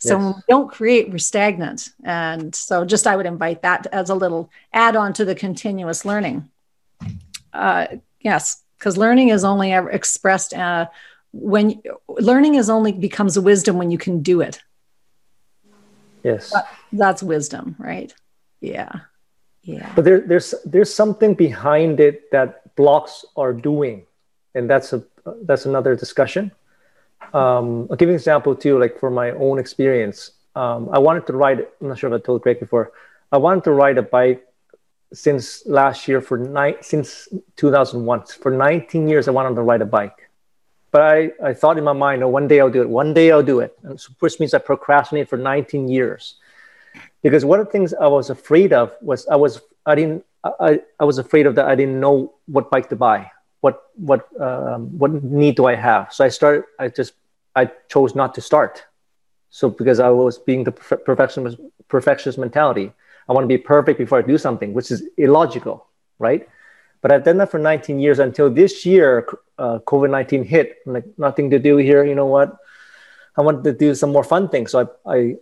So 0.00 0.14
yes. 0.14 0.24
when 0.24 0.34
we 0.34 0.42
don't 0.48 0.70
create, 0.70 1.10
we're 1.10 1.18
stagnant. 1.18 1.90
And 2.02 2.54
so 2.54 2.86
just 2.86 3.06
I 3.06 3.16
would 3.16 3.26
invite 3.26 3.62
that 3.62 3.86
as 3.92 4.08
a 4.08 4.14
little 4.14 4.50
add 4.72 4.96
on 4.96 5.12
to 5.14 5.26
the 5.26 5.34
continuous 5.34 6.06
learning. 6.06 6.48
Uh, 7.52 7.86
yes, 8.20 8.62
because 8.78 8.96
learning 8.96 9.28
is 9.28 9.44
only 9.44 9.72
ever 9.72 9.90
expressed 9.90 10.54
uh, 10.54 10.86
when 11.32 11.82
learning 12.08 12.56
is 12.56 12.68
only 12.68 12.92
becomes 12.92 13.38
wisdom 13.38 13.78
when 13.78 13.90
you 13.90 13.98
can 13.98 14.22
do 14.22 14.40
it. 14.40 14.60
Yes. 16.22 16.50
That, 16.50 16.68
that's 16.92 17.22
wisdom 17.22 17.76
right? 17.78 18.12
Yeah. 18.60 18.92
Yeah. 19.62 19.92
But 19.94 20.04
there, 20.04 20.20
there's 20.20 20.54
there's 20.64 20.92
something 20.92 21.34
behind 21.34 22.00
it 22.00 22.30
that 22.32 22.74
blocks 22.76 23.24
our 23.36 23.52
doing. 23.52 24.06
And 24.54 24.68
that's 24.68 24.92
a 24.92 25.04
that's 25.42 25.66
another 25.66 25.94
discussion. 25.94 26.52
Um, 27.34 27.86
i'll 27.90 27.96
give 27.96 28.08
you 28.08 28.14
an 28.14 28.20
example 28.22 28.56
too 28.56 28.78
like 28.78 28.98
for 28.98 29.10
my 29.10 29.30
own 29.32 29.58
experience. 29.58 30.32
Um, 30.56 30.88
i 30.92 30.98
wanted 30.98 31.28
to 31.28 31.32
ride 31.34 31.60
i'm 31.80 31.88
not 31.88 31.98
sure 31.98 32.12
if 32.12 32.20
i 32.20 32.24
told 32.24 32.42
greg 32.42 32.58
before 32.58 32.90
i 33.30 33.36
wanted 33.36 33.62
to 33.64 33.72
ride 33.72 33.98
a 33.98 34.02
bike 34.02 34.44
since 35.12 35.64
last 35.66 36.08
year 36.08 36.20
for 36.20 36.38
nine 36.38 36.74
since 36.80 37.28
2001 37.54 38.26
for 38.42 38.50
19 38.50 39.08
years 39.08 39.28
i 39.28 39.30
wanted 39.30 39.54
to 39.54 39.62
ride 39.62 39.80
a 39.80 39.86
bike 39.86 40.29
but 40.90 41.02
I, 41.02 41.30
I 41.42 41.54
thought 41.54 41.78
in 41.78 41.84
my 41.84 41.92
mind, 41.92 42.22
oh, 42.22 42.28
one 42.28 42.48
day 42.48 42.60
I'll 42.60 42.70
do 42.70 42.82
it. 42.82 42.88
One 42.88 43.14
day 43.14 43.30
I'll 43.30 43.42
do 43.42 43.60
it. 43.60 43.78
And 43.82 44.00
so, 44.00 44.10
which 44.18 44.40
means 44.40 44.54
I 44.54 44.58
procrastinated 44.58 45.28
for 45.28 45.36
19 45.36 45.88
years. 45.88 46.34
Because 47.22 47.44
one 47.44 47.60
of 47.60 47.66
the 47.66 47.72
things 47.72 47.94
I 47.94 48.08
was 48.08 48.30
afraid 48.30 48.72
of 48.72 48.94
was 49.00 49.26
I 49.28 49.36
was 49.36 49.60
I 49.86 49.94
didn't 49.94 50.24
I, 50.42 50.80
I 50.98 51.04
was 51.04 51.18
afraid 51.18 51.46
of 51.46 51.54
that 51.56 51.66
I 51.66 51.74
didn't 51.74 52.00
know 52.00 52.34
what 52.46 52.70
bike 52.70 52.88
to 52.88 52.96
buy. 52.96 53.30
What 53.60 53.82
what 53.94 54.28
um, 54.40 54.98
what 54.98 55.22
need 55.22 55.56
do 55.56 55.66
I 55.66 55.74
have? 55.74 56.12
So 56.12 56.24
I 56.24 56.28
started. 56.28 56.64
I 56.78 56.88
just 56.88 57.12
I 57.54 57.70
chose 57.88 58.14
not 58.14 58.34
to 58.36 58.40
start. 58.40 58.84
So 59.50 59.68
because 59.68 60.00
I 60.00 60.08
was 60.08 60.38
being 60.38 60.64
the 60.64 60.72
perfectionist 60.72 61.58
perfectionist 61.88 62.38
mentality, 62.38 62.92
I 63.28 63.32
want 63.32 63.44
to 63.44 63.48
be 63.48 63.58
perfect 63.58 63.98
before 63.98 64.18
I 64.18 64.22
do 64.22 64.38
something, 64.38 64.72
which 64.72 64.90
is 64.90 65.08
illogical, 65.16 65.86
right? 66.18 66.48
But 67.02 67.12
I've 67.12 67.24
done 67.24 67.38
that 67.38 67.50
for 67.50 67.58
19 67.58 67.98
years 67.98 68.18
until 68.18 68.50
this 68.50 68.84
year, 68.84 69.26
uh, 69.58 69.78
COVID 69.86 70.10
19 70.10 70.44
hit. 70.44 70.78
I'm 70.86 70.92
like, 70.94 71.04
nothing 71.16 71.50
to 71.50 71.58
do 71.58 71.76
here. 71.76 72.04
You 72.04 72.14
know 72.14 72.26
what? 72.26 72.56
I 73.36 73.42
wanted 73.42 73.64
to 73.64 73.72
do 73.72 73.94
some 73.94 74.12
more 74.12 74.24
fun 74.24 74.48
things. 74.48 74.72
So 74.72 74.90
I, 75.06 75.12
I 75.14 75.36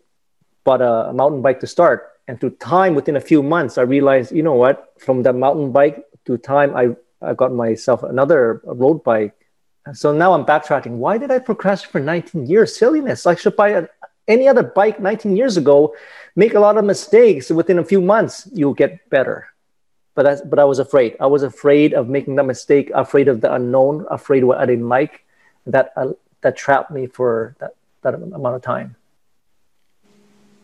bought 0.65 0.83
a, 0.83 1.13
mountain 1.13 1.43
bike 1.43 1.61
to 1.61 1.67
start. 1.67 2.13
And 2.29 2.39
through 2.39 2.57
time, 2.61 2.95
within 2.95 3.17
a 3.17 3.21
few 3.21 3.43
months, 3.43 3.79
I 3.79 3.83
realized, 3.83 4.33
you 4.33 4.43
know 4.43 4.55
what? 4.55 4.93
From 4.99 5.23
that 5.23 5.35
mountain 5.35 5.73
bike 5.73 6.05
to 6.27 6.37
time, 6.37 6.77
I, 6.77 6.95
I 7.23 7.35
got 7.35 7.53
myself 7.53 8.03
another 8.03 8.61
road 8.65 9.03
bike. 9.03 9.35
So 9.95 10.13
now 10.13 10.35
I'm 10.35 10.45
backtracking. 10.45 10.99
Why 10.99 11.17
did 11.17 11.31
I 11.31 11.39
procrastinate 11.39 11.91
for 11.91 12.01
19 12.01 12.47
years? 12.47 12.77
Silliness. 12.77 13.27
I 13.27 13.35
should 13.35 13.57
buy 13.57 13.89
any 14.29 14.47
other 14.47 14.63
bike 14.63 15.01
19 15.01 15.35
years 15.35 15.57
ago, 15.57 15.95
make 16.37 16.53
a 16.53 16.61
lot 16.61 16.77
of 16.77 16.85
mistakes. 16.85 17.49
Within 17.51 17.79
a 17.79 17.85
few 17.85 18.03
months, 18.03 18.47
you'll 18.53 18.75
get 18.75 19.09
better 19.09 19.49
but 20.19 20.25
that's 20.25 20.41
but 20.41 20.59
I 20.59 20.65
was 20.65 20.81
afraid. 20.81 21.15
I 21.21 21.27
was 21.27 21.45
afraid 21.45 21.95
of 21.95 22.09
making 22.09 22.35
that 22.37 22.43
mistake, 22.43 22.91
afraid 22.93 23.29
of 23.29 23.41
the 23.41 23.55
unknown, 23.55 24.05
afraid 24.11 24.43
of 24.43 24.49
what 24.49 24.59
I 24.59 24.67
didn't 24.67 24.89
like. 24.89 25.25
That 25.65 25.93
uh, 25.95 26.15
that 26.41 26.57
trapped 26.57 26.91
me 26.91 27.07
for 27.07 27.55
that 27.61 27.77
that 28.03 28.15
amount 28.15 28.57
of 28.57 28.63
time. 28.63 28.97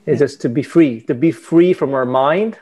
It's 0.06 0.18
just 0.18 0.40
to 0.40 0.48
be 0.48 0.64
free. 0.64 1.02
To 1.02 1.14
be 1.14 1.30
free 1.30 1.72
from 1.72 1.94
our 1.94 2.04
mind 2.04 2.58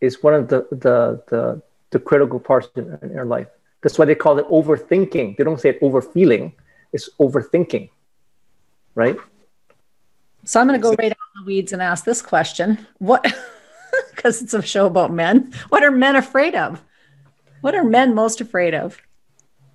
is 0.00 0.22
one 0.22 0.32
of 0.32 0.46
the 0.46 0.60
the 0.70 1.20
the, 1.26 1.60
the 1.90 1.98
critical 1.98 2.38
parts 2.38 2.68
in, 2.76 2.96
in 3.02 3.18
our 3.18 3.26
life. 3.26 3.48
That's 3.82 3.98
why 3.98 4.04
they 4.04 4.14
call 4.14 4.38
it 4.38 4.46
overthinking. 4.46 5.38
They 5.38 5.42
don't 5.42 5.60
say 5.60 5.70
it 5.70 5.80
overfeeling. 5.82 6.52
It's 6.92 7.10
overthinking, 7.18 7.90
right? 8.94 9.16
So 10.44 10.60
I'm 10.60 10.68
going 10.68 10.80
to 10.80 10.88
go 10.88 10.94
right 10.94 11.10
out 11.10 11.26
in 11.34 11.42
the 11.42 11.46
weeds 11.46 11.72
and 11.72 11.82
ask 11.82 12.04
this 12.04 12.22
question: 12.22 12.86
What? 12.98 13.26
because 14.18 14.42
it's 14.42 14.52
a 14.52 14.60
show 14.60 14.86
about 14.86 15.12
men. 15.12 15.54
What 15.68 15.84
are 15.84 15.92
men 15.92 16.16
afraid 16.16 16.56
of? 16.56 16.82
What 17.60 17.76
are 17.76 17.84
men 17.84 18.16
most 18.16 18.40
afraid 18.40 18.74
of? 18.74 19.00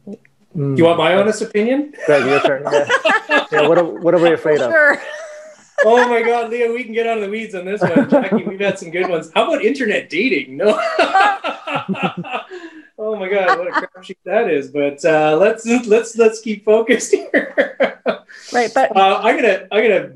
Do 0.06 0.20
you 0.54 0.84
want 0.84 0.98
my 0.98 1.16
honest 1.16 1.41
opinion? 1.41 1.94
Greg, 2.06 2.26
your 2.26 2.41
turn. 2.41 2.64
Yeah. 2.64 3.46
yeah 3.52 3.68
what, 3.68 3.78
are, 3.78 3.86
what 3.86 4.14
are 4.14 4.20
we 4.20 4.34
afraid 4.34 4.60
of? 4.60 4.70
Sure. 4.70 5.02
oh 5.86 6.10
my 6.10 6.22
God, 6.22 6.52
Leaha, 6.52 6.74
we 6.74 6.84
can 6.84 6.94
get 6.94 7.08
out 7.08 7.18
of 7.18 7.24
the 7.24 7.30
weeds 7.30 7.56
on 7.56 7.64
this 7.64 7.82
one. 7.82 8.10
Jacky, 8.10 8.44
we've 8.44 8.60
had 8.60 8.78
some 8.78 8.91
good 8.91 9.10
ones. 9.10 9.32
How 9.34 9.48
about 9.48 9.64
internet 9.64 10.10
dating? 10.10 10.58
No. 10.58 10.78
oh 13.00 13.16
my 13.16 13.30
God, 13.30 13.60
what 13.60 13.70
a 13.70 13.72
crapshoot 13.72 14.18
that 14.26 14.50
is. 14.50 14.70
But 14.70 15.04
uh, 15.06 15.38
let's 15.38 15.66
let's 15.88 16.18
let's 16.18 16.41
keep 16.41 16.66
focused 16.66 17.14
here. 17.14 17.56
right, 18.54 18.72
but 18.74 18.96
uh, 18.96 19.22
I'm 19.24 19.38
gonna 19.38 19.68
I'm 19.72 19.82
gonna 19.82 20.12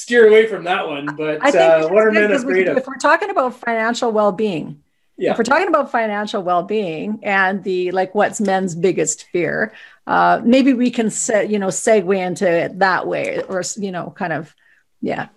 steer 0.00 0.28
away 0.28 0.46
from 0.46 0.64
that 0.64 0.86
one. 0.86 1.14
But 1.16 1.54
uh, 1.54 1.88
what 1.88 2.06
are 2.06 2.12
men 2.12 2.32
afraid 2.32 2.68
of? 2.68 2.76
If 2.76 2.86
we're 2.86 2.96
talking 2.96 3.30
about 3.30 3.54
financial 3.54 4.10
well-being, 4.12 4.82
yeah. 5.16 5.32
if 5.32 5.38
we're 5.38 5.44
talking 5.44 5.68
about 5.68 5.90
financial 5.92 6.42
well-being 6.42 7.20
and 7.22 7.62
the 7.62 7.90
like, 7.90 8.14
what's 8.14 8.40
men's 8.40 8.74
biggest 8.74 9.24
fear? 9.32 9.72
Uh, 10.06 10.40
maybe 10.44 10.72
we 10.72 10.90
can 10.90 11.10
set 11.10 11.50
you 11.50 11.58
know 11.58 11.68
segue 11.68 12.16
into 12.16 12.48
it 12.50 12.78
that 12.78 13.06
way, 13.06 13.42
or 13.48 13.62
you 13.76 13.92
know, 13.92 14.12
kind 14.16 14.32
of, 14.32 14.54
yeah. 15.02 15.28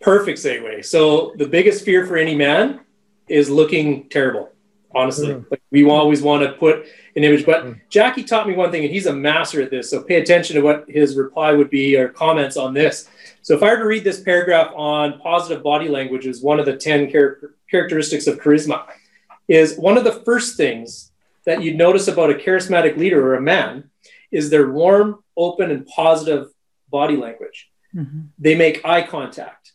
Perfect 0.00 0.38
segue. 0.38 0.84
So 0.84 1.34
the 1.36 1.46
biggest 1.46 1.84
fear 1.84 2.06
for 2.06 2.16
any 2.16 2.34
man 2.34 2.80
is 3.28 3.48
looking 3.48 4.08
terrible 4.08 4.50
honestly. 4.94 5.28
Mm. 5.28 5.50
Like 5.50 5.62
we 5.70 5.88
always 5.88 6.22
want 6.22 6.42
to 6.42 6.52
put 6.52 6.86
an 7.16 7.24
image. 7.24 7.46
But 7.46 7.64
mm. 7.64 7.80
Jacky 7.88 8.24
taught 8.24 8.48
me 8.48 8.54
one 8.54 8.70
thing, 8.70 8.84
and 8.84 8.92
he's 8.92 9.06
a 9.06 9.12
master 9.12 9.62
at 9.62 9.70
this. 9.70 9.90
So 9.90 10.02
pay 10.02 10.20
attention 10.20 10.56
to 10.56 10.62
what 10.62 10.84
his 10.88 11.16
reply 11.16 11.52
would 11.52 11.70
be 11.70 11.96
or 11.96 12.08
comments 12.08 12.56
on 12.56 12.74
this. 12.74 13.08
So 13.42 13.54
if 13.54 13.62
I 13.62 13.70
were 13.70 13.78
to 13.78 13.86
read 13.86 14.04
this 14.04 14.20
paragraph 14.20 14.72
on 14.74 15.18
positive 15.20 15.62
body 15.62 15.88
language 15.88 16.26
is 16.26 16.42
one 16.42 16.60
of 16.60 16.66
the 16.66 16.76
10 16.76 17.10
char- 17.10 17.54
characteristics 17.70 18.26
of 18.26 18.38
charisma, 18.38 18.84
is 19.48 19.76
one 19.76 19.96
of 19.96 20.04
the 20.04 20.12
first 20.12 20.56
things 20.56 21.10
that 21.46 21.62
you'd 21.62 21.76
notice 21.76 22.06
about 22.06 22.30
a 22.30 22.34
charismatic 22.34 22.96
leader 22.96 23.26
or 23.26 23.34
a 23.34 23.40
man 23.40 23.90
is 24.30 24.50
their 24.50 24.70
warm, 24.70 25.24
open, 25.36 25.70
and 25.70 25.86
positive 25.86 26.48
body 26.90 27.16
language. 27.16 27.70
Mm-hmm. 27.94 28.20
They 28.38 28.54
make 28.54 28.84
eye 28.84 29.02
contact. 29.02 29.72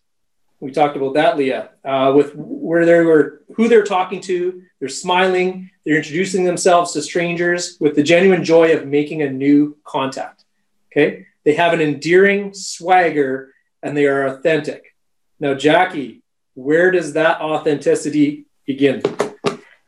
We 0.59 0.71
talked 0.71 0.95
about 0.95 1.15
that, 1.15 1.35
Leaha, 1.35 1.69
uh, 1.83 2.13
with 2.13 2.33
where 2.35 2.85
they 2.85 3.01
were, 3.01 3.41
who 3.55 3.67
they're 3.67 3.83
talking 3.83 4.21
to. 4.21 4.63
They're 4.79 4.89
smiling. 4.89 5.69
They're 5.85 5.97
introducing 5.97 6.45
themselves 6.45 6.93
to 6.93 7.01
strangers 7.01 7.77
with 7.79 7.95
the 7.95 8.03
genuine 8.03 8.43
joy 8.43 8.73
of 8.73 8.87
making 8.87 9.21
a 9.21 9.29
new 9.29 9.77
contact. 9.83 10.45
Okay, 10.91 11.25
they 11.43 11.53
have 11.55 11.73
an 11.73 11.81
endearing 11.81 12.53
swagger 12.53 13.53
and 13.83 13.95
they 13.95 14.05
are 14.05 14.27
authentic. 14.27 14.95
Now, 15.39 15.53
Jacky, 15.53 16.23
where 16.53 16.91
does 16.91 17.13
that 17.13 17.41
authenticity 17.41 18.45
begin? 18.65 19.01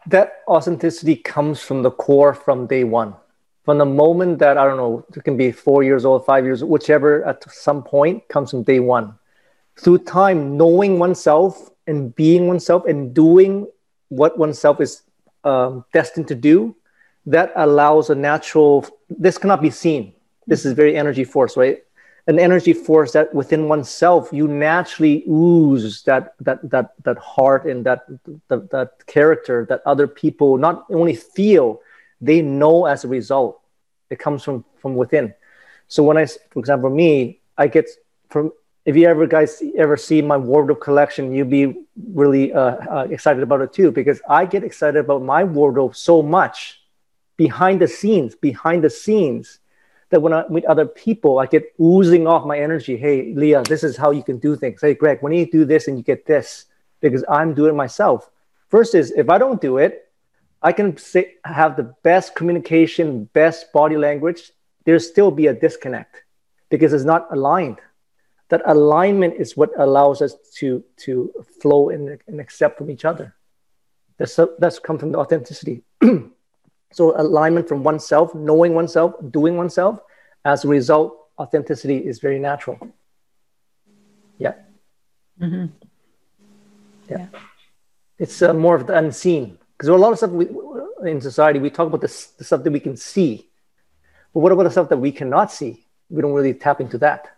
That 0.08 0.44
authenticity 0.48 1.16
comes 1.16 1.62
from 1.62 1.84
the 1.84 1.92
core 1.92 2.34
from 2.34 2.68
day 2.68 2.84
one. 2.84 3.16
From 3.66 3.78
the 3.78 3.86
moment 3.86 4.40
that, 4.40 4.58
I 4.58 4.64
don't 4.66 4.78
know, 4.78 5.06
it 5.16 5.24
can 5.24 5.36
be 5.36 5.52
four 5.52 5.84
years 5.84 6.06
old, 6.06 6.26
five 6.26 6.46
years, 6.46 6.64
whichever 6.64 7.26
at 7.26 7.50
some 7.52 7.84
point 7.84 8.28
comes 8.30 8.52
from 8.52 8.64
day 8.64 8.80
one 8.80 9.18
through 9.78 10.00
time, 10.00 10.58
knowing 10.58 11.00
oneself 11.00 11.70
and 11.86 12.16
being 12.16 12.48
oneself 12.48 12.86
and 12.86 13.14
doing 13.14 13.68
what 14.10 14.38
oneself 14.38 14.82
is 14.82 15.04
um, 15.44 15.86
destined 15.94 16.28
to 16.30 16.36
do, 16.36 16.76
that 17.26 17.52
allows 17.56 18.10
a 18.10 18.16
natural, 18.16 18.86
this 19.10 19.38
cannot 19.38 19.62
be 19.62 19.70
seen. 19.70 20.14
This 20.48 20.66
is 20.66 20.74
very 20.74 20.96
energy 20.96 21.26
force, 21.26 21.58
right? 21.58 21.84
An 22.28 22.40
energy 22.40 22.74
force 22.74 23.14
that 23.14 23.34
within 23.34 23.68
oneself, 23.70 24.30
you 24.32 24.48
naturally 24.48 25.24
ooze 25.28 26.04
that, 26.04 26.34
that, 26.42 26.60
that, 26.70 26.94
that 27.04 27.18
heart 27.18 27.66
and 27.66 27.86
that, 27.86 28.06
that, 28.50 28.70
that 28.72 29.06
character 29.08 29.66
that 29.70 29.82
other 29.86 30.08
people 30.08 30.58
not 30.58 30.86
only 30.90 31.16
feel, 31.16 31.82
they 32.20 32.42
know 32.42 32.86
as 32.86 33.06
a 33.06 33.08
result. 33.08 33.62
It 34.10 34.20
comes 34.20 34.44
from, 34.44 34.66
from 34.78 34.96
within. 34.96 35.34
So 35.88 36.04
when 36.04 36.18
I, 36.18 36.26
for 36.26 36.60
example, 36.60 36.90
me, 36.90 37.40
I 37.58 37.68
get 37.68 37.90
from 38.30 38.52
if 38.88 38.96
you 38.96 39.06
ever 39.06 39.28
guys 39.28 39.62
ever 39.78 39.98
see 39.98 40.22
my 40.22 40.38
wardrobe 40.38 40.80
collection, 40.80 41.34
you'll 41.34 41.48
be 41.48 41.76
really 42.14 42.54
uh, 42.54 42.60
uh, 42.62 43.08
excited 43.10 43.44
about 43.44 43.60
it 43.60 43.74
too, 43.74 43.92
because 43.92 44.22
I 44.30 44.46
get 44.46 44.64
excited 44.64 44.98
about 44.98 45.22
my 45.22 45.44
wardrobe 45.44 45.94
so 45.96 46.22
much 46.22 46.82
behind 47.36 47.82
the 47.82 47.88
scenes, 47.88 48.34
behind 48.34 48.86
the 48.86 48.90
scenes, 48.90 49.60
that 50.10 50.22
when 50.22 50.34
I 50.34 50.48
meet 50.50 50.66
other 50.66 50.86
people, 50.86 51.40
I 51.40 51.46
get 51.46 51.74
oozing 51.80 52.28
off 52.28 52.46
my 52.46 52.58
energy. 52.60 52.98
Hey, 52.98 53.34
Leaha, 53.34 53.68
this 53.68 53.84
is 53.84 53.98
how 53.98 54.12
you 54.12 54.24
can 54.24 54.38
do 54.38 54.56
things. 54.56 54.82
Hey, 54.82 54.94
Greg, 54.94 55.20
when 55.22 55.34
you 55.34 55.50
do 55.50 55.66
this 55.66 55.88
and 55.88 55.98
you 55.98 56.04
get 56.04 56.26
this, 56.26 56.66
because 57.02 57.24
I'm 57.30 57.54
doing 57.54 57.76
myself. 57.76 58.30
Is 58.74 59.12
if 59.12 59.30
I 59.30 59.38
don't 59.38 59.62
do 59.62 59.78
it, 59.78 60.12
I 60.62 60.72
can 60.74 60.98
say 60.98 61.36
have 61.46 61.78
the 61.78 61.94
best 62.04 62.36
communication, 62.36 63.26
best 63.34 63.72
body 63.72 63.98
language. 63.98 64.52
There'll 64.84 65.00
still 65.00 65.32
be 65.32 65.48
a 65.48 65.54
disconnect 65.54 66.24
because 66.70 66.92
it's 66.94 67.06
not 67.06 67.28
aligned 67.32 67.80
that 68.50 68.62
alignment 68.66 69.36
is 69.36 69.58
what 69.58 69.72
allows 69.78 70.22
us 70.22 70.36
to 70.56 70.84
to 70.98 71.32
flow 71.62 71.90
and, 71.90 72.20
and 72.28 72.40
accept 72.40 72.78
from 72.78 72.90
each 72.90 73.06
other 73.06 73.36
that's 74.18 74.40
that's 74.60 74.80
come 74.80 74.98
from 74.98 75.12
the 75.12 75.18
authenticity 75.18 75.84
so 76.92 77.20
alignment 77.20 77.68
from 77.68 77.84
oneself 77.84 78.34
knowing 78.34 78.74
oneself 78.74 79.14
doing 79.32 79.58
oneself 79.58 80.00
as 80.46 80.66
a 80.66 80.68
result 80.68 81.18
authenticity 81.40 81.98
is 81.98 82.20
very 82.20 82.40
natural 82.40 82.78
yeah 84.38 84.54
mm-hmm. 85.42 85.66
yeah. 87.10 87.18
yeah. 87.18 87.40
it's 88.18 88.42
uh, 88.42 88.54
more 88.54 88.76
of 88.76 88.88
the 88.88 88.98
unseen 88.98 89.58
because 89.74 89.88
there 89.88 89.94
are 89.94 89.98
a 89.98 90.02
lot 90.02 90.12
of 90.12 90.18
stuff 90.18 90.32
we, 90.32 90.48
in 91.06 91.22
society 91.22 91.60
we 91.60 91.70
talk 91.70 91.88
about 91.88 92.02
the, 92.02 92.28
the 92.38 92.44
stuff 92.44 92.64
that 92.64 92.72
we 92.72 92.80
can 92.80 92.96
see 92.96 93.50
but 94.34 94.40
what 94.40 94.52
about 94.52 94.64
the 94.64 94.72
stuff 94.72 94.90
that 94.90 94.98
we 94.98 95.12
cannot 95.12 95.52
see 95.52 95.86
we 96.10 96.22
don't 96.22 96.34
really 96.34 96.54
tap 96.54 96.82
into 96.82 96.98
that 96.98 97.38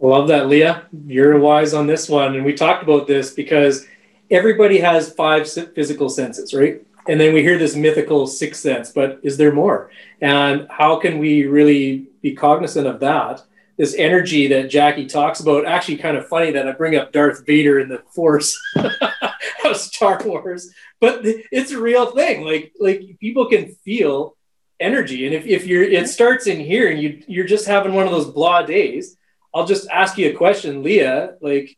Love 0.00 0.28
that, 0.28 0.44
Leaha. 0.44 0.84
You're 1.06 1.38
wise 1.38 1.74
on 1.74 1.86
this 1.86 2.08
one. 2.08 2.34
And 2.34 2.44
we 2.44 2.54
talked 2.54 2.82
about 2.82 3.06
this 3.06 3.32
because 3.32 3.86
everybody 4.30 4.78
has 4.78 5.12
five 5.12 5.50
physical 5.74 6.08
senses, 6.08 6.54
right? 6.54 6.82
And 7.08 7.20
then 7.20 7.34
we 7.34 7.42
hear 7.42 7.58
this 7.58 7.76
mythical 7.76 8.26
sixth 8.26 8.62
sense, 8.62 8.90
but 8.90 9.20
is 9.22 9.36
there 9.36 9.52
more? 9.52 9.90
And 10.20 10.66
how 10.70 10.98
can 10.98 11.18
we 11.18 11.46
really 11.46 12.08
be 12.22 12.34
cognizant 12.34 12.86
of 12.86 13.00
that? 13.00 13.42
This 13.76 13.94
energy 13.94 14.48
that 14.48 14.68
Jacky 14.68 15.06
talks 15.06 15.40
about, 15.40 15.64
actually 15.64 15.96
kind 15.96 16.16
of 16.16 16.28
funny 16.28 16.50
that 16.52 16.68
I 16.68 16.72
bring 16.72 16.96
up 16.96 17.12
Darth 17.12 17.46
Vader 17.46 17.80
in 17.80 17.88
the 17.88 18.02
Force 18.14 18.60
of 19.64 19.76
Star 19.76 20.20
Wars, 20.24 20.70
but 21.00 21.20
it's 21.24 21.72
a 21.72 21.80
real 21.80 22.06
thing. 22.12 22.44
Like, 22.44 22.72
like 22.78 23.16
people 23.20 23.46
can 23.46 23.74
feel 23.76 24.36
energy. 24.78 25.26
And 25.26 25.34
if, 25.34 25.46
if 25.46 25.66
you're, 25.66 25.82
it 25.82 26.08
starts 26.08 26.46
in 26.46 26.60
here 26.60 26.90
and 26.90 27.00
you, 27.00 27.22
you're 27.26 27.46
just 27.46 27.66
having 27.66 27.94
one 27.94 28.04
of 28.06 28.12
those 28.12 28.30
blah 28.30 28.62
days, 28.62 29.16
I'll 29.54 29.66
just 29.66 29.88
ask 29.88 30.18
you 30.18 30.30
a 30.30 30.34
question, 30.34 30.84
Leaha. 30.84 31.36
Like, 31.40 31.76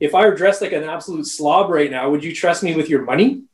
if 0.00 0.14
I 0.14 0.26
were 0.26 0.34
dressed 0.34 0.60
like 0.62 0.72
an 0.72 0.84
absolute 0.84 1.26
slob 1.26 1.70
right 1.70 1.90
now, 1.90 2.10
would 2.10 2.24
you 2.24 2.34
trust 2.34 2.62
me 2.62 2.74
with 2.74 2.88
your 2.88 3.02
money? 3.02 3.44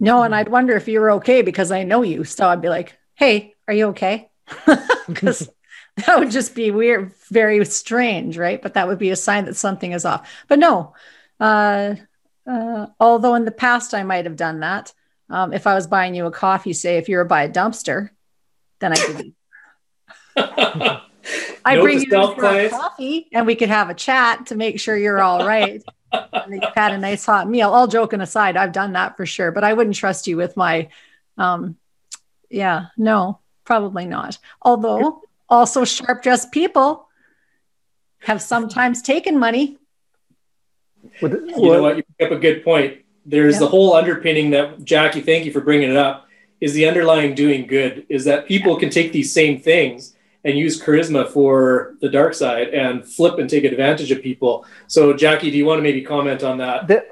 No, 0.00 0.22
and 0.22 0.34
I'd 0.34 0.48
wonder 0.48 0.74
if 0.74 0.88
you 0.88 0.98
were 0.98 1.12
okay 1.12 1.42
because 1.42 1.70
I 1.70 1.82
know 1.82 2.02
you. 2.02 2.24
So 2.24 2.48
I'd 2.48 2.62
be 2.62 2.70
like, 2.70 2.98
hey, 3.14 3.54
are 3.68 3.74
you 3.74 3.88
okay? 3.88 4.30
Because 5.06 5.50
that 6.06 6.18
would 6.18 6.30
just 6.30 6.54
be 6.54 6.70
weird, 6.70 7.12
very 7.30 7.64
strange, 7.64 8.38
right? 8.38 8.62
But 8.62 8.74
that 8.74 8.86
would 8.86 8.98
be 8.98 9.10
a 9.10 9.16
sign 9.16 9.46
that 9.46 9.56
something 9.56 9.92
is 9.92 10.04
off. 10.04 10.30
But 10.48 10.60
no, 10.60 10.94
uh, 11.40 11.96
uh, 12.46 12.86
although 12.98 13.34
in 13.34 13.44
the 13.44 13.50
past 13.50 13.92
I 13.92 14.02
might 14.02 14.24
have 14.24 14.36
done 14.36 14.60
that. 14.60 14.92
Um, 15.28 15.52
if 15.52 15.66
I 15.66 15.74
was 15.74 15.86
buying 15.86 16.14
you 16.14 16.26
a 16.26 16.30
coffee, 16.30 16.72
say 16.72 16.96
if 16.96 17.08
you 17.08 17.16
were 17.16 17.24
by 17.24 17.42
a 17.42 17.48
dumpster, 17.48 18.10
then 18.80 18.92
I 18.96 18.96
could. 18.96 19.34
I 21.64 21.80
bring 21.80 22.00
you 22.00 22.10
for 22.10 22.44
a 22.44 22.68
coffee 22.70 23.28
and 23.32 23.46
we 23.46 23.54
could 23.54 23.68
have 23.68 23.90
a 23.90 23.94
chat 23.94 24.46
to 24.46 24.56
make 24.56 24.80
sure 24.80 24.96
you're 24.96 25.20
all 25.20 25.46
right. 25.46 25.82
And 26.12 26.54
you've 26.54 26.74
had 26.74 26.92
a 26.92 26.98
nice 26.98 27.24
hot 27.24 27.48
meal. 27.48 27.70
All 27.70 27.86
joking 27.86 28.20
aside, 28.20 28.56
I've 28.56 28.72
done 28.72 28.92
that 28.94 29.16
for 29.16 29.26
sure, 29.26 29.52
but 29.52 29.64
I 29.64 29.72
wouldn't 29.72 29.96
trust 29.96 30.26
you 30.26 30.36
with 30.36 30.56
my, 30.56 30.88
um, 31.38 31.76
yeah, 32.48 32.86
no, 32.96 33.40
probably 33.64 34.06
not. 34.06 34.38
Although 34.62 35.22
also 35.48 35.84
sharp 35.84 36.22
dressed 36.22 36.52
people 36.52 37.08
have 38.20 38.42
sometimes 38.42 39.02
taken 39.02 39.38
money. 39.38 39.78
You 41.22 41.28
know 41.56 41.82
what? 41.82 41.96
You 41.96 42.02
pick 42.18 42.30
up 42.30 42.36
a 42.36 42.40
good 42.40 42.64
point. 42.64 42.98
There's 43.24 43.54
yeah. 43.54 43.60
the 43.60 43.66
whole 43.68 43.94
underpinning 43.94 44.50
that 44.50 44.84
Jacky, 44.84 45.20
thank 45.20 45.44
you 45.44 45.52
for 45.52 45.60
bringing 45.60 45.90
it 45.90 45.96
up, 45.96 46.28
is 46.60 46.74
the 46.74 46.86
underlying 46.86 47.34
doing 47.34 47.66
good, 47.66 48.04
is 48.08 48.24
that 48.24 48.46
people 48.46 48.76
can 48.76 48.90
take 48.90 49.12
these 49.12 49.32
same 49.32 49.60
things 49.60 50.14
and 50.44 50.58
use 50.58 50.80
charisma 50.80 51.28
for 51.28 51.96
the 52.00 52.08
dark 52.08 52.34
side 52.34 52.68
and 52.68 53.06
flip 53.06 53.38
and 53.38 53.48
take 53.48 53.64
advantage 53.64 54.10
of 54.10 54.22
people. 54.22 54.64
So, 54.86 55.12
Jacky, 55.12 55.50
do 55.50 55.56
you 55.56 55.66
want 55.66 55.78
to 55.78 55.82
maybe 55.82 56.02
comment 56.02 56.42
on 56.42 56.58
that? 56.58 56.88
that 56.88 57.06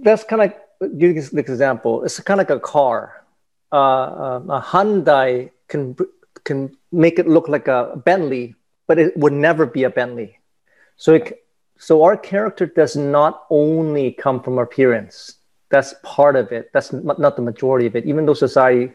that's 0.00 0.24
kind 0.24 0.42
of 0.42 0.98
give 0.98 1.14
this 1.14 1.32
example. 1.32 2.04
It's 2.04 2.18
kind 2.20 2.40
of 2.40 2.48
like 2.48 2.56
a 2.56 2.60
car. 2.60 3.24
Uh, 3.72 3.76
uh, 3.76 4.40
a 4.48 4.60
Hyundai 4.60 5.50
can 5.68 5.96
can 6.44 6.76
make 6.92 7.18
it 7.18 7.26
look 7.26 7.48
like 7.48 7.68
a 7.68 8.00
Bentley, 8.04 8.54
but 8.86 8.98
it 8.98 9.16
would 9.16 9.32
never 9.32 9.66
be 9.66 9.84
a 9.84 9.90
Bentley. 9.90 10.38
So, 10.96 11.14
it, 11.14 11.44
so 11.78 12.04
our 12.04 12.16
character 12.16 12.66
does 12.66 12.96
not 12.96 13.44
only 13.50 14.12
come 14.12 14.42
from 14.42 14.58
appearance. 14.58 15.36
That's 15.70 15.94
part 16.02 16.36
of 16.36 16.52
it. 16.52 16.70
That's 16.72 16.92
not 16.92 17.34
the 17.34 17.42
majority 17.42 17.86
of 17.86 17.96
it. 17.96 18.04
Even 18.04 18.26
though 18.26 18.34
society 18.34 18.92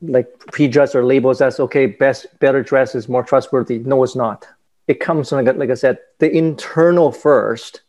like 0.00 0.38
prejudge 0.52 0.94
or 0.94 1.04
labels 1.04 1.40
as 1.40 1.58
okay, 1.60 1.86
best 1.86 2.26
better 2.38 2.62
dress 2.62 2.94
is 2.94 3.08
more 3.08 3.22
trustworthy. 3.22 3.78
No, 3.78 4.02
it's 4.02 4.16
not. 4.16 4.46
It 4.88 5.00
comes 5.00 5.28
from 5.28 5.44
like, 5.44 5.56
like 5.56 5.70
I 5.70 5.74
said, 5.74 5.98
the 6.18 6.30
internal 6.30 7.10
1st 7.12 7.80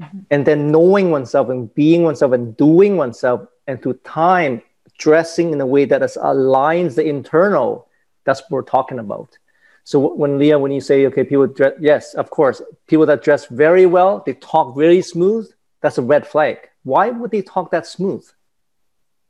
mm-hmm. 0.00 0.18
and 0.30 0.46
then 0.46 0.70
knowing 0.70 1.10
oneself 1.10 1.48
and 1.48 1.74
being 1.74 2.02
oneself 2.02 2.32
and 2.32 2.56
doing 2.56 2.96
oneself, 2.96 3.46
and 3.66 3.82
through 3.82 3.94
time 4.04 4.62
dressing 4.98 5.52
in 5.52 5.60
a 5.60 5.66
way 5.66 5.84
that 5.84 6.02
is, 6.02 6.16
aligns 6.16 6.94
the 6.94 7.04
internal. 7.04 7.88
That's 8.24 8.40
what 8.42 8.50
we're 8.50 8.62
talking 8.62 8.98
about. 8.98 9.36
So 9.84 10.00
when 10.00 10.38
Leaha, 10.38 10.60
when 10.60 10.72
you 10.72 10.80
say 10.80 11.06
okay, 11.06 11.22
people 11.22 11.46
dress, 11.46 11.74
yes, 11.80 12.14
of 12.14 12.30
course, 12.30 12.60
people 12.88 13.06
that 13.06 13.22
dress 13.22 13.46
very 13.46 13.86
well, 13.86 14.22
they 14.24 14.34
talk 14.34 14.76
very 14.76 15.02
smooth. 15.02 15.48
That's 15.80 15.98
a 15.98 16.02
red 16.02 16.26
flag. 16.26 16.68
Why 16.82 17.10
would 17.10 17.30
they 17.30 17.42
talk 17.42 17.70
that 17.70 17.86
smooth? 17.86 18.26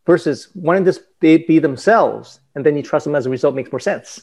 Versus 0.07 0.49
why 0.55 0.79
don't 0.79 0.99
they 1.21 1.39
be 1.39 1.59
themselves 1.59 2.41
and 2.55 2.65
then 2.65 2.77
you 2.77 2.83
trust 2.83 3.05
them 3.05 3.15
as 3.15 3.27
a 3.27 3.31
result 3.31 3.55
makes 3.55 3.73
more 3.73 3.81
sense, 3.81 4.23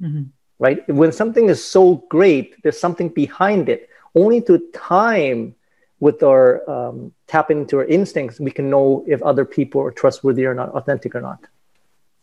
mm-hmm. 0.00 0.24
right? 0.58 0.88
When 0.88 1.12
something 1.12 1.48
is 1.48 1.62
so 1.62 1.96
great, 2.08 2.62
there's 2.62 2.78
something 2.78 3.08
behind 3.08 3.68
it. 3.68 3.88
Only 4.14 4.40
through 4.40 4.70
time 4.70 5.56
with 5.98 6.22
our 6.22 6.68
um, 6.70 7.12
tapping 7.26 7.60
into 7.62 7.78
our 7.78 7.84
instincts, 7.84 8.38
we 8.38 8.50
can 8.50 8.70
know 8.70 9.04
if 9.08 9.22
other 9.22 9.44
people 9.44 9.80
are 9.80 9.90
trustworthy 9.90 10.46
or 10.46 10.54
not, 10.54 10.70
authentic 10.70 11.14
or 11.14 11.20
not, 11.20 11.40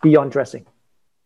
beyond 0.02 0.32
dressing. 0.32 0.66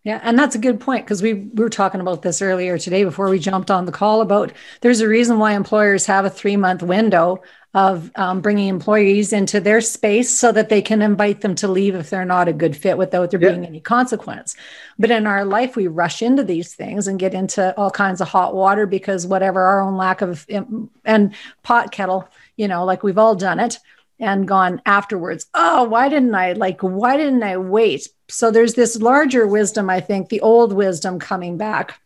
Yeah, 0.06 0.20
and 0.22 0.38
that's 0.38 0.54
a 0.54 0.60
good 0.60 0.80
point 0.80 1.04
because 1.04 1.24
we, 1.24 1.34
we 1.34 1.64
were 1.64 1.70
talking 1.70 2.00
about 2.00 2.22
this 2.22 2.40
earlier 2.40 2.78
today 2.78 3.04
before 3.04 3.28
we 3.28 3.40
jumped 3.40 3.72
on 3.72 3.86
the 3.86 3.92
call 3.92 4.22
about 4.22 4.54
there's 4.82 5.02
a 5.02 5.08
reason 5.08 5.40
why 5.40 5.54
employers 5.54 6.06
have 6.06 6.26
a 6.26 6.30
three 6.30 6.58
month 6.58 6.84
window 6.84 7.42
of 7.74 8.12
um, 8.16 8.40
bringing 8.40 8.68
employees 8.68 9.34
into 9.34 9.60
their 9.60 9.82
space 9.82 10.30
so 10.30 10.52
that 10.52 10.70
they 10.70 10.80
can 10.80 11.02
invite 11.02 11.42
them 11.42 11.56
to 11.56 11.68
leave 11.68 11.96
if 11.96 12.12
they're 12.12 12.24
not 12.24 12.48
a 12.48 12.54
good 12.54 12.78
fit 12.78 13.00
without 13.00 13.32
there 13.32 13.42
yeah. 13.42 13.50
being 13.50 13.66
any 13.66 13.80
consequence. 13.82 14.56
But 15.00 15.10
in 15.10 15.26
our 15.26 15.44
life, 15.44 15.76
we 15.76 15.88
rush 15.88 16.22
into 16.22 16.44
these 16.44 16.76
things 16.76 17.08
and 17.08 17.18
get 17.18 17.34
into 17.34 17.76
all 17.76 17.90
kinds 17.90 18.22
of 18.22 18.28
hot 18.28 18.54
water 18.54 18.86
because 18.86 19.26
whatever 19.26 19.64
our 19.64 19.82
own 19.82 19.98
lack 19.98 20.22
of 20.22 20.46
and 21.04 21.34
pot 21.64 21.92
kettle, 21.92 22.30
you 22.58 22.68
know, 22.68 22.86
like 22.86 23.02
we've 23.02 23.18
all 23.18 23.36
done 23.36 23.60
it 23.60 23.80
and 24.20 24.48
gone 24.48 24.82
afterwards. 24.86 25.46
Oh 25.54 25.84
why 25.84 26.10
didn't 26.10 26.36
i 26.36 26.54
like 26.54 26.82
why 26.82 27.18
didn't 27.18 27.44
i 27.44 27.58
wait? 27.58 28.08
So 28.30 28.52
there's 28.52 28.74
this 28.74 28.98
larger 28.98 29.46
wisdom 29.46 29.90
i 29.90 30.00
think 30.00 30.30
the 30.30 30.42
old 30.42 30.74
wisdom 30.74 31.20
coming 31.20 31.58
back 31.58 32.00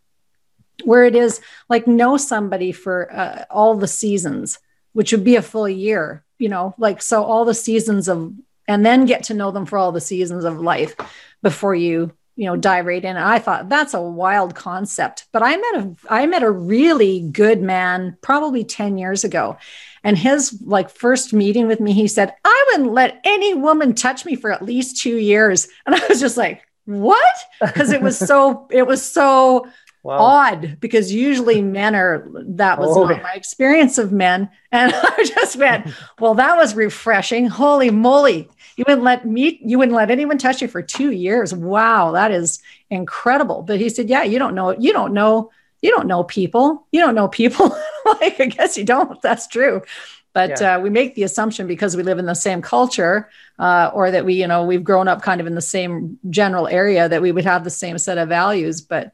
where 0.83 1.03
it 1.03 1.15
is 1.15 1.41
like 1.69 1.87
know 1.87 2.17
somebody 2.17 2.71
for 2.71 3.11
uh, 3.13 3.43
all 3.49 3.75
the 3.75 3.87
seasons 3.87 4.59
which 4.93 5.11
would 5.11 5.23
be 5.23 5.35
a 5.35 5.41
full 5.41 5.69
year 5.69 6.23
you 6.37 6.49
know 6.49 6.73
like 6.77 7.01
so 7.01 7.23
all 7.23 7.45
the 7.45 7.53
seasons 7.53 8.07
of 8.07 8.33
and 8.67 8.85
then 8.85 9.05
get 9.05 9.23
to 9.23 9.33
know 9.33 9.51
them 9.51 9.65
for 9.65 9.77
all 9.77 9.91
the 9.91 10.01
seasons 10.01 10.45
of 10.45 10.59
life 10.59 10.95
before 11.41 11.75
you 11.75 12.11
you 12.35 12.45
know 12.45 12.55
dive 12.55 12.85
right 12.85 13.03
in. 13.03 13.17
And 13.17 13.25
i 13.25 13.39
thought 13.39 13.69
that's 13.69 13.93
a 13.93 14.01
wild 14.01 14.55
concept 14.55 15.27
but 15.31 15.43
i 15.43 15.55
met 15.55 15.75
a 15.75 15.95
i 16.09 16.25
met 16.25 16.43
a 16.43 16.51
really 16.51 17.19
good 17.19 17.61
man 17.61 18.17
probably 18.21 18.63
10 18.63 18.97
years 18.97 19.23
ago 19.23 19.57
and 20.03 20.17
his 20.17 20.61
like 20.65 20.89
first 20.89 21.33
meeting 21.33 21.67
with 21.67 21.79
me, 21.79 21.93
he 21.93 22.07
said, 22.07 22.33
I 22.43 22.65
wouldn't 22.71 22.93
let 22.93 23.19
any 23.23 23.53
woman 23.53 23.93
touch 23.93 24.25
me 24.25 24.35
for 24.35 24.51
at 24.51 24.61
least 24.61 25.01
two 25.01 25.17
years. 25.17 25.67
And 25.85 25.95
I 25.95 26.07
was 26.07 26.19
just 26.19 26.37
like, 26.37 26.61
what? 26.85 27.35
Because 27.61 27.91
it 27.91 28.01
was 28.01 28.17
so, 28.17 28.67
it 28.71 28.87
was 28.87 29.03
so 29.03 29.67
wow. 30.03 30.17
odd 30.17 30.77
because 30.79 31.13
usually 31.13 31.61
men 31.61 31.95
are, 31.95 32.27
that 32.33 32.79
was 32.79 32.95
oh, 32.95 33.05
not 33.05 33.21
my 33.21 33.33
experience 33.33 33.97
of 33.97 34.11
men. 34.11 34.49
And 34.71 34.93
I 34.95 35.25
just 35.25 35.57
went, 35.57 35.93
well, 36.19 36.35
that 36.35 36.57
was 36.57 36.75
refreshing. 36.75 37.47
Holy 37.47 37.89
moly. 37.89 38.49
You 38.77 38.85
wouldn't 38.87 39.03
let 39.03 39.25
me, 39.25 39.59
you 39.63 39.77
wouldn't 39.77 39.97
let 39.97 40.09
anyone 40.09 40.37
touch 40.37 40.61
you 40.61 40.69
for 40.69 40.81
two 40.81 41.11
years. 41.11 41.53
Wow. 41.53 42.11
That 42.13 42.31
is 42.31 42.61
incredible. 42.89 43.61
But 43.63 43.79
he 43.79 43.89
said, 43.89 44.09
yeah, 44.09 44.23
you 44.23 44.39
don't 44.39 44.55
know, 44.55 44.71
you 44.71 44.93
don't 44.93 45.13
know 45.13 45.51
you 45.81 45.91
don't 45.91 46.07
know 46.07 46.23
people. 46.23 46.87
You 46.91 47.01
don't 47.01 47.15
know 47.15 47.27
people. 47.27 47.69
like, 48.05 48.39
I 48.39 48.45
guess 48.45 48.77
you 48.77 48.83
don't. 48.83 49.21
That's 49.21 49.47
true. 49.47 49.81
But 50.33 50.61
yeah. 50.61 50.75
uh, 50.75 50.79
we 50.79 50.89
make 50.89 51.15
the 51.15 51.23
assumption 51.23 51.67
because 51.67 51.97
we 51.97 52.03
live 52.03 52.19
in 52.19 52.25
the 52.25 52.35
same 52.35 52.61
culture, 52.61 53.29
uh, 53.57 53.91
or 53.93 54.11
that 54.11 54.25
we, 54.25 54.35
you 54.35 54.47
know, 54.47 54.63
we've 54.63 54.83
grown 54.83 55.07
up 55.07 55.21
kind 55.21 55.41
of 55.41 55.47
in 55.47 55.55
the 55.55 55.61
same 55.61 56.19
general 56.29 56.67
area 56.67 57.09
that 57.09 57.21
we 57.21 57.31
would 57.31 57.45
have 57.45 57.63
the 57.63 57.69
same 57.69 57.97
set 57.97 58.17
of 58.17 58.29
values. 58.29 58.81
But 58.81 59.11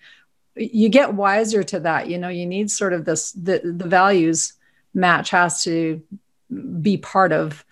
you 0.55 0.89
get 0.89 1.13
wiser 1.13 1.63
to 1.63 1.79
that. 1.81 2.09
You 2.09 2.17
know, 2.17 2.29
you 2.29 2.45
need 2.45 2.69
sort 2.69 2.93
of 2.93 3.05
this 3.05 3.31
the 3.31 3.61
the 3.63 3.87
values 3.87 4.53
match 4.93 5.29
has 5.29 5.63
to 5.63 6.01
be 6.81 6.97
part 6.97 7.31
of 7.31 7.63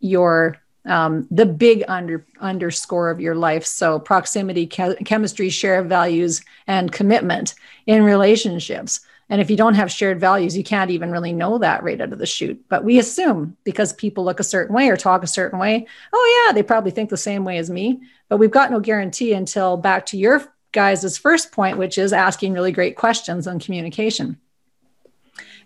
your 0.00 0.56
um, 0.86 1.26
the 1.30 1.46
big 1.46 1.84
under 1.88 2.24
underscore 2.40 3.10
of 3.10 3.20
your 3.20 3.34
life. 3.34 3.66
So 3.66 3.98
proximity, 3.98 4.66
ke- 4.66 4.98
chemistry, 5.04 5.50
shared 5.50 5.88
values, 5.88 6.42
and 6.66 6.90
commitment 6.90 7.54
in 7.86 8.02
relationships. 8.02 9.00
And 9.28 9.40
if 9.40 9.48
you 9.48 9.56
don't 9.56 9.74
have 9.74 9.92
shared 9.92 10.18
values, 10.18 10.56
you 10.56 10.64
can't 10.64 10.90
even 10.90 11.12
really 11.12 11.32
know 11.32 11.58
that 11.58 11.84
right 11.84 12.00
out 12.00 12.12
of 12.12 12.18
the 12.18 12.26
chute. 12.26 12.64
But 12.68 12.82
we 12.82 12.98
assume 12.98 13.56
because 13.62 13.92
people 13.92 14.24
look 14.24 14.40
a 14.40 14.44
certain 14.44 14.74
way 14.74 14.88
or 14.88 14.96
talk 14.96 15.22
a 15.22 15.28
certain 15.28 15.58
way, 15.58 15.86
oh 16.12 16.44
yeah, 16.46 16.52
they 16.52 16.64
probably 16.64 16.90
think 16.90 17.10
the 17.10 17.16
same 17.16 17.44
way 17.44 17.58
as 17.58 17.70
me. 17.70 18.00
But 18.28 18.38
we've 18.38 18.50
got 18.50 18.72
no 18.72 18.80
guarantee 18.80 19.32
until 19.32 19.76
back 19.76 20.06
to 20.06 20.18
your 20.18 20.52
guys' 20.72 21.16
first 21.16 21.52
point, 21.52 21.78
which 21.78 21.96
is 21.96 22.12
asking 22.12 22.54
really 22.54 22.72
great 22.72 22.96
questions 22.96 23.46
on 23.46 23.60
communication 23.60 24.38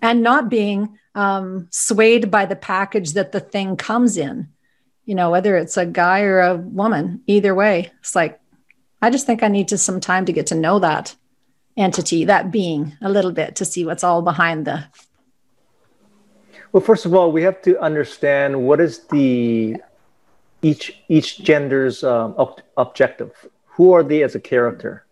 and 0.02 0.22
not 0.22 0.50
being 0.50 0.98
um, 1.14 1.68
swayed 1.70 2.30
by 2.30 2.44
the 2.44 2.56
package 2.56 3.12
that 3.12 3.32
the 3.32 3.40
thing 3.40 3.76
comes 3.76 4.18
in 4.18 4.48
you 5.06 5.14
know, 5.14 5.30
whether 5.30 5.56
it's 5.56 5.76
a 5.76 5.86
guy 5.86 6.22
or 6.22 6.40
a 6.40 6.56
woman, 6.56 7.22
either 7.26 7.54
way, 7.54 7.90
it's 8.00 8.14
like, 8.14 8.40
I 9.02 9.10
just 9.10 9.26
think 9.26 9.42
I 9.42 9.48
need 9.48 9.68
to 9.68 9.78
some 9.78 10.00
time 10.00 10.24
to 10.26 10.32
get 10.32 10.46
to 10.48 10.54
know 10.54 10.78
that 10.78 11.14
entity, 11.76 12.24
that 12.24 12.50
being 12.50 12.96
a 13.02 13.10
little 13.10 13.32
bit 13.32 13.56
to 13.56 13.64
see 13.64 13.84
what's 13.84 14.04
all 14.04 14.22
behind 14.22 14.66
the. 14.66 14.84
Well, 16.72 16.82
first 16.82 17.04
of 17.04 17.14
all, 17.14 17.30
we 17.30 17.42
have 17.42 17.60
to 17.62 17.78
understand 17.80 18.66
what 18.66 18.80
is 18.80 19.00
the 19.08 19.76
each 20.62 20.98
each 21.08 21.38
gender's 21.44 22.02
um, 22.02 22.34
ob- 22.38 22.62
objective. 22.76 23.32
Who 23.66 23.92
are 23.92 24.02
they 24.02 24.22
as 24.22 24.34
a 24.34 24.40
character? 24.40 25.04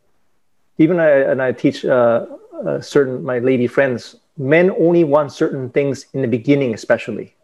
Even 0.78 0.98
I 0.98 1.10
and 1.10 1.42
I 1.42 1.52
teach 1.52 1.84
uh, 1.84 2.26
uh, 2.66 2.80
certain 2.80 3.22
my 3.22 3.38
lady 3.38 3.66
friends. 3.66 4.16
Men 4.38 4.70
only 4.80 5.04
want 5.04 5.30
certain 5.30 5.68
things 5.68 6.06
in 6.14 6.22
the 6.22 6.28
beginning, 6.28 6.72
especially 6.72 7.36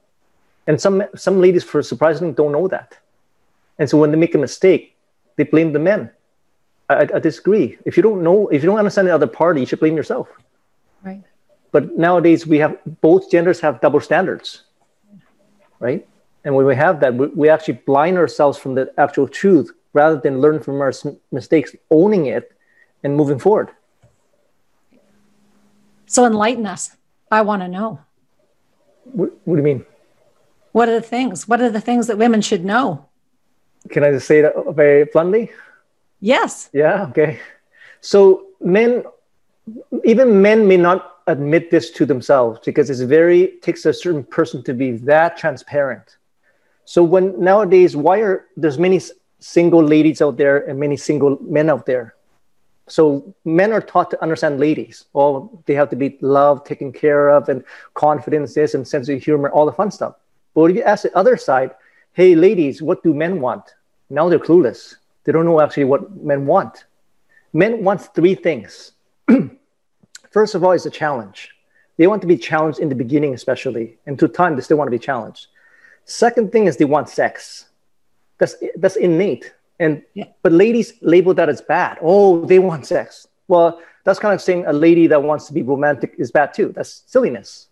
and 0.68 0.80
some 0.80 1.02
some 1.16 1.40
ladies, 1.40 1.64
for 1.64 1.82
surprisingly, 1.82 2.34
don't 2.34 2.52
know 2.52 2.68
that. 2.68 2.96
And 3.78 3.88
so 3.90 3.96
when 3.98 4.12
they 4.12 4.18
make 4.18 4.34
a 4.34 4.38
mistake, 4.38 4.94
they 5.36 5.44
blame 5.44 5.72
the 5.72 5.78
men. 5.78 6.10
I, 6.90 7.08
I 7.14 7.18
disagree. 7.18 7.78
If 7.84 7.96
you 7.96 8.02
don't 8.02 8.22
know, 8.22 8.48
if 8.48 8.62
you 8.62 8.68
don't 8.68 8.78
understand 8.78 9.08
the 9.08 9.14
other 9.14 9.26
party, 9.26 9.60
you 9.60 9.66
should 9.66 9.80
blame 9.80 9.96
yourself. 9.96 10.28
Right. 11.02 11.22
But 11.72 11.96
nowadays 11.96 12.46
we 12.46 12.58
have 12.58 12.78
both 13.00 13.30
genders 13.30 13.60
have 13.60 13.80
double 13.80 14.00
standards, 14.00 14.62
right? 15.80 16.06
And 16.44 16.54
when 16.54 16.66
we 16.66 16.76
have 16.76 17.00
that, 17.00 17.14
we, 17.14 17.26
we 17.28 17.48
actually 17.48 17.80
blind 17.86 18.18
ourselves 18.18 18.58
from 18.58 18.74
the 18.74 18.92
actual 18.98 19.26
truth 19.26 19.72
rather 19.94 20.20
than 20.20 20.40
learn 20.40 20.60
from 20.60 20.80
our 20.80 20.92
mistakes, 21.32 21.74
owning 21.90 22.26
it, 22.26 22.52
and 23.02 23.16
moving 23.16 23.38
forward. 23.38 23.70
So 26.06 26.24
enlighten 26.26 26.66
us. 26.66 26.96
I 27.30 27.42
want 27.42 27.62
to 27.62 27.68
know. 27.68 28.00
What, 29.04 29.30
what 29.44 29.56
do 29.56 29.58
you 29.58 29.64
mean? 29.64 29.84
What 30.78 30.88
are 30.88 30.94
the 30.94 31.10
things? 31.16 31.48
What 31.48 31.60
are 31.60 31.70
the 31.70 31.80
things 31.80 32.06
that 32.06 32.18
women 32.18 32.40
should 32.40 32.64
know? 32.64 33.04
Can 33.88 34.04
I 34.04 34.12
just 34.12 34.28
say 34.28 34.42
that 34.42 34.54
very 34.76 35.06
bluntly? 35.06 35.50
Yes. 36.20 36.70
Yeah. 36.72 37.06
Okay. 37.10 37.40
So 38.00 38.46
men, 38.60 39.02
even 40.04 40.40
men 40.40 40.68
may 40.68 40.76
not 40.76 41.16
admit 41.26 41.72
this 41.72 41.90
to 41.98 42.06
themselves 42.06 42.60
because 42.64 42.90
it's 42.90 43.00
very 43.00 43.58
takes 43.60 43.86
a 43.86 43.92
certain 43.92 44.22
person 44.22 44.62
to 44.68 44.72
be 44.72 44.92
that 44.98 45.36
transparent. 45.36 46.16
So 46.84 47.02
when 47.02 47.24
nowadays, 47.40 47.96
why 47.96 48.20
are 48.20 48.46
there's 48.56 48.78
many 48.78 49.00
single 49.40 49.82
ladies 49.82 50.22
out 50.22 50.36
there 50.36 50.58
and 50.68 50.78
many 50.78 50.96
single 50.96 51.38
men 51.42 51.68
out 51.70 51.86
there? 51.86 52.14
So 52.86 53.34
men 53.44 53.72
are 53.72 53.80
taught 53.80 54.10
to 54.12 54.22
understand 54.22 54.60
ladies. 54.60 55.06
All 55.12 55.60
they 55.66 55.74
have 55.74 55.90
to 55.90 55.96
be 55.96 56.18
loved, 56.20 56.66
taken 56.66 56.92
care 56.92 57.30
of, 57.30 57.48
and 57.48 57.64
confidence, 57.94 58.54
this 58.54 58.74
and 58.74 58.86
sense 58.86 59.08
of 59.08 59.20
humor, 59.20 59.50
all 59.50 59.66
the 59.66 59.72
fun 59.72 59.90
stuff. 59.90 60.14
But 60.54 60.70
if 60.70 60.76
you 60.76 60.82
ask 60.82 61.02
the 61.02 61.16
other 61.16 61.36
side, 61.36 61.72
hey, 62.12 62.34
ladies, 62.34 62.82
what 62.82 63.02
do 63.02 63.14
men 63.14 63.40
want? 63.40 63.74
Now 64.10 64.28
they're 64.28 64.38
clueless. 64.38 64.96
They 65.24 65.32
don't 65.32 65.44
know 65.44 65.60
actually 65.60 65.84
what 65.84 66.16
men 66.16 66.46
want. 66.46 66.84
Men 67.52 67.84
want 67.84 68.14
three 68.14 68.34
things. 68.34 68.92
First 70.30 70.54
of 70.54 70.64
all, 70.64 70.72
is 70.72 70.86
a 70.86 70.90
challenge. 70.90 71.50
They 71.96 72.06
want 72.06 72.22
to 72.22 72.28
be 72.28 72.36
challenged 72.36 72.78
in 72.78 72.88
the 72.88 72.94
beginning, 72.94 73.34
especially, 73.34 73.98
and 74.06 74.18
to 74.18 74.28
time 74.28 74.54
they 74.54 74.62
still 74.62 74.76
want 74.76 74.88
to 74.88 74.96
be 74.96 74.98
challenged. 74.98 75.48
Second 76.04 76.52
thing 76.52 76.66
is 76.66 76.76
they 76.76 76.84
want 76.84 77.08
sex. 77.08 77.66
That's 78.38 78.56
that's 78.76 78.96
innate. 78.96 79.52
And 79.80 80.02
yeah. 80.14 80.26
but 80.42 80.52
ladies 80.52 80.94
label 81.02 81.34
that 81.34 81.48
as 81.48 81.60
bad. 81.60 81.98
Oh, 82.00 82.44
they 82.44 82.58
want 82.58 82.86
sex. 82.86 83.26
Well, 83.48 83.80
that's 84.04 84.18
kind 84.18 84.34
of 84.34 84.40
saying 84.40 84.64
a 84.66 84.72
lady 84.72 85.06
that 85.08 85.22
wants 85.22 85.46
to 85.48 85.52
be 85.52 85.62
romantic 85.62 86.14
is 86.18 86.30
bad 86.30 86.54
too. 86.54 86.72
That's 86.74 87.02
silliness. 87.06 87.67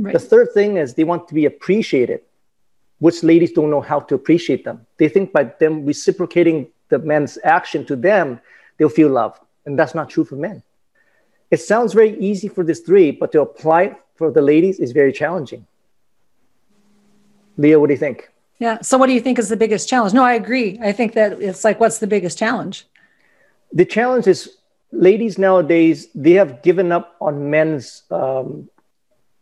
Right. 0.00 0.14
The 0.14 0.18
third 0.18 0.52
thing 0.54 0.78
is 0.78 0.94
they 0.94 1.04
want 1.04 1.28
to 1.28 1.34
be 1.34 1.44
appreciated, 1.44 2.22
which 3.00 3.22
ladies 3.22 3.52
don't 3.52 3.70
know 3.70 3.82
how 3.82 4.00
to 4.00 4.14
appreciate 4.14 4.64
them. 4.64 4.86
They 4.96 5.10
think 5.10 5.30
by 5.30 5.44
them 5.44 5.84
reciprocating 5.84 6.68
the 6.88 6.98
man's 6.98 7.36
action 7.44 7.84
to 7.84 7.96
them, 7.96 8.40
they'll 8.78 8.88
feel 8.88 9.10
loved. 9.10 9.40
And 9.66 9.78
that's 9.78 9.94
not 9.94 10.08
true 10.08 10.24
for 10.24 10.36
men. 10.36 10.62
It 11.50 11.58
sounds 11.58 11.92
very 11.92 12.18
easy 12.18 12.48
for 12.48 12.64
this 12.64 12.80
three, 12.80 13.10
but 13.10 13.30
to 13.32 13.42
apply 13.42 13.82
it 13.82 13.96
for 14.14 14.30
the 14.30 14.40
ladies 14.40 14.80
is 14.80 14.92
very 14.92 15.12
challenging. 15.12 15.66
Leaha, 17.58 17.78
what 17.78 17.88
do 17.88 17.92
you 17.92 17.98
think? 17.98 18.30
Yeah. 18.58 18.80
So, 18.80 18.96
what 18.96 19.06
do 19.06 19.12
you 19.12 19.20
think 19.20 19.38
is 19.38 19.50
the 19.50 19.56
biggest 19.56 19.86
challenge? 19.86 20.14
No, 20.14 20.24
I 20.24 20.32
agree. 20.32 20.78
I 20.82 20.92
think 20.92 21.12
that 21.12 21.42
it's 21.42 21.62
like, 21.62 21.78
what's 21.78 21.98
the 21.98 22.06
biggest 22.06 22.38
challenge? 22.38 22.86
The 23.72 23.84
challenge 23.84 24.26
is 24.26 24.56
ladies 24.92 25.36
nowadays, 25.38 26.08
they 26.14 26.32
have 26.32 26.62
given 26.62 26.90
up 26.90 27.16
on 27.20 27.50
men's 27.50 28.04
um, 28.10 28.68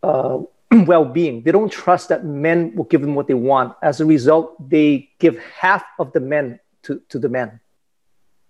uh, 0.03 0.38
well 0.70 1.05
being. 1.05 1.42
They 1.42 1.53
don't 1.53 1.70
trust 1.70 2.09
that 2.11 2.24
men 2.24 2.74
will 2.74 2.84
give 2.84 3.01
them 3.01 3.14
what 3.14 3.26
they 3.26 3.34
want. 3.34 3.76
As 3.82 4.01
a 4.01 4.07
result, 4.07 4.68
they 4.68 5.11
give 5.18 5.38
half 5.38 5.84
of 5.99 6.12
the 6.12 6.20
men 6.20 6.61
to, 6.82 7.01
to 7.09 7.18
the 7.18 7.28
men. 7.28 7.61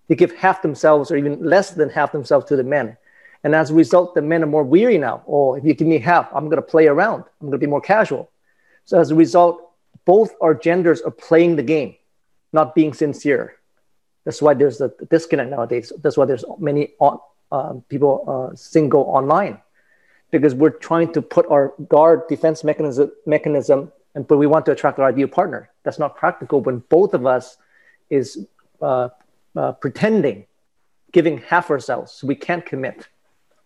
They 0.09 0.17
give 0.17 0.35
half 0.35 0.63
themselves 0.63 1.11
or 1.11 1.17
even 1.17 1.45
less 1.45 1.71
than 1.71 1.91
half 1.91 2.13
themselves 2.13 2.47
to 2.47 2.57
the 2.57 2.65
men. 2.65 2.97
And 3.45 3.55
as 3.55 3.71
a 3.71 3.75
result, 3.75 4.15
the 4.15 4.23
men 4.23 4.43
are 4.43 4.47
more 4.47 4.65
weary 4.65 4.99
now. 4.99 5.23
Oh, 5.29 5.55
if 5.55 5.65
you 5.65 5.75
give 5.75 5.87
me 5.87 5.99
half, 5.99 6.29
I'm 6.35 6.47
going 6.47 6.57
to 6.57 6.63
play 6.63 6.89
around. 6.89 7.25
I'm 7.41 7.49
going 7.49 7.53
to 7.53 7.59
be 7.59 7.67
more 7.67 7.81
casual. 7.81 8.31
So 8.85 8.99
as 8.99 9.11
a 9.11 9.15
result, 9.15 9.71
both 10.05 10.35
our 10.41 10.55
genders 10.55 11.03
are 11.03 11.11
playing 11.11 11.57
the 11.57 11.63
game, 11.63 11.95
not 12.53 12.75
being 12.75 12.95
sincere. 12.95 13.55
That's 14.25 14.43
why 14.43 14.55
there's 14.55 14.81
a 14.81 14.91
disconnect 15.09 15.51
nowadays. 15.51 15.93
That's 16.03 16.17
why 16.17 16.25
there's 16.25 16.45
many 16.59 16.95
on, 16.99 17.21
uh, 17.53 17.75
people 17.89 18.25
uh, 18.27 18.57
single 18.57 19.03
online 19.03 19.61
because 20.31 20.55
we're 20.55 20.71
trying 20.71 21.13
to 21.13 21.23
put 21.23 21.47
our 21.51 21.75
guard 21.89 22.29
defense 22.29 22.63
mechanism, 22.65 23.11
mechanism 23.27 23.93
and 24.15 24.27
but 24.27 24.37
we 24.37 24.47
want 24.47 24.67
to 24.67 24.73
attract 24.73 24.99
our 24.99 25.09
ideal 25.09 25.29
partner. 25.29 25.71
That's 25.85 25.99
not 25.99 26.17
practical 26.17 26.61
when 26.61 26.79
both 26.89 27.15
of 27.15 27.27
us 27.27 27.57
is 28.11 28.47
uh, 28.83 29.11
uh, 29.55 29.73
pretending, 29.73 30.47
giving 31.13 31.39
half 31.39 31.71
ourselves. 31.71 32.13
So 32.13 32.27
we 32.27 32.35
can't 32.35 32.65
commit. 32.67 33.07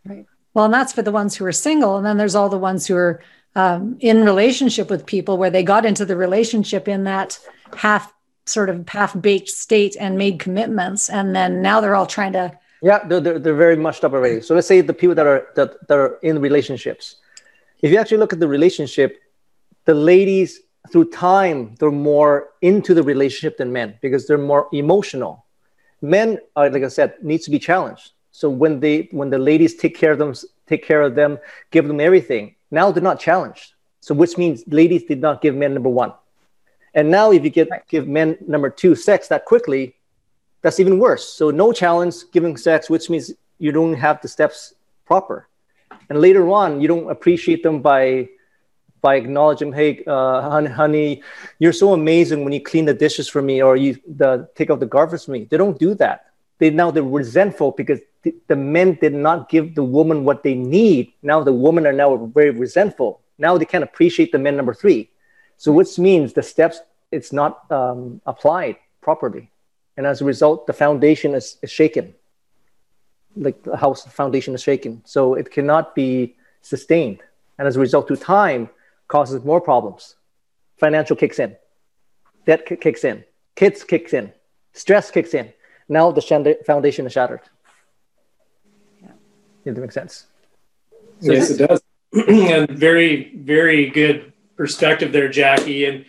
Right. 0.04 0.26
Well, 0.54 0.66
and 0.66 0.74
that's 0.74 0.92
for 0.92 1.02
the 1.02 1.12
ones 1.12 1.34
who 1.36 1.46
are 1.46 1.52
single, 1.52 1.96
and 1.96 2.04
then 2.04 2.18
there's 2.18 2.34
all 2.34 2.50
the 2.50 2.58
ones 2.58 2.86
who 2.86 2.96
are 2.96 3.22
um, 3.54 3.96
in 4.00 4.24
relationship 4.24 4.90
with 4.90 5.06
people 5.06 5.38
where 5.38 5.50
they 5.50 5.62
got 5.62 5.86
into 5.86 6.04
the 6.04 6.16
relationship 6.16 6.88
in 6.88 7.04
that 7.04 7.38
half 7.74 8.12
sort 8.44 8.68
of 8.68 8.86
half 8.88 9.18
baked 9.18 9.48
state 9.48 9.96
and 9.98 10.18
made 10.18 10.38
commitments, 10.38 11.08
and 11.08 11.34
then 11.34 11.62
now 11.62 11.80
they're 11.80 11.94
all 11.94 12.06
trying 12.06 12.34
to 12.34 12.58
yeah, 12.82 13.04
they're, 13.06 13.20
they're, 13.20 13.38
they're 13.38 13.54
very 13.54 13.76
mushed 13.76 14.04
up 14.04 14.12
already. 14.12 14.40
So 14.40 14.54
let's 14.54 14.66
say 14.66 14.80
the 14.80 14.92
people 14.92 15.14
that 15.14 15.26
are 15.26 15.46
that, 15.54 15.86
that 15.86 15.98
are 15.98 16.16
in 16.22 16.40
relationships. 16.40 17.16
If 17.80 17.90
you 17.90 17.98
actually 17.98 18.18
look 18.18 18.32
at 18.32 18.40
the 18.40 18.48
relationship, 18.48 19.20
the 19.84 19.94
ladies 19.94 20.60
through 20.90 21.10
time 21.10 21.76
they're 21.78 21.92
more 21.92 22.50
into 22.60 22.92
the 22.92 23.02
relationship 23.02 23.56
than 23.56 23.72
men 23.72 23.98
because 24.02 24.26
they're 24.26 24.36
more 24.36 24.68
emotional. 24.72 25.46
Men, 26.00 26.38
are, 26.56 26.68
like 26.68 26.82
I 26.82 26.88
said, 26.88 27.14
needs 27.22 27.44
to 27.44 27.52
be 27.52 27.60
challenged. 27.60 28.10
So 28.32 28.50
when 28.50 28.80
they 28.80 29.08
when 29.12 29.30
the 29.30 29.38
ladies 29.38 29.76
take 29.76 29.96
care 29.96 30.10
of 30.10 30.18
them, 30.18 30.34
take 30.66 30.84
care 30.84 31.02
of 31.02 31.14
them, 31.14 31.38
give 31.70 31.86
them 31.86 32.00
everything. 32.00 32.56
Now 32.72 32.90
they're 32.90 33.02
not 33.02 33.20
challenged. 33.20 33.74
So 34.00 34.12
which 34.12 34.36
means 34.36 34.64
ladies 34.66 35.04
did 35.04 35.20
not 35.20 35.40
give 35.40 35.54
men 35.54 35.74
number 35.74 35.88
one. 35.88 36.12
And 36.94 37.10
now 37.10 37.30
if 37.30 37.44
you 37.44 37.50
get 37.50 37.70
right. 37.70 37.86
give 37.88 38.08
men 38.08 38.36
number 38.46 38.70
two 38.70 38.96
sex 38.96 39.28
that 39.28 39.44
quickly, 39.44 39.94
that's 40.62 40.80
even 40.80 40.98
worse. 40.98 41.28
So 41.28 41.50
no 41.50 41.72
challenge 41.72 42.14
giving 42.32 42.56
sex, 42.56 42.88
which 42.88 43.10
means 43.10 43.32
you 43.58 43.72
don't 43.72 43.94
have 43.94 44.20
the 44.22 44.28
steps 44.28 44.74
proper. 45.04 45.48
And 46.08 46.20
later 46.20 46.48
on, 46.50 46.80
you 46.80 46.88
don't 46.88 47.10
appreciate 47.10 47.62
them 47.62 47.82
by 47.82 48.28
by 49.02 49.16
acknowledging, 49.16 49.72
hey, 49.72 50.04
uh, 50.06 50.40
honey, 50.68 51.22
you're 51.58 51.72
so 51.72 51.92
amazing 51.92 52.44
when 52.44 52.52
you 52.52 52.62
clean 52.62 52.84
the 52.84 52.94
dishes 52.94 53.28
for 53.28 53.42
me 53.42 53.60
or 53.60 53.76
you 53.76 53.98
the, 54.06 54.48
take 54.54 54.70
out 54.70 54.78
the 54.78 54.86
garbage 54.86 55.24
for 55.24 55.32
me. 55.32 55.44
They 55.50 55.56
don't 55.56 55.76
do 55.76 55.94
that. 55.94 56.26
They 56.58 56.70
now 56.70 56.92
they're 56.92 57.02
resentful 57.02 57.72
because 57.72 57.98
the, 58.22 58.32
the 58.46 58.54
men 58.54 58.96
did 59.00 59.12
not 59.12 59.48
give 59.48 59.74
the 59.74 59.82
woman 59.82 60.24
what 60.24 60.44
they 60.44 60.54
need. 60.54 61.12
Now 61.22 61.42
the 61.42 61.52
women 61.52 61.84
are 61.84 61.92
now 61.92 62.14
very 62.26 62.50
resentful. 62.50 63.20
Now 63.38 63.58
they 63.58 63.64
can't 63.64 63.82
appreciate 63.82 64.30
the 64.30 64.38
men 64.38 64.56
number 64.56 64.72
three. 64.72 65.10
So 65.56 65.72
which 65.72 65.98
means 65.98 66.32
the 66.32 66.42
steps 66.44 66.80
it's 67.10 67.32
not 67.32 67.70
um, 67.72 68.20
applied 68.24 68.76
properly 69.00 69.51
and 69.96 70.06
as 70.06 70.20
a 70.20 70.24
result, 70.24 70.66
the 70.66 70.72
foundation 70.72 71.34
is, 71.34 71.58
is 71.62 71.70
shaken. 71.70 72.14
Like 73.36 73.62
the 73.62 73.76
house 73.76 74.04
foundation 74.04 74.54
is 74.54 74.62
shaken, 74.62 75.02
so 75.04 75.34
it 75.34 75.50
cannot 75.50 75.94
be 75.94 76.36
sustained. 76.60 77.20
And 77.58 77.66
as 77.66 77.76
a 77.76 77.80
result, 77.80 78.08
to 78.08 78.16
time 78.16 78.68
causes 79.08 79.44
more 79.44 79.60
problems. 79.60 80.16
Financial 80.76 81.16
kicks 81.16 81.38
in, 81.38 81.56
debt 82.46 82.66
kicks 82.66 83.04
in, 83.04 83.24
kids 83.54 83.84
kicks 83.84 84.12
in, 84.12 84.32
stress 84.72 85.10
kicks 85.10 85.32
in. 85.32 85.52
Now 85.88 86.10
the 86.10 86.58
foundation 86.66 87.06
is 87.06 87.12
shattered. 87.12 87.40
Yeah, 89.00 89.08
it 89.64 89.76
makes 89.76 89.94
sense. 89.94 90.26
So 91.20 91.32
yes, 91.32 91.50
it 91.50 91.66
does. 91.66 91.80
and 92.28 92.68
very, 92.70 93.34
very 93.36 93.88
good 93.90 94.32
perspective 94.56 95.12
there, 95.12 95.28
Jacky. 95.28 95.86
And 95.86 96.04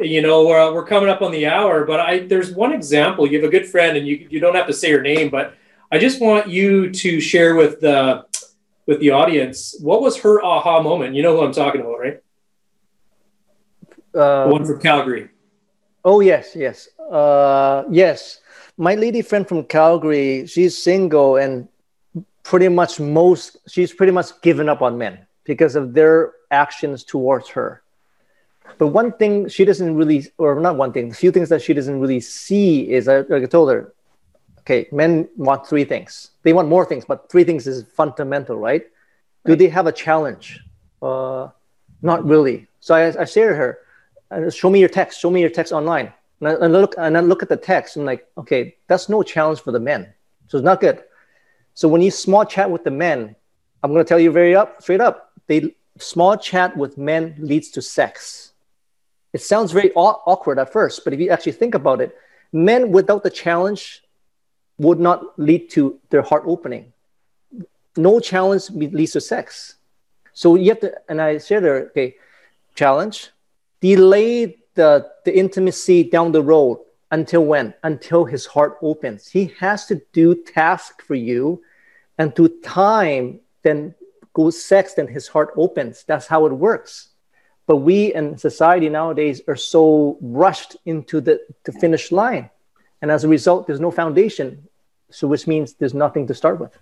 you 0.00 0.22
know 0.22 0.46
we're, 0.46 0.72
we're 0.72 0.84
coming 0.84 1.08
up 1.08 1.22
on 1.22 1.32
the 1.32 1.46
hour 1.46 1.84
but 1.84 2.00
i 2.00 2.20
there's 2.20 2.52
one 2.52 2.72
example. 2.72 3.26
You 3.26 3.40
have 3.40 3.48
a 3.48 3.50
good 3.50 3.66
friend 3.66 3.96
and 3.96 4.06
you, 4.06 4.26
you 4.30 4.40
don't 4.40 4.54
have 4.54 4.66
to 4.66 4.72
say 4.72 4.90
her 4.92 5.00
name 5.00 5.28
but 5.30 5.54
i 5.90 5.98
just 5.98 6.20
want 6.20 6.48
you 6.48 6.90
to 6.90 7.20
share 7.20 7.54
with 7.56 7.80
the 7.80 8.24
with 8.86 9.00
the 9.00 9.10
audience 9.10 9.76
what 9.80 10.00
was 10.00 10.16
her 10.18 10.42
aha 10.42 10.80
moment? 10.82 11.14
You 11.14 11.22
know 11.22 11.36
who 11.36 11.44
i'm 11.44 11.52
talking 11.52 11.80
about 11.80 11.98
right? 11.98 12.22
Uh, 14.14 14.44
the 14.44 14.52
one 14.52 14.64
from 14.64 14.80
calgary. 14.80 15.28
Oh 16.04 16.20
yes 16.20 16.54
yes. 16.54 16.88
Uh, 16.98 17.84
yes. 17.90 18.40
My 18.76 18.94
lady 18.94 19.22
friend 19.22 19.46
from 19.46 19.64
calgary 19.64 20.46
she's 20.46 20.76
single 20.76 21.36
and 21.36 21.68
pretty 22.42 22.68
much 22.68 23.00
most 23.00 23.58
she's 23.68 23.92
pretty 23.92 24.12
much 24.12 24.40
given 24.42 24.68
up 24.68 24.80
on 24.80 24.96
men 24.96 25.26
because 25.44 25.76
of 25.76 25.92
their 25.92 26.32
actions 26.50 27.04
towards 27.04 27.48
her 27.48 27.82
but 28.76 28.88
one 28.88 29.12
thing 29.12 29.48
she 29.48 29.64
doesn't 29.64 29.96
really, 29.96 30.26
or 30.36 30.60
not 30.60 30.76
one 30.76 30.92
thing, 30.92 31.10
a 31.10 31.14
few 31.14 31.32
things 31.32 31.48
that 31.48 31.62
she 31.62 31.72
doesn't 31.72 31.98
really 32.00 32.20
see 32.20 32.90
is, 32.90 33.06
like 33.06 33.30
I 33.30 33.46
told 33.46 33.70
her, 33.70 33.94
okay, 34.60 34.86
men 34.92 35.28
want 35.36 35.66
three 35.66 35.84
things. 35.84 36.32
They 36.42 36.52
want 36.52 36.68
more 36.68 36.84
things, 36.84 37.04
but 37.06 37.30
three 37.30 37.44
things 37.44 37.66
is 37.66 37.84
fundamental, 37.94 38.56
right? 38.56 38.84
Do 39.46 39.56
they 39.56 39.68
have 39.68 39.86
a 39.86 39.92
challenge? 39.92 40.60
Uh, 41.00 41.48
not 42.02 42.24
really. 42.24 42.66
So 42.80 42.94
I, 42.94 43.22
I 43.22 43.24
say 43.24 43.46
to 43.46 43.54
her, 43.54 43.78
uh, 44.30 44.50
show 44.50 44.68
me 44.68 44.78
your 44.78 44.90
text, 44.90 45.20
show 45.20 45.30
me 45.30 45.40
your 45.40 45.50
text 45.50 45.72
online. 45.72 46.12
And 46.40 46.48
I, 46.48 46.52
and 46.52 46.64
I 46.64 46.80
look 46.80 46.94
and 46.98 47.16
I 47.16 47.20
look 47.20 47.42
at 47.42 47.48
the 47.48 47.56
text. 47.56 47.96
I'm 47.96 48.04
like, 48.04 48.26
okay, 48.36 48.76
that's 48.86 49.08
no 49.08 49.22
challenge 49.22 49.60
for 49.60 49.72
the 49.72 49.80
men. 49.80 50.12
So 50.48 50.58
it's 50.58 50.64
not 50.64 50.80
good. 50.80 51.02
So 51.74 51.88
when 51.88 52.02
you 52.02 52.10
small 52.10 52.44
chat 52.44 52.70
with 52.70 52.84
the 52.84 52.90
men, 52.90 53.34
I'm 53.82 53.92
going 53.92 54.04
to 54.04 54.08
tell 54.08 54.20
you 54.20 54.30
very 54.30 54.54
up, 54.54 54.82
straight 54.82 55.00
up, 55.00 55.32
they 55.46 55.74
small 55.98 56.36
chat 56.36 56.76
with 56.76 56.98
men 56.98 57.34
leads 57.38 57.70
to 57.70 57.82
sex 57.82 58.52
it 59.32 59.42
sounds 59.42 59.72
very 59.72 59.92
awkward 59.94 60.58
at 60.58 60.72
first, 60.72 61.04
but 61.04 61.12
if 61.12 61.20
you 61.20 61.30
actually 61.30 61.52
think 61.52 61.74
about 61.74 62.00
it, 62.00 62.16
men 62.52 62.90
without 62.90 63.22
the 63.22 63.30
challenge 63.30 64.02
would 64.78 65.00
not 65.00 65.38
lead 65.38 65.68
to 65.70 65.98
their 66.10 66.22
heart 66.22 66.44
opening. 66.46 66.92
No 67.96 68.20
challenge 68.20 68.70
leads 68.70 69.12
to 69.12 69.20
sex. 69.20 69.76
So 70.32 70.54
you 70.54 70.68
have 70.70 70.80
to, 70.80 70.94
and 71.08 71.20
I 71.20 71.38
said 71.38 71.64
there, 71.64 71.86
okay, 71.90 72.16
challenge, 72.74 73.30
delay 73.80 74.58
the, 74.74 75.10
the 75.24 75.36
intimacy 75.36 76.04
down 76.04 76.32
the 76.32 76.42
road 76.42 76.78
until 77.10 77.44
when? 77.44 77.74
Until 77.82 78.24
his 78.24 78.46
heart 78.46 78.78
opens. 78.80 79.28
He 79.28 79.52
has 79.58 79.86
to 79.86 80.00
do 80.12 80.34
task 80.34 81.02
for 81.02 81.16
you, 81.16 81.62
and 82.18 82.34
to 82.36 82.48
time, 82.62 83.40
then 83.62 83.94
goes 84.32 84.62
sex, 84.62 84.94
then 84.94 85.08
his 85.08 85.26
heart 85.26 85.52
opens. 85.56 86.04
That's 86.04 86.26
how 86.26 86.46
it 86.46 86.52
works. 86.52 87.08
But 87.68 87.76
we 87.76 88.14
and 88.14 88.40
society 88.40 88.88
nowadays 88.88 89.42
are 89.46 89.54
so 89.54 90.16
rushed 90.22 90.78
into 90.86 91.20
the, 91.20 91.38
the 91.64 91.72
finish 91.72 92.10
line. 92.10 92.48
And 93.02 93.10
as 93.10 93.24
a 93.24 93.28
result, 93.28 93.66
there's 93.66 93.78
no 93.78 93.90
foundation. 93.90 94.66
So 95.10 95.28
which 95.28 95.46
means 95.46 95.74
there's 95.74 95.92
nothing 95.92 96.26
to 96.28 96.34
start 96.34 96.58
with. 96.58 96.76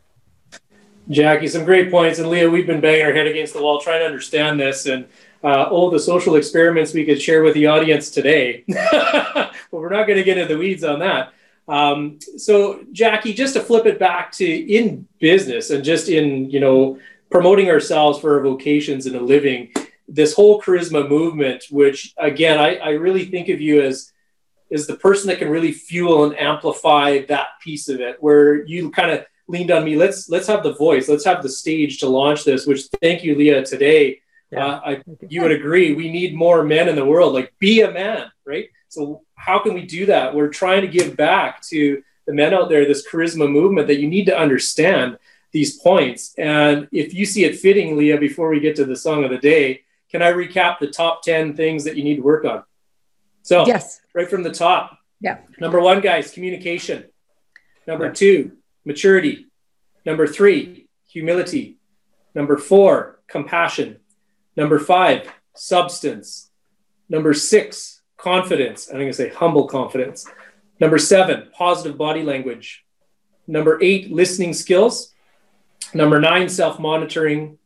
Jacky, 1.09 1.49
some 1.49 1.65
great 1.65 1.91
points. 1.91 2.21
And 2.21 2.29
Leaha, 2.29 2.51
we've 2.53 2.69
been 2.69 2.81
banging 2.81 3.05
our 3.05 3.13
head 3.13 3.27
against 3.27 3.53
the 3.55 3.63
wall 3.63 3.81
trying 3.81 4.01
to 4.01 4.07
understand 4.07 4.61
this 4.61 4.87
and 4.87 5.07
uh, 5.43 5.65
all 5.65 5.91
the 5.91 5.99
social 5.99 6.37
experiments 6.37 6.95
we 6.95 7.05
could 7.05 7.21
share 7.21 7.43
with 7.43 7.55
the 7.55 7.67
audience 7.67 8.09
today. 8.09 8.65
but 8.69 9.53
we're 9.73 9.89
not 9.89 10.07
going 10.07 10.19
to 10.19 10.25
get 10.25 10.39
into 10.39 10.55
the 10.55 10.59
weeds 10.59 10.85
on 10.85 11.01
that. 11.01 11.33
Um, 11.67 12.21
so, 12.37 12.85
Jacky, 12.93 13.35
just 13.35 13.55
to 13.55 13.61
flip 13.61 13.87
it 13.87 13.99
back 13.99 14.31
to 14.33 14.47
in 14.47 15.09
business 15.19 15.71
and 15.71 15.83
just 15.83 16.09
in, 16.09 16.49
you 16.49 16.61
know, 16.61 17.01
promoting 17.29 17.71
ourselves 17.71 18.21
for 18.21 18.37
our 18.37 18.45
vocations 18.45 19.07
and 19.07 19.17
a 19.17 19.21
living, 19.21 19.73
this 20.09 20.35
whole 20.35 20.61
charisma 20.61 21.09
movement, 21.09 21.65
which 21.71 22.15
again, 22.17 22.59
I, 22.59 22.77
I 22.77 22.91
really 22.91 23.27
think 23.27 23.49
of 23.49 23.61
you 23.61 23.83
as 23.83 24.13
is 24.69 24.87
the 24.87 24.97
person 24.97 25.29
that 25.29 25.39
can 25.39 25.49
really 25.49 25.73
fuel 25.73 26.25
and 26.25 26.39
amplify 26.39 27.25
that 27.27 27.49
piece 27.63 27.89
of 27.89 28.01
it, 28.01 28.17
where 28.21 28.65
you 28.67 28.91
kind 28.91 29.11
of 29.11 29.25
leaned 29.49 29.71
on 29.71 29.85
me. 29.85 29.97
Let's 29.97 30.29
let's 30.29 30.47
have 30.49 30.63
the 30.63 30.75
voice, 30.75 31.09
let's 31.09 31.25
have 31.25 31.43
the 31.43 31.49
stage 31.49 31.99
to 31.99 32.09
launch 32.09 32.45
this. 32.45 32.67
Which 32.67 32.87
thank 33.01 33.23
you, 33.23 33.37
Leaha, 33.37 33.69
today. 33.69 34.21
Yeah. 34.51 34.67
Uh, 34.67 34.81
I, 34.85 35.03
you 35.29 35.43
would 35.43 35.53
agree 35.53 35.95
we 35.95 36.11
need 36.11 36.35
more 36.35 36.63
men 36.63 36.89
in 36.89 36.97
the 36.97 37.05
world. 37.05 37.35
Like 37.35 37.53
be 37.59 37.81
a 37.83 37.91
man, 37.91 38.31
right? 38.45 38.69
So 38.89 39.23
how 39.35 39.59
can 39.59 39.75
we 39.75 39.85
do 39.85 40.07
that? 40.07 40.35
We're 40.35 40.49
trying 40.49 40.83
to 40.83 40.89
give 40.89 41.17
back 41.17 41.63
to 41.63 42.03
the 42.27 42.33
men 42.33 42.55
out 42.55 42.69
there, 42.69 42.85
this 42.85 43.07
charisma 43.09 43.51
movement 43.51 43.87
that 43.89 44.01
you 44.01 44.09
need 44.09 44.27
to 44.27 44.39
understand 44.39 45.19
these 45.53 45.79
points. 45.79 46.35
And 46.39 46.89
if 46.93 47.15
you 47.15 47.25
see 47.25 47.45
it 47.45 47.59
fitting, 47.59 47.97
Leaha, 47.97 48.19
before 48.21 48.49
we 48.51 48.61
get 48.61 48.77
to 48.77 48.85
the 48.85 48.97
song 48.97 49.25
of 49.25 49.31
the 49.31 49.39
day, 49.39 49.83
can 50.11 50.23
I 50.23 50.33
recap 50.33 50.79
the 50.79 50.89
top 50.89 51.23
10 51.23 51.57
things 51.57 51.85
that 51.85 51.97
you 51.97 52.05
need 52.05 52.17
to 52.17 52.23
work 52.23 52.45
on? 52.45 52.63
So, 53.43 53.67
yes, 53.67 54.01
right 54.15 54.29
from 54.29 54.43
the 54.43 54.53
top. 54.53 54.99
Yeah. 55.21 55.39
Number 55.59 55.81
one, 55.81 56.01
guys, 56.01 56.31
communication. 56.33 57.05
Number 57.87 58.11
two, 58.13 58.53
maturity. 58.85 59.47
Number 60.05 60.27
three, 60.27 60.89
humility. 61.09 61.79
Number 62.35 62.57
four, 62.57 63.21
compassion. 63.29 63.99
Number 64.57 64.79
five, 64.79 65.33
substance. 65.55 66.51
Number 67.09 67.33
six, 67.33 68.03
confidence. 68.17 68.89
I'm 68.89 68.97
going 68.97 69.07
to 69.07 69.13
say 69.13 69.29
humble 69.29 69.69
confidence. 69.69 70.27
Number 70.81 70.99
seven, 70.99 71.49
positive 71.53 71.97
body 71.97 72.23
language. 72.23 72.85
Number 73.47 73.79
eight, 73.83 74.11
listening 74.11 74.53
skills. 74.53 75.15
Number 75.95 76.21
nine, 76.21 76.49
self 76.49 76.79
monitoring. 76.79 77.59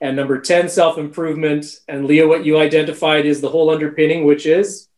And 0.00 0.16
number 0.16 0.40
10, 0.40 0.68
self 0.68 0.98
improvement. 0.98 1.66
And 1.88 2.08
Leaha, 2.08 2.28
what 2.28 2.44
you 2.44 2.58
identified 2.58 3.26
is 3.26 3.40
the 3.40 3.48
whole 3.48 3.70
underpinning, 3.70 4.24
which 4.24 4.46
is 4.46 4.88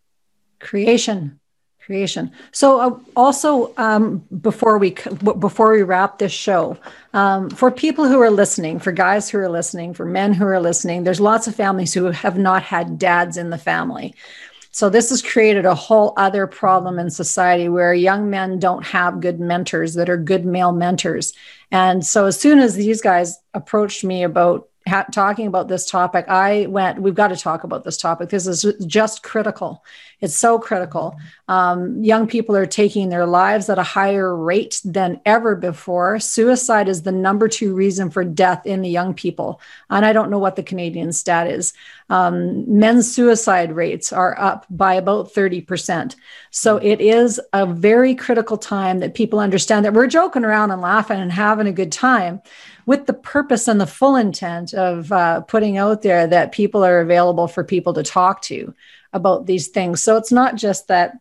creation. 0.59 1.38
Creation. 1.80 2.32
So, 2.53 2.80
uh, 2.80 2.99
also 3.16 3.72
um, 3.78 4.18
before 4.42 4.76
we 4.76 4.90
before 5.38 5.72
we 5.72 5.82
wrap 5.82 6.18
this 6.18 6.32
show, 6.32 6.76
um, 7.14 7.49
for 7.49 7.70
people 7.70 8.07
who 8.07 8.20
are 8.20 8.30
listening, 8.30 8.78
for 8.78 8.92
guys 8.92 9.30
who 9.30 9.38
are 9.38 9.49
listening, 9.49 9.94
for 9.94 10.05
men 10.05 10.34
who 10.34 10.44
are 10.44 10.61
listening, 10.61 11.05
there's 11.05 11.20
lots 11.20 11.46
of 11.46 11.55
families 11.55 11.94
who 11.94 12.07
have 12.07 12.36
not 12.36 12.62
had 12.62 12.99
dads 12.99 13.38
in 13.38 13.49
the 13.49 13.57
family. 13.57 14.14
So 14.70 14.90
this 14.90 15.11
has 15.11 15.22
created 15.22 15.64
a 15.64 15.74
whole 15.74 16.12
other 16.16 16.46
problem 16.46 16.99
in 16.99 17.11
society 17.11 17.68
where 17.68 17.94
young 17.94 18.28
men 18.30 18.59
don't 18.59 18.84
have 18.84 19.20
good 19.20 19.40
mentors 19.40 19.94
that 19.94 20.11
are 20.11 20.16
good 20.16 20.44
male 20.44 20.72
mentors. 20.72 21.32
And 21.70 22.05
so 22.05 22.26
as 22.26 22.38
soon 22.38 22.59
as 22.59 22.74
these 22.74 23.01
guys 23.01 23.38
approached 23.55 24.05
me 24.05 24.22
about 24.22 24.68
ha- 24.86 25.06
talking 25.12 25.46
about 25.46 25.68
this 25.68 25.88
topic, 25.88 26.26
I 26.28 26.66
went, 26.66 27.00
we've 27.00 27.14
got 27.14 27.28
to 27.28 27.36
talk 27.36 27.64
about 27.64 27.84
this 27.84 27.96
topic. 27.96 28.28
This 28.30 28.46
is 28.46 28.64
just 28.86 29.22
critical. 29.22 29.84
It's 30.20 30.34
so 30.34 30.58
critical. 30.58 31.16
Um, 31.46 32.02
young 32.02 32.26
people 32.26 32.56
are 32.56 32.66
taking 32.66 33.08
their 33.08 33.24
lives 33.24 33.70
at 33.70 33.78
a 33.78 33.84
higher 33.84 34.34
rate 34.34 34.80
than 34.84 35.20
ever 35.24 35.54
before. 35.54 36.18
Suicide 36.18 36.88
is 36.88 37.02
the 37.02 37.12
number 37.12 37.46
two 37.46 37.72
reason 37.72 38.10
for 38.10 38.24
death 38.24 38.66
in 38.66 38.82
the 38.82 38.88
young 38.88 39.14
people. 39.14 39.60
And 39.90 40.04
I 40.04 40.12
don't 40.12 40.30
know 40.30 40.38
what 40.38 40.56
the 40.56 40.62
Canadian 40.64 41.12
stat 41.12 41.46
is. 41.46 41.72
Um, 42.10 42.78
men's 42.78 43.12
suicide 43.12 43.72
rates 43.72 44.12
are 44.12 44.38
up 44.40 44.66
by 44.68 44.94
about 44.94 45.32
30%. 45.32 46.16
So 46.50 46.78
it 46.78 47.00
is 47.00 47.40
a 47.52 47.64
very 47.64 48.14
critical 48.14 48.58
time 48.58 48.98
that 49.00 49.14
people 49.14 49.38
understand 49.38 49.84
that 49.84 49.94
we're 49.94 50.08
joking 50.08 50.44
around 50.44 50.72
and 50.72 50.82
laughing 50.82 51.20
and 51.20 51.30
having 51.30 51.68
a 51.68 51.72
good 51.72 51.92
time 51.92 52.42
with 52.86 53.06
the 53.06 53.12
purpose 53.12 53.68
and 53.68 53.80
the 53.80 53.86
full 53.86 54.16
intent 54.16 54.74
of 54.74 55.12
uh, 55.12 55.42
putting 55.42 55.76
out 55.76 56.02
there 56.02 56.26
that 56.26 56.52
people 56.52 56.84
are 56.84 57.00
available 57.00 57.46
for 57.46 57.62
people 57.62 57.92
to 57.94 58.02
talk 58.02 58.42
to 58.42 58.74
about 59.12 59.46
these 59.46 59.68
things. 59.68 60.02
So 60.02 60.16
it's 60.16 60.32
not 60.32 60.56
just 60.56 60.88
that 60.88 61.18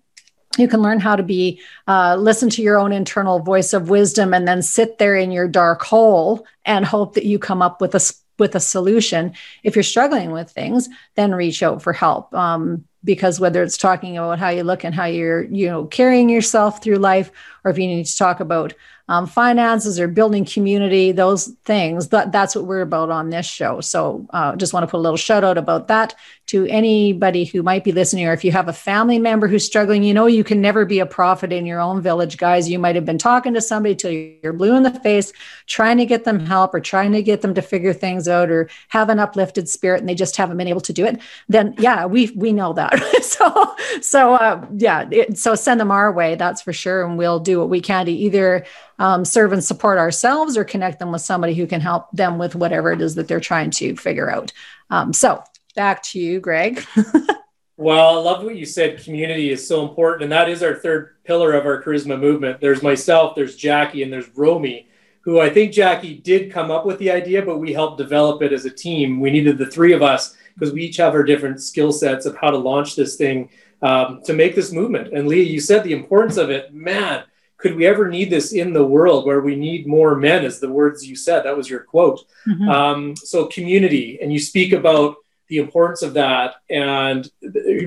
you 0.58 0.68
can 0.68 0.82
learn 0.82 1.00
how 1.00 1.16
to 1.16 1.24
be 1.24 1.62
uh, 1.88 2.16
listen 2.16 2.50
to 2.52 2.62
your 2.62 2.78
own 2.78 2.92
internal 2.92 3.40
voice 3.40 3.74
of 3.74 3.90
wisdom 3.90 4.34
and 4.34 4.48
then 4.48 4.62
sit 4.62 4.98
there 4.98 5.16
in 5.16 5.32
your 5.32 5.48
dark 5.48 5.84
hole 5.84 6.46
and 6.66 6.86
hope 6.86 7.14
that 7.14 7.26
you 7.26 7.38
come 7.40 7.62
up 7.62 7.82
with 7.82 7.94
a 7.96 8.14
with 8.40 8.56
a 8.56 8.60
solution 8.60 9.34
if 9.64 9.76
you're 9.76 9.84
struggling 9.84 10.32
with 10.32 10.50
things 10.50 10.90
then 11.16 11.34
reach 11.34 11.64
out 11.64 11.82
for 11.82 11.94
help 11.94 12.34
um, 12.34 12.86
because 13.04 13.40
whether 13.40 13.64
it's 13.64 13.78
talking 13.78 14.18
about 14.18 14.40
how 14.40 14.50
you 14.50 14.64
look 14.64 14.84
and 14.84 14.94
how 14.94 15.06
you're 15.06 15.44
you 15.44 15.68
know 15.68 15.86
carrying 15.86 16.30
yourself 16.30 16.84
through 16.84 16.98
life 16.98 17.32
or 17.64 17.72
if 17.72 17.78
you 17.78 17.88
need 17.88 18.06
to 18.06 18.18
talk 18.18 18.40
about 18.40 18.74
um, 19.10 19.26
finances 19.26 20.00
or 20.00 20.08
building 20.08 20.44
community, 20.44 21.12
those 21.12 21.48
things. 21.64 22.10
That, 22.10 22.32
that's 22.32 22.56
what 22.56 22.66
we're 22.66 22.82
about 22.82 23.10
on 23.10 23.30
this 23.30 23.46
show. 23.46 23.80
So 23.80 24.28
uh, 24.32 24.56
just 24.56 24.74
want 24.74 24.84
to 24.84 24.88
put 24.88 24.98
a 24.98 25.00
little 25.00 25.18
shout 25.18 25.44
out 25.44 25.58
about 25.58 25.88
that 25.88 26.16
to 26.48 26.66
anybody 26.68 27.44
who 27.44 27.62
might 27.62 27.84
be 27.84 27.92
listening, 27.92 28.26
or 28.26 28.32
if 28.32 28.44
you 28.44 28.54
have 28.54 28.70
a 28.70 28.74
family 28.74 29.20
member 29.20 29.48
who's 29.48 29.66
struggling, 29.66 30.02
you 30.02 30.14
know, 30.14 30.28
you 30.28 30.46
can 30.46 30.62
never 30.62 30.86
be 30.86 31.00
a 31.00 31.06
prophet 31.06 31.52
in 31.52 31.66
your 31.66 31.82
own 31.82 32.02
village, 32.02 32.38
guys. 32.38 32.70
You 32.70 32.80
might 32.80 32.96
have 32.96 33.06
been 33.06 33.18
talking 33.18 33.54
to 33.54 33.62
somebody 33.62 33.96
till 33.96 34.12
you're 34.12 34.54
blue 34.54 34.74
in 34.76 34.84
the 34.84 34.98
face, 35.02 35.34
trying 35.66 35.98
to 35.98 36.06
get 36.06 36.24
them 36.24 36.40
help 36.40 36.74
or 36.74 36.80
trying 36.80 37.12
to 37.12 37.22
get 37.22 37.42
them 37.42 37.54
to 37.54 37.62
figure 37.62 37.92
things 37.92 38.30
out 38.30 38.50
or 38.50 38.70
have 38.88 39.10
an 39.10 39.20
uplifted 39.20 39.68
spirit 39.68 40.00
and 40.00 40.08
they 40.08 40.16
just 40.16 40.38
haven't 40.38 40.56
been 40.56 40.70
able 40.70 40.82
to 40.82 40.94
do 40.94 41.06
it. 41.06 41.20
Then, 41.50 41.76
yeah, 41.80 42.06
we, 42.06 42.32
we 42.36 42.54
know 42.54 42.72
that. 42.74 42.98
so, 43.22 43.76
so, 44.02 44.36
uh, 44.36 44.66
yeah, 44.78 45.06
it, 45.12 45.38
so 45.38 45.54
send 45.54 45.82
them 45.82 45.92
our 45.92 46.14
way. 46.14 46.36
That's 46.36 46.62
for 46.62 46.72
sure. 46.72 47.06
And 47.06 47.18
we'll 47.18 47.42
do 47.42 47.60
what 47.60 47.70
we 47.70 47.82
can 47.82 48.06
to 48.06 48.12
either 48.12 48.66
um, 49.00 49.26
serve 49.26 49.52
and 49.52 49.64
support 49.64 49.98
ourselves 49.98 50.56
or 50.56 50.64
connect 50.64 51.00
them 51.00 51.12
with 51.12 51.22
somebody 51.22 51.54
who 51.56 51.68
can 51.68 51.82
help 51.82 52.10
them 52.12 52.38
with 52.38 52.56
whatever 52.56 52.94
it 52.94 53.02
is 53.02 53.16
that 53.16 53.28
they're 53.28 53.42
trying 53.42 53.72
to 53.72 53.98
figure 53.98 54.32
out. 54.32 54.54
Um, 54.90 55.12
so 55.12 55.44
back 55.78 56.02
to 56.02 56.20
you, 56.20 56.42
Greg. 56.42 56.84
well, 57.78 58.18
I 58.18 58.22
love 58.22 58.44
what 58.44 58.58
you 58.58 58.66
said. 58.66 59.02
Community 59.02 59.52
is 59.52 59.66
so 59.66 59.88
important. 59.88 60.24
And 60.24 60.32
that 60.32 60.50
is 60.50 60.64
our 60.64 60.76
third 60.76 61.24
pillar 61.24 61.54
of 61.54 61.66
our 61.66 61.82
charisma 61.82 62.20
movement. 62.20 62.60
There's 62.60 62.84
myself, 62.84 63.36
there's 63.36 63.56
Jacky, 63.56 64.02
and 64.04 64.12
there's 64.12 64.28
Romy, 64.36 64.90
who 65.22 65.40
I 65.40 65.50
think 65.50 65.72
Jacky 65.72 66.16
did 66.16 66.52
come 66.52 66.72
up 66.72 66.86
with 66.86 66.98
the 66.98 67.12
idea, 67.12 67.44
but 67.44 67.60
we 67.60 67.72
helped 67.72 68.00
develop 68.00 68.42
it 68.42 68.52
as 68.52 68.66
a 68.66 68.72
team. 68.72 69.22
We 69.22 69.30
needed 69.30 69.58
the 69.58 69.68
three 69.68 69.94
of 69.94 70.02
us 70.02 70.36
because 70.56 70.74
we 70.74 70.84
each 70.84 70.98
have 70.98 71.14
our 71.14 71.24
different 71.24 71.62
skill 71.62 71.92
sets 71.92 72.26
of 72.26 72.36
how 72.36 72.50
to 72.50 72.58
launch 72.58 72.96
this 72.96 73.16
thing 73.16 73.50
um, 73.84 74.22
to 74.26 74.34
make 74.34 74.56
this 74.56 74.72
movement. 74.72 75.14
And 75.14 75.30
Leaha, 75.30 75.48
you 75.48 75.60
said 75.60 75.84
the 75.84 75.94
importance 75.94 76.38
of 76.38 76.50
it. 76.50 76.74
Man, 76.74 77.24
could 77.58 77.76
we 77.76 77.86
ever 77.86 78.10
need 78.10 78.32
this 78.32 78.52
in 78.52 78.74
the 78.74 78.86
world 78.86 79.28
where 79.28 79.42
we 79.42 79.56
need 79.56 79.86
more 79.86 80.16
men 80.16 80.44
as 80.44 80.60
the 80.60 80.72
words 80.72 81.08
you 81.08 81.16
said 81.16 81.44
that 81.44 81.58
was 81.58 81.70
your 81.70 81.82
quote 81.82 82.24
mm-hmm. 82.48 82.70
um, 82.70 83.16
so 83.16 83.48
community 83.48 84.20
and 84.22 84.32
you 84.32 84.38
speak 84.40 84.74
about 84.74 85.16
the 85.50 85.58
importance 85.58 86.02
of 86.02 86.14
that 86.14 86.56
and 86.70 87.30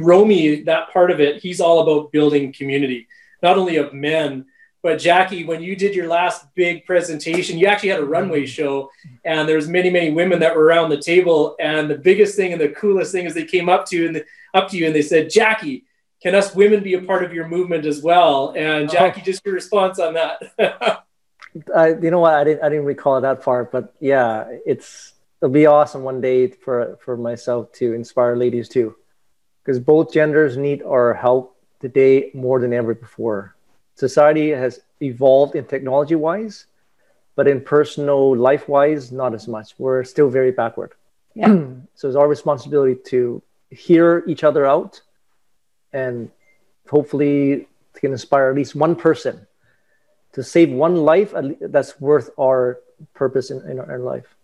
romy 0.00 0.62
that 0.62 0.90
part 0.92 1.10
of 1.10 1.20
it 1.20 1.42
he's 1.42 1.60
all 1.60 1.80
about 1.80 2.12
building 2.12 2.52
community 2.52 3.06
not 3.42 3.58
only 3.58 3.76
of 3.76 3.92
men 3.92 4.44
but 4.82 4.98
jacky 4.98 5.44
when 5.44 5.62
you 5.62 5.76
did 5.76 5.94
your 5.94 6.08
last 6.08 6.46
big 6.54 6.84
presentation 6.84 7.58
you 7.58 7.66
actually 7.66 7.88
had 7.88 8.00
a 8.00 8.04
runway 8.04 8.42
mm-hmm. 8.42 8.46
show 8.46 8.90
and 9.24 9.48
there's 9.48 9.68
many 9.68 9.90
many 9.90 10.10
women 10.10 10.38
that 10.38 10.54
were 10.54 10.64
around 10.64 10.90
the 10.90 11.00
table 11.00 11.56
and 11.60 11.90
the 11.90 11.98
biggest 11.98 12.36
thing 12.36 12.52
and 12.52 12.60
the 12.60 12.68
coolest 12.70 13.12
thing 13.12 13.26
is 13.26 13.34
they 13.34 13.44
came 13.44 13.68
up 13.68 13.86
to 13.86 14.06
and 14.06 14.16
the, 14.16 14.24
up 14.54 14.68
to 14.68 14.76
you 14.76 14.86
and 14.86 14.94
they 14.94 15.02
said 15.02 15.30
jacky 15.30 15.84
can 16.22 16.34
us 16.34 16.54
women 16.54 16.82
be 16.82 16.94
a 16.94 17.00
part 17.00 17.24
of 17.24 17.32
your 17.32 17.48
movement 17.48 17.86
as 17.86 18.02
well? 18.02 18.52
And 18.56 18.88
oh. 18.88 18.92
Jacky, 18.92 19.22
oh. 19.22 19.24
just 19.24 19.44
your 19.44 19.54
response 19.54 19.98
on 19.98 20.14
that. 20.14 20.42
I, 21.74 21.88
you 21.94 22.10
know 22.10 22.20
what? 22.20 22.34
I 22.34 22.44
didn't 22.44 22.62
I 22.62 22.68
didn't 22.68 22.84
recall 22.84 23.20
that 23.20 23.42
far, 23.42 23.64
but 23.64 23.94
yeah, 23.98 24.46
it's 24.64 25.14
it'll 25.40 25.52
be 25.52 25.66
awesome 25.66 26.02
one 26.02 26.20
day 26.20 26.48
for 26.48 26.98
for 27.00 27.16
myself 27.16 27.72
to 27.72 27.94
inspire 27.94 28.36
ladies 28.36 28.68
too, 28.68 28.94
because 29.62 29.78
both 29.78 30.12
genders 30.12 30.56
need 30.56 30.82
our 30.82 31.14
help 31.14 31.56
today 31.80 32.30
more 32.34 32.60
than 32.60 32.72
ever 32.72 32.94
before. 32.94 33.56
Society 33.94 34.50
has 34.50 34.80
evolved 35.00 35.54
in 35.56 35.64
technology 35.64 36.14
wise, 36.14 36.66
but 37.36 37.48
in 37.48 37.60
personal 37.60 38.36
life 38.36 38.68
wise, 38.68 39.12
not 39.12 39.34
as 39.34 39.48
much. 39.48 39.74
We're 39.78 40.04
still 40.04 40.28
very 40.28 40.52
backward. 40.52 40.92
Yeah. 41.34 41.56
so 41.94 42.08
it's 42.08 42.16
our 42.16 42.28
responsibility 42.28 42.96
to 43.06 43.42
hear 43.70 44.24
each 44.26 44.44
other 44.44 44.66
out 44.66 45.00
and 45.92 46.30
hopefully 46.88 47.66
can 47.94 48.12
inspire 48.12 48.50
at 48.50 48.56
least 48.56 48.74
one 48.74 48.96
person 48.96 49.46
to 50.32 50.42
save 50.42 50.70
one 50.70 50.96
life 50.96 51.34
that's 51.60 52.00
worth 52.00 52.30
our 52.38 52.80
purpose 53.14 53.50
in, 53.50 53.58
in 53.68 53.78
our 53.78 53.98
life 53.98 54.36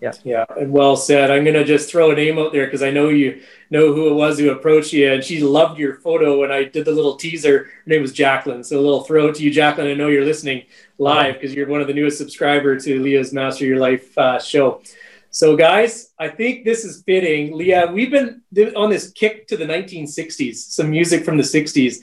yeah 0.00 0.12
yeah 0.24 0.44
and 0.56 0.72
well 0.72 0.96
said 0.96 1.30
i'm 1.30 1.44
going 1.44 1.54
to 1.54 1.64
just 1.64 1.90
throw 1.90 2.10
a 2.10 2.14
name 2.14 2.38
out 2.38 2.52
there 2.52 2.64
because 2.64 2.82
i 2.82 2.90
know 2.90 3.08
you 3.08 3.40
know 3.70 3.92
who 3.92 4.08
it 4.08 4.14
was 4.14 4.38
who 4.38 4.50
approached 4.50 4.92
you 4.92 5.12
and 5.12 5.22
she 5.22 5.42
loved 5.42 5.78
your 5.78 5.96
photo 5.96 6.40
when 6.40 6.50
i 6.50 6.64
did 6.64 6.84
the 6.84 6.92
little 6.92 7.16
teaser 7.16 7.64
her 7.64 7.70
name 7.86 8.02
was 8.02 8.12
jacqueline 8.12 8.64
so 8.64 8.78
a 8.78 8.80
little 8.80 9.04
throw 9.04 9.32
to 9.32 9.42
you 9.42 9.50
jacqueline 9.50 9.90
i 9.90 9.94
know 9.94 10.08
you're 10.08 10.24
listening 10.24 10.64
live 10.98 11.34
because 11.34 11.54
you're 11.54 11.68
one 11.68 11.80
of 11.80 11.86
the 11.86 11.94
newest 11.94 12.18
subscriber 12.18 12.78
to 12.78 13.00
leaha's 13.00 13.32
master 13.32 13.64
your 13.64 13.78
life 13.78 14.16
uh, 14.18 14.38
show 14.38 14.80
so, 15.32 15.56
guys, 15.56 16.12
I 16.18 16.28
think 16.28 16.64
this 16.64 16.84
is 16.84 17.02
fitting. 17.04 17.56
Leah, 17.56 17.92
we've 17.92 18.10
been 18.10 18.42
on 18.74 18.90
this 18.90 19.12
kick 19.12 19.46
to 19.46 19.56
the 19.56 19.64
1960s, 19.64 20.56
some 20.56 20.90
music 20.90 21.24
from 21.24 21.36
the 21.36 21.44
60s. 21.44 21.98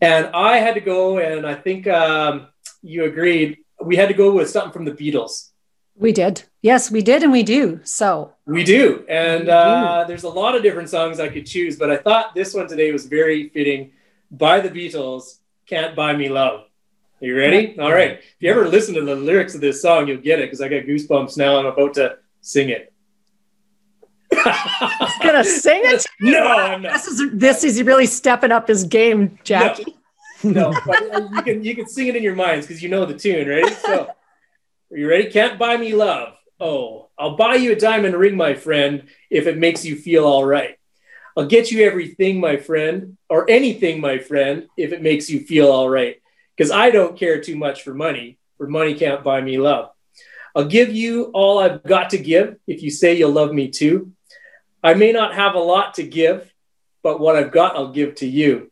And 0.00 0.26
I 0.34 0.56
had 0.56 0.74
to 0.74 0.80
go, 0.80 1.18
and 1.18 1.46
I 1.46 1.54
think 1.54 1.86
um, 1.86 2.46
you 2.82 3.04
agreed, 3.04 3.58
we 3.82 3.96
had 3.96 4.08
to 4.08 4.14
go 4.14 4.32
with 4.32 4.48
something 4.48 4.72
from 4.72 4.86
the 4.86 4.92
Beatles. 4.92 5.50
We 5.96 6.12
did. 6.12 6.44
Yes, 6.62 6.90
we 6.90 7.02
did, 7.02 7.22
and 7.22 7.30
we 7.30 7.42
do. 7.42 7.80
So 7.84 8.32
we 8.46 8.64
do. 8.64 9.04
And 9.08 9.48
uh, 9.48 10.04
there's 10.08 10.24
a 10.24 10.28
lot 10.28 10.54
of 10.54 10.62
different 10.62 10.88
songs 10.88 11.20
I 11.20 11.28
could 11.28 11.46
choose, 11.46 11.76
but 11.76 11.90
I 11.90 11.96
thought 11.96 12.34
this 12.34 12.54
one 12.54 12.66
today 12.66 12.90
was 12.90 13.06
very 13.06 13.48
fitting 13.50 13.92
by 14.30 14.60
the 14.60 14.70
Beatles 14.70 15.38
Can't 15.66 15.94
Buy 15.94 16.16
Me 16.16 16.28
Love. 16.28 16.60
Are 17.22 17.26
you 17.26 17.36
ready? 17.36 17.78
All 17.78 17.92
right. 17.92 18.18
If 18.18 18.36
you 18.40 18.50
ever 18.50 18.68
listen 18.68 18.94
to 18.94 19.02
the 19.02 19.14
lyrics 19.14 19.54
of 19.54 19.60
this 19.60 19.80
song, 19.80 20.08
you'll 20.08 20.20
get 20.20 20.40
it 20.40 20.46
because 20.46 20.60
I 20.60 20.68
got 20.68 20.82
goosebumps 20.82 21.36
now. 21.38 21.58
I'm 21.58 21.66
about 21.66 21.94
to 21.94 22.18
Sing 22.44 22.68
it. 22.68 22.92
He's 24.30 25.18
gonna 25.22 25.42
sing 25.44 25.80
it. 25.82 26.04
no, 26.20 26.46
I'm 26.46 26.82
not. 26.82 26.92
This 26.92 27.06
is 27.06 27.30
this 27.32 27.64
is 27.64 27.82
really 27.82 28.04
stepping 28.04 28.52
up 28.52 28.68
his 28.68 28.84
game, 28.84 29.38
Jacky. 29.44 29.96
No, 30.42 30.78
but 30.86 31.02
you 31.32 31.42
can 31.42 31.64
you 31.64 31.74
can 31.74 31.86
sing 31.86 32.08
it 32.08 32.16
in 32.16 32.22
your 32.22 32.34
minds 32.34 32.66
because 32.66 32.82
you 32.82 32.90
know 32.90 33.06
the 33.06 33.14
tune. 33.14 33.48
Ready? 33.48 33.72
So, 33.72 34.10
are 34.94 34.98
you 34.98 35.08
ready? 35.08 35.28
Can't 35.28 35.58
buy 35.58 35.76
me 35.76 35.92
love. 35.92 36.36
Oh, 36.60 37.08
I'll 37.18 37.36
buy 37.36 37.56
you 37.56 37.72
a 37.72 37.76
diamond 37.76 38.14
ring, 38.14 38.36
my 38.36 38.54
friend, 38.54 39.08
if 39.28 39.48
it 39.48 39.58
makes 39.58 39.84
you 39.84 39.96
feel 39.96 40.24
all 40.24 40.46
right. 40.46 40.78
I'll 41.36 41.46
get 41.46 41.72
you 41.72 41.84
everything, 41.84 42.38
my 42.38 42.58
friend, 42.58 43.16
or 43.28 43.50
anything, 43.50 44.00
my 44.00 44.18
friend, 44.18 44.68
if 44.76 44.92
it 44.92 45.02
makes 45.02 45.28
you 45.28 45.40
feel 45.40 45.68
all 45.68 45.90
right. 45.90 46.22
Because 46.56 46.70
I 46.70 46.90
don't 46.90 47.18
care 47.18 47.40
too 47.40 47.56
much 47.56 47.82
for 47.82 47.92
money, 47.92 48.38
for 48.56 48.68
money 48.68 48.94
can't 48.94 49.24
buy 49.24 49.40
me 49.40 49.58
love. 49.58 49.90
I'll 50.54 50.66
give 50.66 50.94
you 50.94 51.24
all 51.34 51.58
I've 51.58 51.82
got 51.82 52.10
to 52.10 52.18
give 52.18 52.60
if 52.68 52.80
you 52.80 52.92
say 52.92 53.18
you'll 53.18 53.32
love 53.32 53.52
me 53.52 53.70
too. 53.70 54.12
I 54.80 54.94
may 54.94 55.10
not 55.10 55.34
have 55.34 55.56
a 55.56 55.58
lot 55.58 55.94
to 55.94 56.04
give, 56.04 56.54
but 57.02 57.18
what 57.18 57.34
I've 57.34 57.50
got, 57.50 57.74
I'll 57.74 57.90
give 57.90 58.14
to 58.16 58.28
you. 58.28 58.70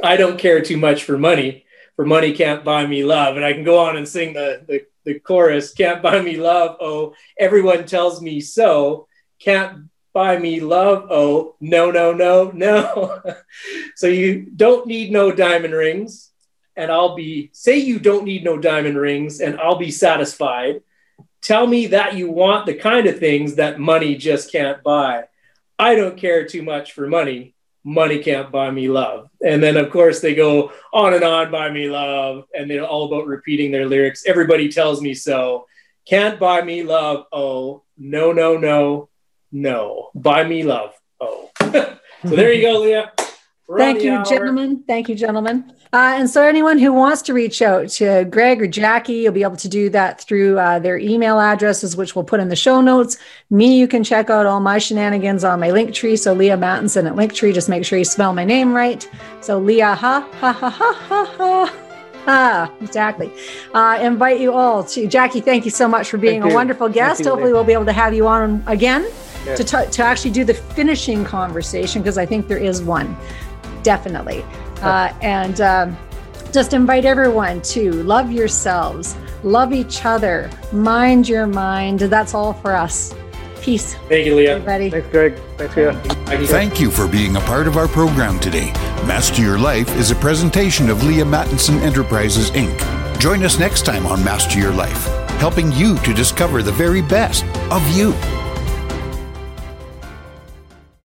I 0.00 0.16
don't 0.16 0.38
care 0.38 0.62
too 0.62 0.76
much 0.76 1.02
for 1.02 1.18
money, 1.18 1.64
for 2.00 2.06
money 2.06 2.32
can't 2.32 2.64
buy 2.64 2.86
me 2.86 3.04
love. 3.04 3.36
And 3.36 3.44
I 3.44 3.52
can 3.52 3.62
go 3.62 3.78
on 3.78 3.98
and 3.98 4.08
sing 4.08 4.32
the, 4.32 4.64
the, 4.66 4.86
the 5.04 5.20
chorus, 5.20 5.74
can't 5.74 6.00
buy 6.00 6.22
me 6.22 6.38
love. 6.38 6.78
Oh, 6.80 7.12
everyone 7.38 7.84
tells 7.84 8.22
me 8.22 8.40
so. 8.40 9.06
Can't 9.38 9.90
buy 10.14 10.38
me 10.38 10.60
love. 10.60 11.08
Oh, 11.10 11.56
no, 11.60 11.90
no, 11.90 12.14
no, 12.14 12.52
no. 12.54 13.20
so 13.96 14.06
you 14.06 14.46
don't 14.56 14.86
need 14.86 15.12
no 15.12 15.30
diamond 15.30 15.74
rings. 15.74 16.30
And 16.74 16.90
I'll 16.90 17.14
be, 17.14 17.50
say 17.52 17.76
you 17.76 17.98
don't 17.98 18.24
need 18.24 18.44
no 18.44 18.56
diamond 18.56 18.96
rings, 18.96 19.40
and 19.40 19.60
I'll 19.60 19.76
be 19.76 19.90
satisfied. 19.90 20.80
Tell 21.42 21.66
me 21.66 21.88
that 21.88 22.14
you 22.14 22.30
want 22.30 22.64
the 22.64 22.76
kind 22.76 23.08
of 23.08 23.18
things 23.18 23.56
that 23.56 23.78
money 23.78 24.14
just 24.14 24.50
can't 24.50 24.82
buy. 24.82 25.24
I 25.78 25.96
don't 25.96 26.16
care 26.16 26.46
too 26.46 26.62
much 26.62 26.92
for 26.92 27.06
money. 27.06 27.54
Money 27.84 28.18
can't 28.18 28.52
buy 28.52 28.70
me 28.70 28.88
love. 28.88 29.30
And 29.44 29.62
then, 29.62 29.76
of 29.76 29.90
course, 29.90 30.20
they 30.20 30.34
go 30.34 30.72
on 30.92 31.14
and 31.14 31.24
on, 31.24 31.50
buy 31.50 31.70
me 31.70 31.88
love. 31.88 32.44
And 32.54 32.70
they're 32.70 32.84
all 32.84 33.06
about 33.06 33.26
repeating 33.26 33.70
their 33.70 33.86
lyrics. 33.86 34.24
Everybody 34.26 34.68
tells 34.68 35.00
me 35.00 35.14
so. 35.14 35.66
Can't 36.06 36.38
buy 36.38 36.62
me 36.62 36.82
love. 36.82 37.26
Oh, 37.32 37.82
no, 37.96 38.32
no, 38.32 38.56
no, 38.56 39.08
no. 39.52 40.10
Buy 40.14 40.44
me 40.44 40.62
love. 40.62 40.92
Oh. 41.20 41.50
so 41.60 41.98
there 42.22 42.52
you 42.52 42.62
go, 42.62 42.80
Leaha. 42.80 43.29
Thank 43.76 44.02
you, 44.02 44.22
gentlemen. 44.24 44.82
Thank 44.86 45.08
you, 45.08 45.14
gentlemen. 45.14 45.72
Uh, 45.92 46.14
and 46.16 46.30
so, 46.30 46.42
anyone 46.42 46.78
who 46.78 46.92
wants 46.92 47.20
to 47.22 47.34
reach 47.34 47.60
out 47.62 47.88
to 47.88 48.24
Greg 48.30 48.62
or 48.62 48.66
Jacky, 48.66 49.14
you'll 49.14 49.32
be 49.32 49.42
able 49.42 49.56
to 49.56 49.68
do 49.68 49.90
that 49.90 50.20
through 50.20 50.58
uh, 50.58 50.78
their 50.78 50.98
email 50.98 51.40
addresses, 51.40 51.96
which 51.96 52.14
we'll 52.14 52.24
put 52.24 52.38
in 52.40 52.48
the 52.48 52.56
show 52.56 52.80
notes. 52.80 53.16
Me, 53.50 53.76
you 53.76 53.88
can 53.88 54.04
check 54.04 54.30
out 54.30 54.46
all 54.46 54.60
my 54.60 54.78
shenanigans 54.78 55.42
on 55.44 55.58
my 55.60 55.70
link 55.72 55.92
tree. 55.92 56.16
So, 56.16 56.34
Leaha 56.34 56.58
Mattinson 56.58 57.06
at 57.08 57.14
Linktree. 57.14 57.52
Just 57.52 57.68
make 57.68 57.84
sure 57.84 57.98
you 57.98 58.04
spell 58.04 58.32
my 58.32 58.44
name 58.44 58.72
right. 58.72 59.08
So, 59.40 59.58
Leah, 59.58 59.94
ha, 59.96 60.28
ha, 60.34 60.52
ha, 60.52 60.70
ha, 60.70 60.92
ha, 60.94 61.24
ha. 61.36 61.76
Ah, 62.26 62.70
exactly. 62.82 63.32
Uh, 63.74 63.98
invite 64.00 64.40
you 64.40 64.52
all 64.52 64.84
to 64.84 65.06
Jacky. 65.08 65.40
Thank 65.40 65.64
you 65.64 65.70
so 65.70 65.88
much 65.88 66.10
for 66.10 66.18
being 66.18 66.42
a 66.42 66.54
wonderful 66.54 66.88
guest. 66.88 67.20
you, 67.20 67.30
Hopefully, 67.30 67.52
we'll 67.52 67.64
be 67.64 67.72
able 67.72 67.86
to 67.86 67.92
have 67.94 68.12
you 68.14 68.28
on 68.28 68.62
again 68.66 69.06
Yeah. 69.46 69.54
to, 69.56 69.64
t- 69.64 69.90
to 69.90 70.02
actually 70.04 70.30
do 70.32 70.44
the 70.44 70.52
finishing 70.54 71.24
conversation 71.24 72.02
because 72.02 72.18
I 72.18 72.26
think 72.26 72.46
there 72.46 72.58
is 72.58 72.82
one 72.82 73.16
definitely. 73.82 74.44
Uh, 74.82 75.12
and 75.20 75.60
um, 75.60 75.96
just 76.52 76.72
invite 76.72 77.04
everyone 77.04 77.60
to 77.62 77.92
love 78.02 78.32
yourselves, 78.32 79.16
love 79.42 79.72
each 79.72 80.04
other, 80.04 80.50
mind 80.72 81.28
your 81.28 81.46
mind. 81.46 82.00
That's 82.00 82.34
all 82.34 82.52
for 82.54 82.74
us. 82.74 83.14
Peace, 83.60 83.94
Thank 84.08 84.24
you, 84.24 84.34
Leaha. 84.34 84.48
everybody. 84.48 84.88
Thanks, 84.88 85.08
Greg. 85.10 85.38
Thanks, 85.58 85.74
Leaha. 85.74 86.26
Thank 86.26 86.40
you. 86.40 86.46
Thank 86.46 86.80
you 86.80 86.90
for 86.90 87.06
being 87.06 87.36
a 87.36 87.40
part 87.40 87.66
of 87.66 87.76
our 87.76 87.86
program 87.88 88.40
today. 88.40 88.72
Master 89.06 89.42
Your 89.42 89.58
Life 89.58 89.94
is 89.96 90.10
a 90.10 90.14
presentation 90.14 90.88
of 90.88 90.98
Leaha 90.98 91.24
Mattinson 91.24 91.78
Enterprises, 91.82 92.50
Inc. 92.52 93.18
Join 93.18 93.42
us 93.44 93.58
next 93.58 93.84
time 93.84 94.06
on 94.06 94.24
Master 94.24 94.58
Your 94.58 94.72
Life, 94.72 95.06
helping 95.40 95.70
you 95.72 95.98
to 95.98 96.14
discover 96.14 96.62
the 96.62 96.72
very 96.72 97.02
best 97.02 97.44
of 97.70 97.86
you. 97.94 98.14